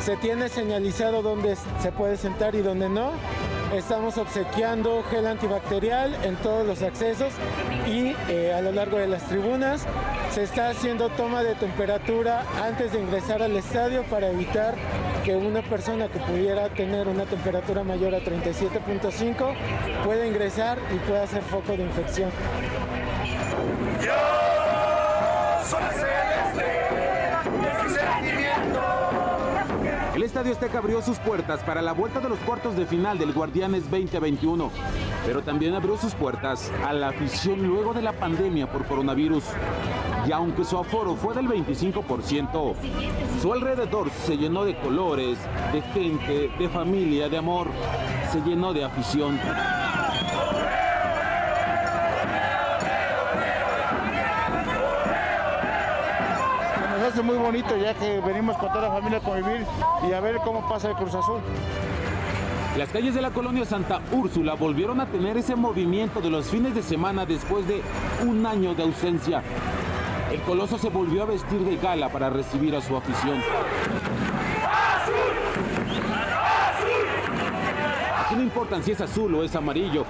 [0.01, 3.11] Se tiene señalizado dónde se puede sentar y dónde no.
[3.73, 7.33] Estamos obsequiando gel antibacterial en todos los accesos
[7.87, 9.87] y eh, a lo largo de las tribunas.
[10.31, 14.75] Se está haciendo toma de temperatura antes de ingresar al estadio para evitar
[15.25, 19.55] que una persona que pudiera tener una temperatura mayor a 37.5
[20.05, 22.31] pueda ingresar y pueda ser foco de infección.
[25.73, 26.12] El
[30.33, 33.83] Estadio Azteca abrió sus puertas para la vuelta de los cuartos de final del Guardianes
[33.91, 34.71] 2021,
[35.27, 39.45] pero también abrió sus puertas a la afición luego de la pandemia por coronavirus.
[40.27, 42.75] Y aunque su aforo fue del 25%,
[43.43, 45.37] su alrededor se llenó de colores,
[45.71, 47.69] de gente, de familia, de amor,
[48.33, 49.39] se llenó de afición.
[57.23, 59.65] Muy bonito ya que venimos con toda la familia a convivir
[60.09, 61.41] y a ver cómo pasa el Cruz Azul.
[62.77, 66.75] Las calles de la colonia Santa Úrsula volvieron a tener ese movimiento de los fines
[66.75, 67.81] de semana después de
[68.27, 69.41] un año de ausencia.
[70.33, 73.41] El Coloso se volvió a vestir de gala para recibir a su afición.
[78.25, 80.07] Aquí no importan si es azul o es amarillo,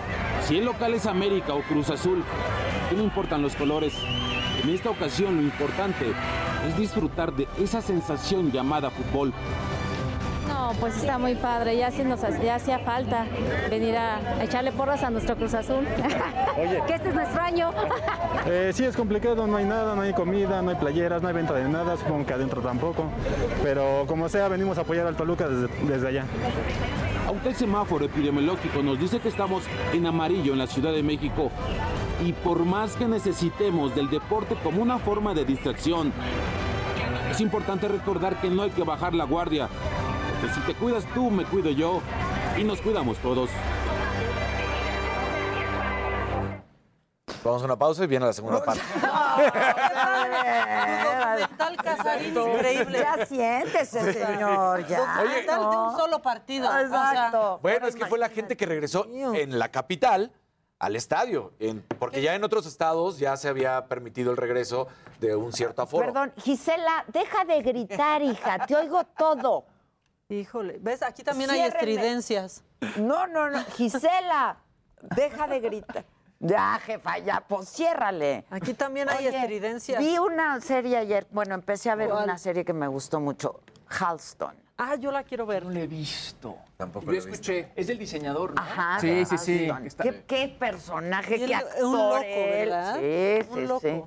[0.46, 2.24] si el local es América o Cruz Azul.
[2.86, 3.92] Aquí no importan los colores.
[4.62, 6.12] En esta ocasión lo importante
[6.68, 9.32] es disfrutar de esa sensación llamada fútbol.
[10.48, 13.26] No, pues está muy padre, ya, sí nos, ya hacía falta
[13.70, 15.86] venir a, a echarle porras a nuestro Cruz Azul.
[16.86, 17.72] que este es nuestro año.
[18.44, 21.34] Eh, sí, es complicado, no hay nada, no hay comida, no hay playeras, no hay
[21.34, 23.04] venta de nada, supongo que adentro tampoco.
[23.62, 26.24] Pero como sea, venimos a apoyar al Toluca desde, desde allá.
[27.28, 29.62] Aunque el semáforo epidemiológico nos dice que estamos
[29.92, 31.52] en amarillo en la Ciudad de México,
[32.24, 36.12] y por más que necesitemos del deporte como una forma de distracción,
[37.30, 39.68] es importante recordar que no hay que bajar la guardia.
[40.40, 42.00] Que si te cuidas tú, me cuido yo
[42.56, 43.50] y nos cuidamos todos.
[47.44, 48.82] Vamos a una pausa y viene la segunda parte.
[51.82, 52.98] Casarín increíble.
[53.00, 55.00] Ya siéntese, señor, ya.
[55.00, 56.68] Documental de un solo partido.
[56.68, 57.58] o sea, Exacto.
[57.62, 60.32] Bueno, es que fue la gente que regresó en la capital
[60.82, 64.88] al estadio, en- porque ya en otros estados ya se había permitido el regreso
[65.20, 66.06] de un cierto aforo.
[66.06, 69.64] Perdón, Gisela, deja de gritar, hija, te oigo todo.
[70.28, 71.02] Híjole, ¿ves?
[71.04, 72.64] Aquí también hay estridencias.
[72.96, 74.56] No, no, no, Gisela,
[75.14, 76.04] deja de gritar.
[76.40, 78.44] Ya, jefa, ya, pues ciérrale.
[78.50, 80.00] Aquí también hay Oye, estridencias.
[80.00, 82.24] Vi una serie ayer, bueno, empecé a ver ¿Cuál?
[82.24, 84.56] una serie que me gustó mucho, Halston.
[84.78, 85.64] Ah, yo la quiero ver.
[85.64, 86.56] No la he visto.
[86.76, 87.32] Tampoco Yo lo he visto.
[87.32, 87.72] escuché.
[87.76, 88.60] Es del diseñador, ¿no?
[88.60, 89.68] Ajá, Sí, de sí, sí.
[90.02, 92.20] ¿Qué, qué personaje, qué actor un loco.
[92.20, 92.96] ¿verdad?
[92.98, 93.80] Sí, Un sí, loco.
[93.80, 94.02] sí.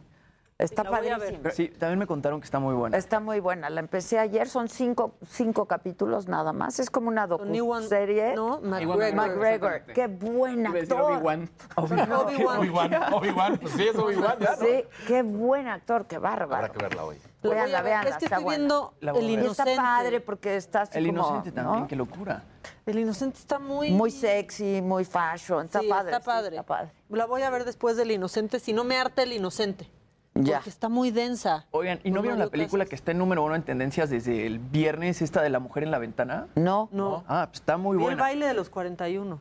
[0.58, 1.50] Está La padrísimo.
[1.52, 2.96] Sí, también me contaron que está muy buena.
[2.98, 3.70] Está muy buena.
[3.70, 6.80] La empecé ayer, son cinco, cinco capítulos nada más.
[6.80, 8.36] Es como una docu-serie.
[8.36, 9.14] No, McGregor.
[9.16, 9.82] McGregor.
[9.94, 11.02] Qué buen actor.
[11.02, 11.50] Obi-Wan.
[11.76, 12.12] Obi-Wan.
[12.58, 14.38] Obi-Wan, Obi-Wan, pues sí, es Obi-Wan.
[14.58, 16.56] Sí, qué buen actor, qué bárbaro.
[16.56, 17.18] Habrá que verla hoy.
[17.46, 17.92] La voy a Veanla, ver.
[17.92, 18.58] veanla, Es que está estoy buena.
[18.60, 19.08] viendo El.
[19.30, 19.76] Y está Inocente.
[19.76, 21.88] padre porque está así El como, inocente también, ¿no?
[21.88, 22.44] qué locura.
[22.86, 23.92] El Inocente está muy...
[23.92, 25.66] Muy sexy, muy fashion.
[25.66, 26.12] Está Sí, padre.
[26.12, 26.50] está sí, padre.
[26.58, 26.92] está padre.
[27.10, 29.90] La voy a ver después del Inocente, si no me harta el Inocente.
[30.36, 30.58] Ya.
[30.58, 31.66] Porque está muy densa.
[31.72, 34.60] Oigan, ¿y no vieron la película que está en número uno en tendencias desde el
[34.60, 36.48] viernes, esta de la mujer en la ventana?
[36.56, 36.90] No.
[36.92, 37.24] No.
[37.28, 38.22] Ah, pues está muy Vi el buena.
[38.22, 39.40] baile de los 41.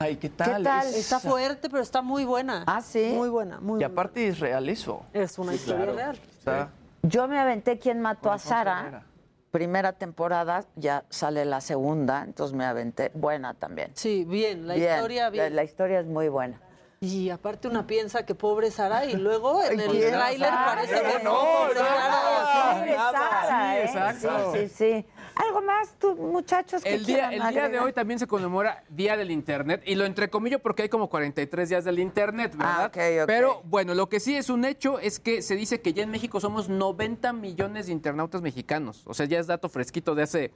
[0.00, 0.64] Ay, ¿qué tal?
[0.64, 0.88] tal?
[0.88, 2.64] Es- Está fuerte, pero está muy buena.
[2.66, 3.12] Ah, ¿sí?
[3.14, 3.86] Muy buena, muy Y buena.
[3.86, 5.02] aparte es real eso.
[5.12, 5.94] Es una historia claro.
[5.96, 6.18] real.
[6.38, 6.70] Está...
[7.02, 8.80] Yo me aventé quien mató a Sara.
[8.80, 9.06] Herrera.
[9.50, 13.10] Primera temporada, ya sale la segunda, entonces me aventé.
[13.14, 13.90] Buena también.
[13.94, 15.54] Sí, bien, la Bien, historia bien.
[15.54, 16.60] La historia es muy buena.
[17.00, 21.24] Y aparte una piensa que pobre Sara y luego en el ¿Quién tráiler parece que
[21.24, 22.74] No, no, pobre no, Sara.
[22.78, 23.12] Pobre nada.
[23.12, 23.82] Sara, Sí, ¿eh?
[23.84, 24.52] exacto.
[24.54, 25.06] Sí, sí, sí.
[25.34, 28.84] Algo más, tú, muchachos, que El día, quieran el día de hoy también se conmemora
[28.88, 32.82] Día del Internet y lo entrecomillo porque hay como 43 días del Internet, ¿verdad?
[32.82, 33.26] Ah, ok, ok.
[33.26, 36.10] Pero bueno, lo que sí es un hecho es que se dice que ya en
[36.10, 39.02] México somos 90 millones de internautas mexicanos.
[39.06, 40.52] O sea, ya es dato fresquito de hace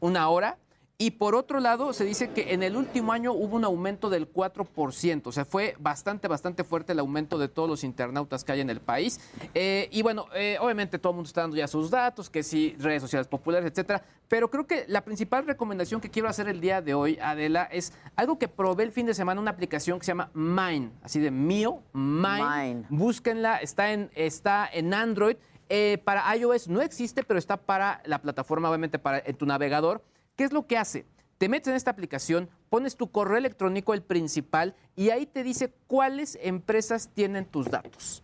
[0.00, 0.58] una hora.
[1.00, 4.32] Y por otro lado, se dice que en el último año hubo un aumento del
[4.32, 5.22] 4%.
[5.28, 8.68] O sea, fue bastante, bastante fuerte el aumento de todos los internautas que hay en
[8.68, 9.20] el país.
[9.54, 12.74] Eh, y bueno, eh, obviamente todo el mundo está dando ya sus datos, que sí,
[12.80, 14.02] redes sociales populares, etcétera.
[14.26, 17.92] Pero creo que la principal recomendación que quiero hacer el día de hoy, Adela, es
[18.16, 21.30] algo que probé el fin de semana, una aplicación que se llama Mine, así de
[21.30, 22.44] mío, Mine.
[22.44, 22.86] Mine.
[22.88, 25.36] Búsquenla, está en, está en Android.
[25.68, 30.02] Eh, para iOS no existe, pero está para la plataforma, obviamente, para en tu navegador.
[30.38, 31.04] ¿Qué es lo que hace?
[31.36, 35.74] Te metes en esta aplicación, pones tu correo electrónico, el principal, y ahí te dice
[35.88, 38.22] cuáles empresas tienen tus datos.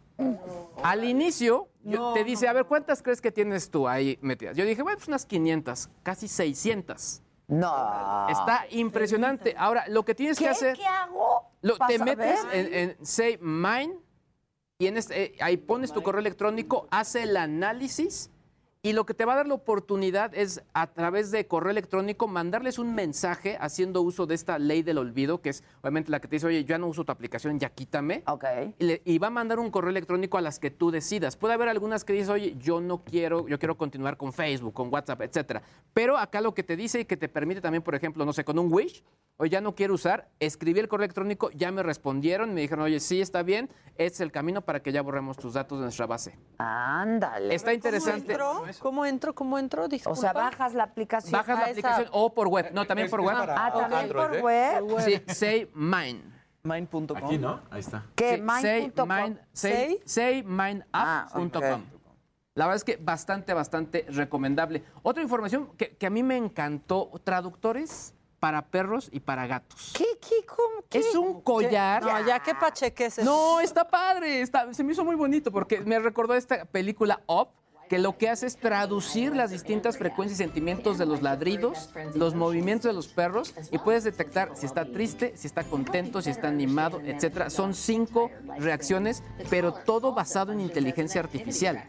[0.85, 1.69] Al inicio,
[2.15, 4.57] te dice, a ver, ¿cuántas crees que tienes tú ahí metidas?
[4.57, 7.21] Yo dije, bueno, pues unas 500, casi 600.
[7.49, 8.29] No.
[8.29, 9.57] Está impresionante.
[9.59, 10.77] Ahora, lo que tienes ¿Qué, que hacer...
[10.77, 11.51] ¿Qué hago?
[11.63, 13.97] Lo- ¿Pa' te metes en, en Say Mine
[14.79, 18.31] y en este, eh, ahí pones tu correo electrónico, hace el análisis
[18.85, 22.29] y lo que te va a dar la oportunidad es a través de correo electrónico
[22.29, 26.29] mandarles un mensaje haciendo uso de esta ley del olvido, que es obviamente la que
[26.29, 28.23] te dice, oye, ya no uso tu aplicación, ya quítame.
[28.27, 28.45] Ok.
[28.79, 31.35] Y, le- y va a mandar un correo electrónico a las que tú decidas.
[31.37, 34.93] Puede haber algunas que dices, oye, yo no quiero, yo quiero continuar con Facebook, con
[34.93, 35.63] WhatsApp, etcétera.
[35.95, 38.45] Pero acá lo que te dice y que te permite también, por ejemplo, no sé,
[38.45, 39.03] con un Wish,
[39.39, 43.01] o ya no quiero usar, escribí el correo electrónico, ya me respondieron, me dijeron, oye,
[43.01, 46.07] sí, está bien, este es el camino para que ya borremos tus datos de nuestra
[46.07, 46.39] base.
[46.59, 47.53] Ándale.
[47.55, 48.37] Está interesante.
[48.81, 49.35] ¿Cómo entro?
[49.35, 49.35] ¿Cómo entro?
[49.35, 49.85] ¿Cómo entro?
[49.85, 50.21] O Disculpa.
[50.21, 51.33] sea, bajas la aplicación.
[51.33, 53.37] Bajas la aplicación o por web, no, también Es- por web.
[53.39, 54.41] Ah, también Android, por ¿eh?
[54.43, 55.01] web.
[55.01, 56.23] Sí, Say Mine.
[56.63, 57.17] Mine.com.
[57.17, 57.61] Aquí, ¿no?
[57.71, 58.07] Ahí está.
[58.15, 58.37] ¿Qué?
[58.37, 59.37] Sí, Mine.com.
[59.53, 60.47] Say, say, ¿Say?
[60.93, 61.83] Ah, saymineapp.com.
[62.55, 64.85] La verdad es que bastante, bastante recomendable.
[65.03, 69.93] Otra información que, que a mí me encantó, traductores para perros y para gatos.
[69.97, 70.99] ¿Qué, qué, cómo, qué?
[71.01, 72.03] Es un collar.
[72.03, 73.25] No, ya qué pacheques es.
[73.25, 77.49] No, está padre, está- se me hizo muy bonito porque me recordó esta película Up,
[77.89, 82.35] que lo que hace es traducir las distintas frecuencias y sentimientos de los ladridos, los
[82.35, 86.49] movimientos de los perros y puedes detectar si está triste, si está contento, si está
[86.49, 87.51] animado, etcétera.
[87.51, 91.85] Son cinco reacciones, pero todo basado en inteligencia artificial.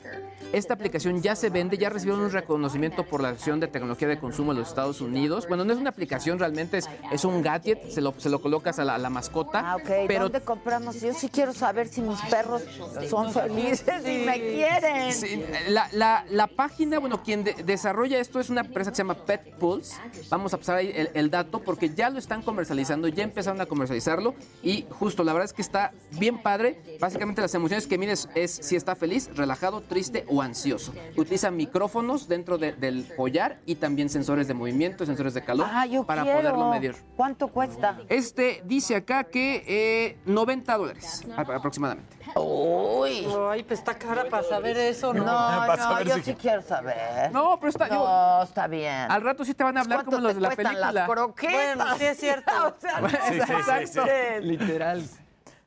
[0.54, 4.20] Esta aplicación ya se vende, ya recibieron un reconocimiento por la Asociación de Tecnología de
[4.20, 5.48] Consumo de los Estados Unidos.
[5.48, 8.80] Bueno, no es una aplicación, realmente es, es un gadget, se lo, se lo colocas
[8.80, 9.72] a la, a la mascota.
[9.72, 10.08] Ah, ok.
[10.08, 11.02] Pero ¿Dónde compramos?
[11.02, 12.62] Yo sí quiero saber si mis perros
[13.10, 15.14] son felices y me quieren.
[15.14, 19.04] Sí, la, la- la página, bueno, quien de- desarrolla esto es una empresa que se
[19.04, 19.96] llama Pet Pulse.
[20.30, 23.66] Vamos a pasar ahí el, el dato porque ya lo están comercializando, ya empezaron a
[23.66, 26.98] comercializarlo y justo, la verdad es que está bien padre.
[27.00, 30.94] Básicamente las emociones que mides es si está feliz, relajado, triste o ansioso.
[31.16, 35.86] Utiliza micrófonos dentro de- del collar y también sensores de movimiento, sensores de calor Ah,
[35.86, 36.38] yo para quiero.
[36.40, 36.96] poderlo medir.
[37.16, 38.00] ¿Cuánto cuesta?
[38.10, 42.16] Este dice acá que eh, 90 dólares aproximadamente.
[42.36, 43.26] Uy.
[43.50, 45.24] Ay, pues está cara para saber eso, ¿no?
[45.26, 45.32] No,
[45.78, 47.32] Para no, saber yo si- sí quiero saber.
[47.32, 47.86] No, pero está...
[47.86, 49.12] digo, No, está bien.
[49.12, 50.92] al rato sí te van a hablar ¿Cuánto como los te de la película.
[50.92, 51.76] las croquetas?
[51.76, 52.52] Bueno, sí es cierto.
[52.66, 54.00] O sea, no Sí, sí, sí, sí.
[54.00, 54.44] manches.
[54.44, 55.04] Literal.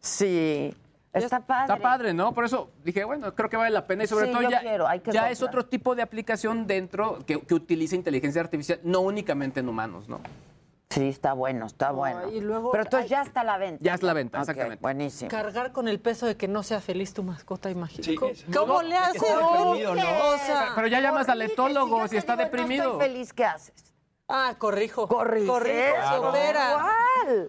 [0.00, 0.74] Sí.
[1.12, 1.72] Está padre.
[1.74, 2.32] Está padre, ¿no?
[2.32, 4.86] Por eso dije, bueno, creo que vale la pena y sobre Sí, todo ya, quiero,
[4.86, 9.00] hay que ya es otro tipo de aplicación dentro que, que utiliza inteligencia artificial, no
[9.00, 10.20] únicamente en humanos, ¿no?
[10.90, 12.30] Sí, está bueno, está bueno.
[12.32, 13.84] y luego Pero entonces ya está a la venta.
[13.84, 14.80] Ya es la venta, exactamente.
[14.80, 15.30] Buenísimo.
[15.30, 18.04] Cargar con el peso de que no sea feliz tu mascota, imagínate.
[18.04, 18.16] Sí,
[18.52, 19.20] ¿Cómo, no, le haces?
[19.20, 20.28] deprimido, ¿no?
[20.28, 22.92] O sea, Pero ya llamas al etólogo si está No deprimido.
[22.92, 23.87] estoy feliz, ¿qué haces?
[24.30, 25.08] Ah, corrijo.
[25.08, 26.32] Corrijo, se Claro.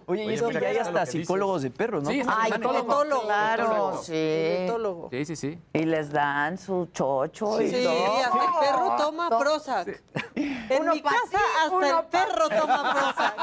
[0.06, 2.10] Oye, y Oye, es que mira, ya hay hasta lo psicólogos de perros, ¿no?
[2.10, 3.20] Sí, Ay, etólogo.
[3.22, 4.02] claro, etólogo.
[4.02, 4.12] sí.
[4.14, 5.08] Etólogo.
[5.10, 5.58] Sí, sí, sí.
[5.74, 8.16] Y les dan su chocho y Sí, todo.
[8.16, 10.02] hasta el perro toma Prozac.
[10.34, 13.34] En Uno mi casa ti, hasta el perro toma Prozac.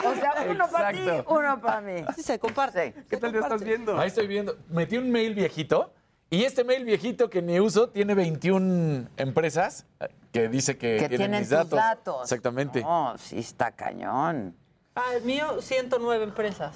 [0.06, 2.04] O sea, uno para ti, uno para mí.
[2.16, 2.94] Sí, se comparte.
[3.08, 3.98] ¿Qué tal ya estás viendo?
[3.98, 4.56] Ahí estoy viendo.
[4.68, 5.92] Metí un mail viejito
[6.30, 9.86] y este mail viejito que ni uso tiene 21 empresas
[10.32, 11.78] que dice que, Que tienen, tienen mis tus datos.
[11.78, 12.22] datos.
[12.22, 12.82] Exactamente.
[12.82, 14.54] No, sí está cañón.
[14.94, 16.74] Ah, el mío, 109 empresas.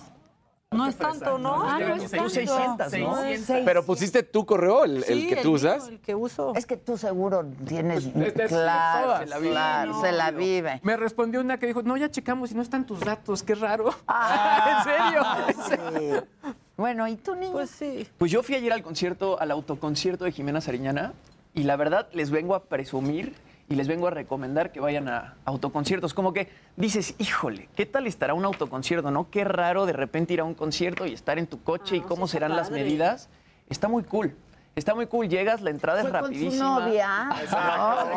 [0.70, 1.62] No es tanto, ¿no?
[1.62, 2.16] Ah, no es es tanto.
[2.16, 2.90] tanto.
[2.90, 3.16] 600, ¿no?
[3.46, 5.86] Seis- Pero pusiste tu correo, el, el Sí, que tú mío, usas.
[5.86, 6.52] el que uso.
[6.56, 8.08] Es que tú seguro tienes...
[8.08, 9.20] Pues, es- claro, todas.
[9.20, 9.50] se la vive.
[9.52, 10.80] Claro, se la vive.
[10.82, 13.94] Me respondió una que dijo, no, ya checamos y no están tus datos, qué raro.
[14.08, 16.20] Ah, ¿En serio?
[16.42, 16.54] sí.
[16.76, 17.52] Bueno, ¿y tú, niño?
[17.52, 18.08] Pues sí.
[18.18, 21.12] Pues yo fui ayer al concierto, al autoconcierto de Jimena Sariñana,
[21.54, 23.34] y la verdad les vengo a presumir
[23.68, 26.12] y les vengo a recomendar que vayan a autoconciertos.
[26.14, 29.30] Como que dices, híjole, ¿qué tal estará un autoconcierto, no?
[29.30, 32.26] Qué raro de repente ir a un concierto y estar en tu coche y cómo
[32.26, 33.28] serán las medidas.
[33.70, 34.36] Está muy cool.
[34.74, 35.28] Está muy cool.
[35.28, 36.80] Llegas, la entrada es Fue con su rapidísima.
[36.80, 37.28] novia.
[37.40, 38.10] Exacto.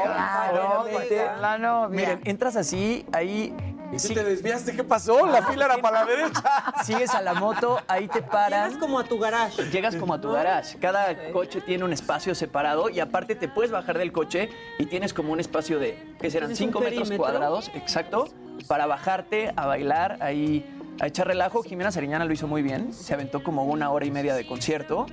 [0.56, 1.96] No, la novia.
[1.96, 3.54] Miren, entras así, ahí
[3.92, 4.76] ¿Y si te desviaste?
[4.76, 5.26] ¿Qué pasó?
[5.26, 6.42] La fila era para la derecha.
[6.84, 8.66] sigues a la moto, ahí te paran.
[8.66, 9.64] Llegas como a tu garage.
[9.70, 10.78] Llegas como a tu garage.
[10.78, 15.14] Cada coche tiene un espacio separado y aparte te puedes bajar del coche y tienes
[15.14, 18.30] como un espacio de, que serán ¿Tienes un 5 metros cuadrados, exacto,
[18.68, 20.66] para bajarte a bailar ahí,
[21.00, 21.64] a echar relajo.
[21.64, 22.94] Jimena Sariñana lo hizo muy bien.
[22.94, 25.06] Se aventó como una hora y media de concierto.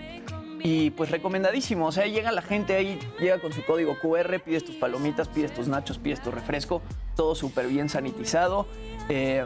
[0.66, 4.65] Y pues recomendadísimo, o sea, llega la gente ahí, llega con su código QR, pides
[4.65, 6.81] tus palomitas, pides tus nachos, pides tu refresco,
[7.15, 8.66] todo súper bien sanitizado.
[9.11, 9.45] Eh,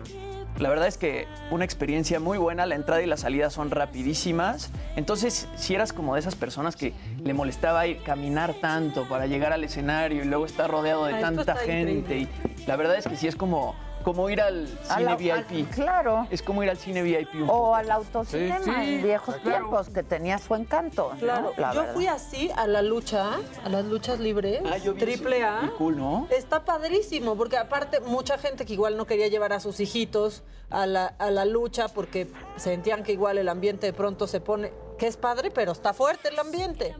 [0.60, 4.70] la verdad es que una experiencia muy buena, la entrada y la salida son rapidísimas.
[4.94, 9.52] Entonces, si eras como de esas personas que le molestaba ir caminar tanto para llegar
[9.52, 12.28] al escenario y luego estar rodeado de Ah, tanta gente, y
[12.68, 13.74] la verdad es que sí es como,
[14.04, 15.32] como ir al cine la- VIP.
[15.32, 16.26] al- claro.
[16.30, 17.34] Es como ir al cine VIP.
[17.36, 17.74] un O poco.
[17.76, 19.58] al autocinema Sí, sí, en viejos claro.
[19.58, 21.10] tiempos, que tenía su encanto.
[21.14, 21.18] ¿no?
[21.18, 21.94] Claro, La yo verdad.
[21.94, 23.30] fui así a la lucha,
[23.64, 25.46] a las luchas libres, Ah, yo vi triple eso.
[25.48, 25.60] A.
[25.62, 26.26] Muy cool, ¿no?
[26.30, 30.86] Está padrísimo, porque aparte mucha gente que igual no quería llevar a sus hijitos a
[30.86, 35.06] la, a la lucha porque sentían que igual el ambiente de pronto se pone, que
[35.06, 36.94] es padre, pero está fuerte el ambiente.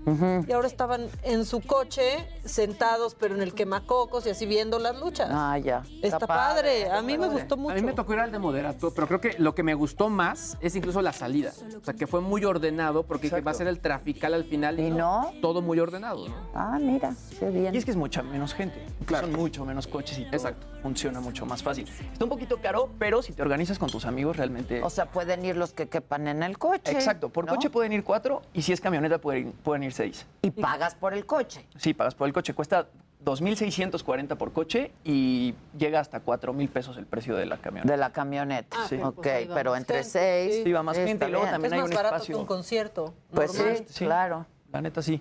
[0.46, 4.98] Y ahora estaban en su coche, sentados, pero en el quemacocos y así viendo las
[4.98, 5.28] luchas.
[5.30, 5.82] Ah, ya.
[6.02, 6.90] Está, padre.
[6.90, 7.72] A mí me gustó mucho.
[7.72, 10.08] A mí me tocó ir al de moderato, pero creo que lo que me gustó
[10.08, 11.52] más es incluso la salida.
[11.80, 14.78] O sea, que fue muy ordenado porque va a ser el trafical al final.
[14.78, 15.32] ¿Y no?
[15.42, 16.34] Todo muy ordenado, ¿no?
[16.54, 17.74] Ah, mira, qué bien.
[17.74, 18.84] Y es que es mucha menos gente.
[19.04, 19.26] Claro.
[19.26, 20.66] Son mucho menos coches y todo Exacto.
[20.82, 21.88] funciona mucho más fácil.
[22.12, 24.82] Está un poquito caro, pero si te organizas con tus amigos realmente...
[24.82, 26.92] O sea, pueden ir los que quepan en el coche.
[26.92, 27.54] Exacto, por ¿no?
[27.54, 30.26] coche pueden ir cuatro y si es camioneta pueden, pueden ir seis.
[30.42, 31.66] Y pagas por el coche.
[31.76, 32.54] Sí, pagas por el coche.
[32.54, 32.86] Cuesta
[33.24, 37.90] 2.640 por coche y llega hasta 4.000 pesos el precio de la camioneta.
[37.92, 38.76] De la camioneta.
[38.80, 38.96] Ah, Sí.
[39.02, 40.54] Ok, pues pero más entre gente, seis.
[40.56, 40.62] sí.
[40.64, 42.34] Sí, va más gente y luego también es hay más un barato espacio.
[42.36, 43.14] que un concierto.
[43.32, 44.04] Pues sí, Sí.
[44.04, 44.46] claro.
[44.72, 45.20] La neta sí.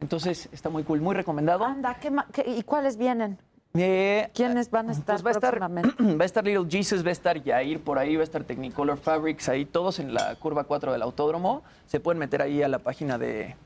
[0.00, 1.64] Entonces está muy cool, muy recomendado.
[1.64, 3.38] Anda, ¿qué qué- ¿y cuáles vienen?
[3.76, 6.02] Eh, ¿Quiénes van a estar Pues va a estar, próximamente?
[6.16, 8.98] va a estar Little Jesus, va a estar Yair por ahí, va a estar Technicolor
[8.98, 11.62] Fabrics ahí, todos en la curva 4 del autódromo.
[11.88, 13.56] Se pueden meter ahí a la página de,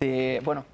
[0.00, 0.64] de bueno,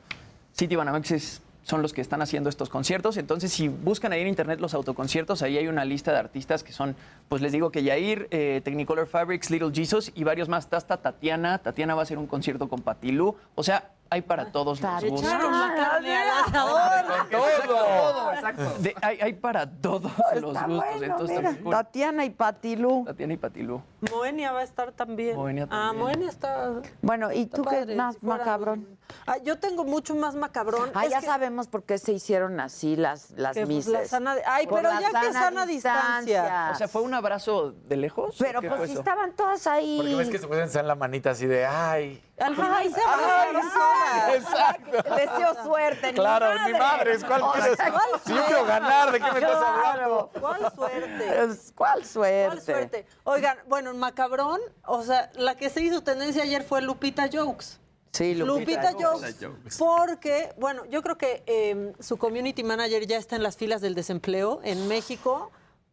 [0.52, 3.18] City Banamex es- son los que están haciendo estos conciertos.
[3.18, 6.72] Entonces, si buscan ahí en internet los autoconciertos, ahí hay una lista de artistas que
[6.72, 6.96] son,
[7.28, 10.64] pues les digo que Yair, eh, Technicolor Fabrics, Little Jesus y varios más.
[10.64, 11.58] Está hasta Tatiana.
[11.58, 13.36] Tatiana va a hacer un concierto con Patilú.
[13.54, 15.30] O sea, hay para todos los gustos.
[15.32, 17.28] la carne al asador.
[17.30, 18.62] Todo, exacto.
[18.80, 20.66] De- hay, hay para todos los Está gustos.
[20.76, 21.70] bueno, entonces, mira.
[21.70, 23.04] Tatiana y Patilú.
[23.06, 23.82] Tatiana y Patilú.
[24.10, 25.36] Moenia va a estar también.
[25.36, 25.98] Moenia Ah, también.
[26.04, 26.72] Moenia está.
[27.02, 28.98] Bueno, ¿y está tú qué más macabrón?
[29.26, 30.90] Ah, yo tengo mucho más macabrón.
[30.94, 33.92] Ah, Es ya que- sabemos por qué se hicieron así las, las que, pues, mises.
[33.92, 36.70] la sana- Ay, Por pero la ya que sana distancia.
[36.72, 38.36] O sea, ¿fue un abrazo de lejos?
[38.38, 39.00] Pero ¿O qué pues si eso?
[39.00, 39.96] estaban todas ahí.
[39.98, 42.22] Porque ves que se pueden hacer la manita así de, ay.
[42.40, 44.34] Al final se abrazaron solas.
[44.34, 45.14] Exacto.
[45.16, 46.12] Deseo suerte.
[46.14, 47.76] Claro, ni ni madres, ¿cuál O quieres?
[47.76, 50.30] sea, ¿cuál Si yo quiero ganar, ¿de qué me estás hablando?
[50.40, 51.44] ¿Cuál suerte?
[51.44, 52.46] Es- ¿Cuál suerte?
[52.46, 53.06] ¿Cuál suerte?
[53.24, 57.78] Oigan, bueno, en Macabrón, o sea, la que se hizo tendencia ayer fue Lupita Jokes.
[58.12, 59.76] Sí, Lupita, Lupita Jokes.
[59.78, 63.94] Porque, bueno, yo creo que eh, su community manager ya está en las filas del
[63.94, 65.50] desempleo en México,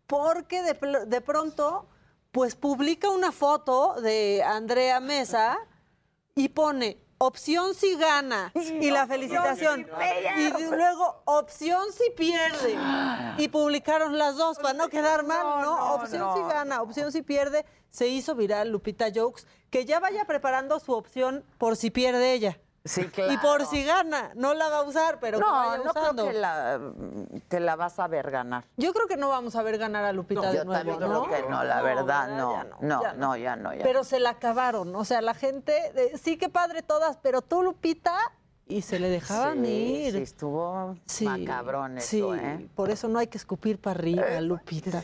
[0.07, 1.87] porque de, de pronto
[2.31, 5.57] pues publica una foto de Andrea Mesa
[6.35, 9.87] y pone opción si gana y la felicitación.
[10.37, 12.77] Y luego opción si pierde.
[13.37, 15.95] Y publicaron las dos para no quedar mal, ¿no?
[15.95, 17.65] opción si gana, opción si pierde.
[17.89, 22.59] Se hizo viral Lupita Jokes, que ya vaya preparando su opción por si pierde ella.
[22.85, 23.41] Sí, Y claro.
[23.41, 26.27] por si gana, no la va a usar, pero que no, vaya no creo usando.
[26.27, 26.79] que la,
[27.49, 28.63] que la vas a ver ganar.
[28.77, 31.23] Yo creo que no vamos a ver ganar a Lupita de Yo nuevo, también ¿no?
[31.23, 32.51] creo que no, la verdad, no.
[32.53, 33.83] ya No, ya no, ya no, ya.
[33.83, 37.63] Pero se la acabaron, o sea, la gente, de- sí que padre todas, pero tú,
[37.63, 38.15] Lupita,
[38.67, 40.13] y se le dejaban Sí, ir.
[40.13, 42.67] sí, estuvo macabrón eso, sí, ¿eh?
[42.73, 45.03] por eso no hay que escupir para arriba, Lupita.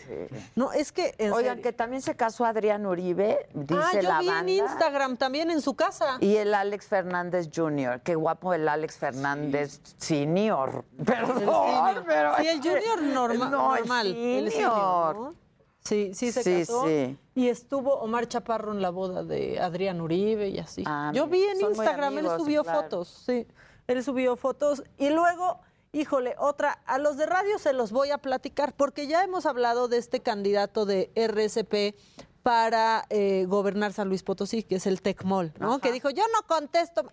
[0.56, 1.14] No, es que...
[1.20, 1.64] Oigan, serio.
[1.64, 4.40] que también se casó Adrián Uribe, dice ah, yo la vi banda.
[4.42, 6.18] en Instagram también en su casa.
[6.22, 10.84] Y el Alex Fernández Jr., qué guapo el Alex Fernández Senior.
[11.06, 12.04] Perdón, senior.
[12.08, 15.16] pero Sí, el junior norma- No, el normal, el senior, senior.
[15.16, 15.41] ¿no?
[15.84, 16.86] Sí, sí se Sí, casó.
[16.88, 17.18] sí.
[17.36, 20.84] Y estuvo Omar Chaparro en la boda de Adrián Uribe y así.
[20.86, 22.82] Ah, Yo vi en Instagram, amigos, él subió claro.
[22.84, 23.48] fotos, sí.
[23.88, 25.60] Él subió fotos y luego,
[25.92, 29.88] híjole, otra, a los de radio se los voy a platicar porque ya hemos hablado
[29.88, 31.96] de este candidato de RSP
[32.44, 35.80] para eh, gobernar San Luis Potosí, que es el Tecmol, ¿no?
[35.80, 37.12] Que dijo, yo no contesto.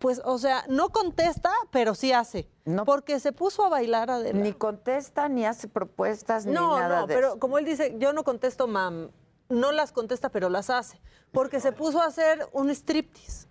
[0.00, 2.48] Pues, o sea, no contesta, pero sí hace.
[2.86, 7.06] Porque se puso a bailar a Ni contesta, ni hace propuestas, ni no, nada no,
[7.06, 7.38] de pero eso.
[7.38, 9.10] como él dice, yo no contesto, mam.
[9.50, 10.98] No las contesta, pero las hace.
[11.32, 13.46] Porque se puso a hacer un striptease.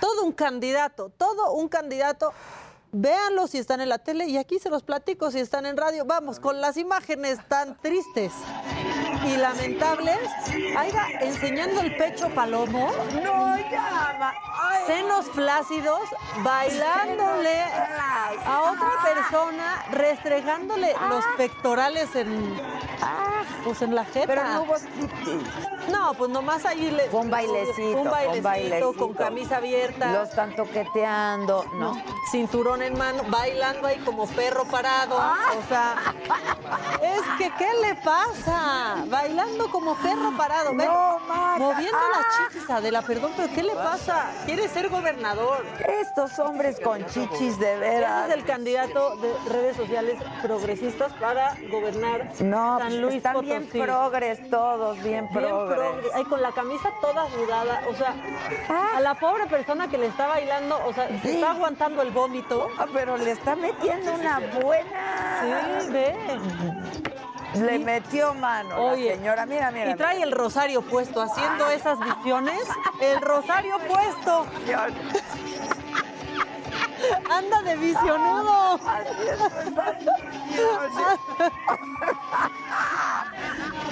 [0.00, 2.32] Todo un candidato, todo un candidato.
[2.90, 6.04] Véanlo si están en la tele y aquí se los platico si están en radio.
[6.04, 8.32] Vamos, con las imágenes tan tristes
[9.26, 10.18] y lamentables.
[10.76, 10.86] Va
[11.20, 12.90] enseñando el pecho palomo.
[13.22, 14.34] No, ya.
[14.86, 16.02] Senos flácidos,
[16.42, 17.62] bailándole
[18.46, 22.54] a otra persona, restregándole los pectorales en,
[23.64, 24.26] pues en la jeta.
[24.26, 24.74] Pero no hubo
[25.90, 27.08] No, pues nomás ahí le...
[27.08, 28.92] Fue un bailecito, Un bailecito, un bailecito.
[28.94, 30.12] con camisa abierta.
[30.12, 31.96] Lo están toqueteando, no.
[32.30, 35.16] Cinturón en mano, bailando ahí como perro parado.
[35.16, 35.94] O sea,
[37.02, 39.04] es que, ¿qué le pasa?
[39.14, 40.70] Bailando como perro parado.
[40.74, 41.18] Ven, No,
[41.58, 42.20] moviendo Ah.
[42.20, 44.26] las chichis, Adela, perdón, pero ¿qué le pasa?
[44.44, 45.64] Quiere ser gobernador.
[46.00, 48.28] Estos hombres con chichis de Ese veras.
[48.28, 53.50] es el candidato de redes sociales progresistas para gobernar No, San pues Luis están Potosí.
[53.50, 55.78] bien progres todos, bien Bien progres.
[55.78, 56.08] progre.
[56.14, 57.82] Ay, con la camisa toda sudada.
[57.88, 58.14] O sea,
[58.96, 62.68] a la pobre persona que le está bailando, o sea, se está aguantando el vómito.
[62.78, 65.80] Ah, pero le está metiendo una buena.
[65.82, 66.14] Sí, ve.
[67.54, 69.46] Le metió mano Oye, la señora.
[69.46, 69.90] Mira, mira.
[69.90, 72.60] Y trae el rosario puesto, haciendo esas visiones.
[73.00, 74.46] El rosario puesto.
[77.30, 78.80] Anda de visionudo.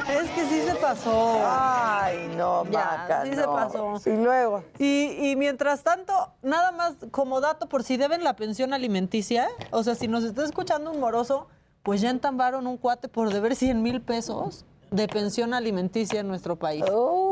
[0.08, 1.40] Es que sí se pasó.
[1.44, 3.94] Ay, no, Ya, Maca, sí se pasó.
[4.06, 4.64] Y luego.
[4.78, 9.82] Y, y mientras tanto, nada más como dato, por si deben la pensión alimenticia, o
[9.82, 11.48] sea, si nos está escuchando un moroso,
[11.82, 16.56] pues ya entambaron un cuate por deber 100 mil pesos de pensión alimenticia en nuestro
[16.56, 16.84] país.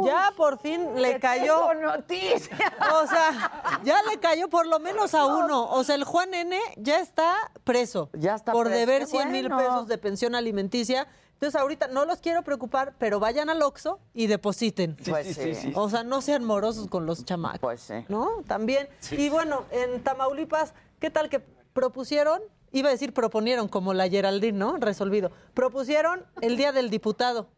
[0.06, 1.74] ya por fin le cayó.
[1.74, 2.56] noticia.
[3.02, 5.70] O sea, ya le cayó por lo menos a uno.
[5.70, 8.08] O sea, el Juan N ya está preso.
[8.14, 8.78] Ya está Por preso.
[8.80, 9.58] deber Qué 100 mil bueno.
[9.58, 11.06] pesos de pensión alimenticia.
[11.34, 14.96] Entonces, ahorita no los quiero preocupar, pero vayan al Oxxo y depositen.
[15.08, 15.72] Pues sí, sí, sí.
[15.74, 17.60] O sea, no sean morosos con los chamacos.
[17.60, 17.94] Pues sí.
[18.08, 18.42] ¿No?
[18.46, 18.88] También.
[19.10, 21.40] Y bueno, en Tamaulipas, ¿qué tal que
[21.74, 22.40] propusieron?
[22.72, 24.76] Iba a decir proponieron, como la Geraldine, ¿no?
[24.78, 25.30] Resolvido.
[25.54, 27.48] Propusieron el Día del Diputado.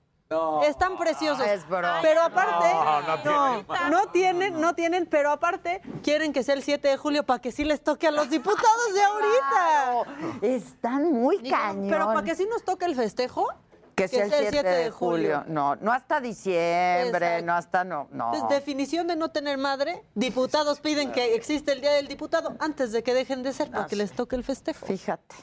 [0.66, 1.46] Están preciosos.
[1.46, 1.98] Es broma.
[2.00, 3.90] Pero aparte, No, no no, tienen.
[3.90, 7.52] no tienen, no tienen, pero aparte quieren que sea el 7 de julio para que
[7.52, 10.38] sí les toque a los diputados de ahorita.
[10.40, 11.88] Están muy cañón.
[11.90, 13.46] Pero para que sí nos toque el festejo,
[13.94, 15.44] Que sea el 7 de julio.
[15.48, 17.46] No, no hasta diciembre, Exacto.
[17.46, 18.08] no hasta no.
[18.10, 18.32] no.
[18.34, 22.92] Entonces, definición de no tener madre, diputados piden que existe el Día del Diputado antes
[22.92, 24.86] de que dejen de ser porque les toque el festejo.
[24.86, 25.34] Fíjate.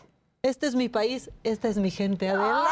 [0.41, 2.63] Este es mi país, esta es mi gente, Adela.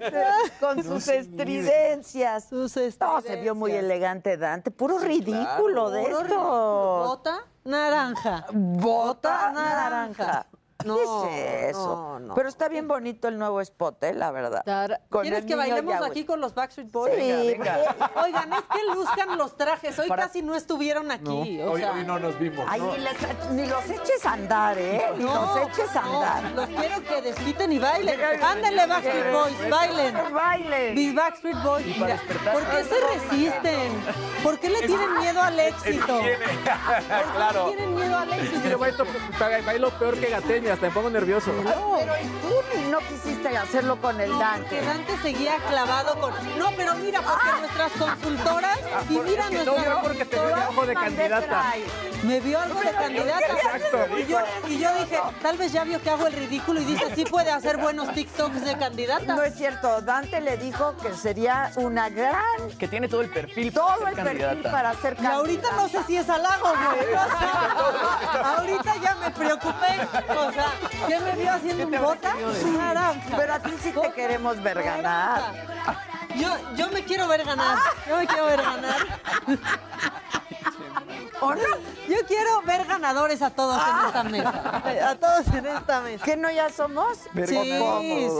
[0.00, 0.22] Este,
[0.60, 2.44] con sus estridencias.
[2.48, 3.84] Sus No, se vio muy estridencias.
[3.84, 4.70] elegante Dante.
[4.70, 6.22] Puro ridículo de Puro esto.
[6.22, 7.04] ridículo.
[7.08, 8.46] Bota naranja.
[8.52, 10.46] Bota naranja.
[10.84, 11.86] No, ¿Qué es eso?
[11.86, 12.34] no, no.
[12.34, 14.14] Pero está bien bonito el nuevo spot, ¿eh?
[14.14, 14.62] la verdad.
[15.08, 16.06] Con ¿Quieres que bailemos Yahweh.
[16.08, 17.14] aquí con los Backstreet Boys?
[17.16, 17.70] Sí, porque-
[18.24, 19.98] Oigan, es que luzcan los trajes.
[19.98, 21.60] Hoy Para- casi no estuvieron aquí.
[21.62, 22.66] o Hoy, sea, hoy no nos vimos.
[22.68, 22.92] Ay, ¿no?
[22.92, 25.04] ni, les- ni los eches a andar, ¿eh?
[25.16, 26.52] Ni no, los eches a no, andar.
[26.52, 28.20] Los quiero que desquiten y bailen.
[28.42, 30.14] Ándale, Backstreet Boys, bailen.
[30.34, 30.94] Bailen.
[30.94, 31.86] Mis Backstreet Boys.
[31.86, 32.20] Mira,
[32.52, 33.92] ¿Por qué se resisten?
[34.42, 36.06] ¿Por qué le tienen miedo al éxito?
[36.18, 36.36] ¿Por qué
[37.34, 37.66] claro.
[37.68, 38.60] tienen miedo al éxito?
[38.62, 39.04] Mire, bailo,
[39.64, 40.73] bailo peor que Gateña.
[40.74, 41.52] Hasta me pongo nervioso.
[41.64, 44.68] Pero ¿y tú no quisiste hacerlo con el Dante?
[44.68, 46.32] Que Dante seguía clavado con.
[46.58, 48.78] No, pero mira, porque nuestras consultoras.
[49.10, 50.68] y por- mira es que no nuestras vio porque te vio consultoras.
[50.68, 51.64] algo de candidata.
[52.22, 53.46] Me vio algo de candidata.
[53.46, 54.18] Exacto.
[54.18, 54.38] Y yo,
[54.68, 57.50] y yo dije, tal vez ya vio que hago el ridículo y dice, sí puede
[57.50, 59.34] hacer buenos TikToks de candidata.
[59.34, 62.42] No es cierto, Dante le dijo que sería una gran...
[62.78, 64.70] Que tiene todo el perfil Todo para el ser perfil candidata.
[64.70, 65.36] para ser Y candidata.
[65.36, 67.06] ahorita no sé si es halago, güey.
[67.10, 70.08] Sea, ahorita ya me preocupé.
[70.36, 70.63] O sea,
[71.06, 72.34] ¿qué me vio haciendo un bota?
[72.76, 73.36] Naranja.
[73.36, 75.42] Pero a ti sí te queremos ver ganar.
[76.36, 77.78] Yo, yo me quiero ver ganar.
[78.08, 79.20] Yo me quiero ver ganar.
[81.40, 81.60] ¿O no?
[82.08, 85.08] Yo quiero ver ganadores a todos en esta mesa.
[85.10, 86.24] A todos en esta mesa.
[86.24, 87.18] ¿Que no ya somos?
[87.34, 87.80] Sí, sí.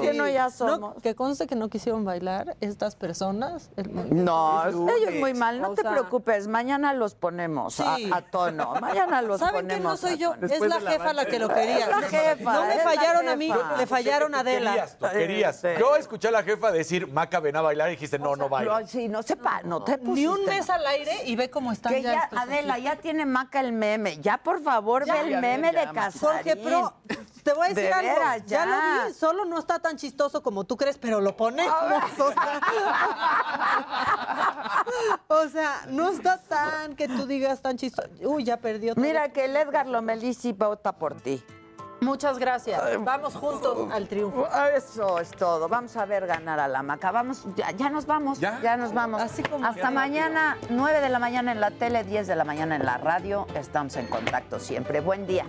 [0.02, 1.02] ¿Que no ya No, somos?
[1.02, 3.70] que conste que no quisieron bailar estas personas.
[4.10, 8.10] No, ellos muy mal, no O te sea, preocupes, mañana los ponemos a- Sí.
[8.12, 10.34] a, tono, mañana los ¿Saben que ponemos no soy yo?
[10.40, 11.88] Es la jefa la que lo quería.
[11.88, 14.70] La jefa, No me fallaron a mí, le fallaron a Adela.
[14.72, 15.56] Querías, tú querías.
[15.56, 15.76] Este.
[15.78, 18.80] Yo escuché a la jefa decir, Maca, ven a bailar, y dijiste, no, no baila.
[18.80, 20.20] No, sí, no sepa, no te pusiste.
[20.20, 22.78] Ni un mes al aire y ve cómo están Que ya, ya, estos Adela.
[22.85, 24.19] Ya tiene maca el meme.
[24.20, 26.20] Ya, por favor, Ya, ve el meme de Casarín.
[26.20, 26.94] Jorge Pro,
[27.43, 28.15] te voy a decir De algo.
[28.15, 28.65] veras, ya.
[28.65, 28.66] ya.
[28.66, 31.74] lo vi, solo no está tan chistoso como tú crees, pero lo ponemos.
[32.19, 32.61] O sea,
[35.28, 38.09] o sea, no está tan que tú digas tan chistoso.
[38.23, 39.05] Uy, ya perdió todo.
[39.05, 41.43] Mira que el Edgar Lomelisi vota por ti.
[42.05, 42.81] Muchas gracias.
[43.01, 44.47] Vamos juntos al triunfo.
[44.76, 45.68] Eso es todo.
[45.68, 47.10] Vamos a ver ganar a la maca.
[47.10, 48.39] Vamos, ya, ya nos vamos.
[48.39, 48.76] ¿Ya?
[48.76, 49.20] nos vamos.
[49.22, 52.76] Así como- Hasta mañana, 9 de la mañana en la tele, 10 de la mañana
[52.76, 53.47] en la radio.
[53.55, 55.01] Estamos en contacto siempre.
[55.01, 55.47] Buen día.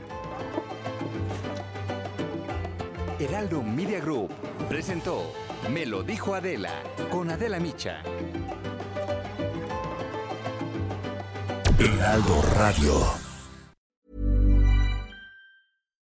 [3.20, 4.30] Heraldo Media Group
[4.68, 5.32] presentó
[5.70, 6.72] Me lo dijo Adela
[7.12, 8.02] con Adela Micha.
[11.80, 13.35] Heraldo Radio.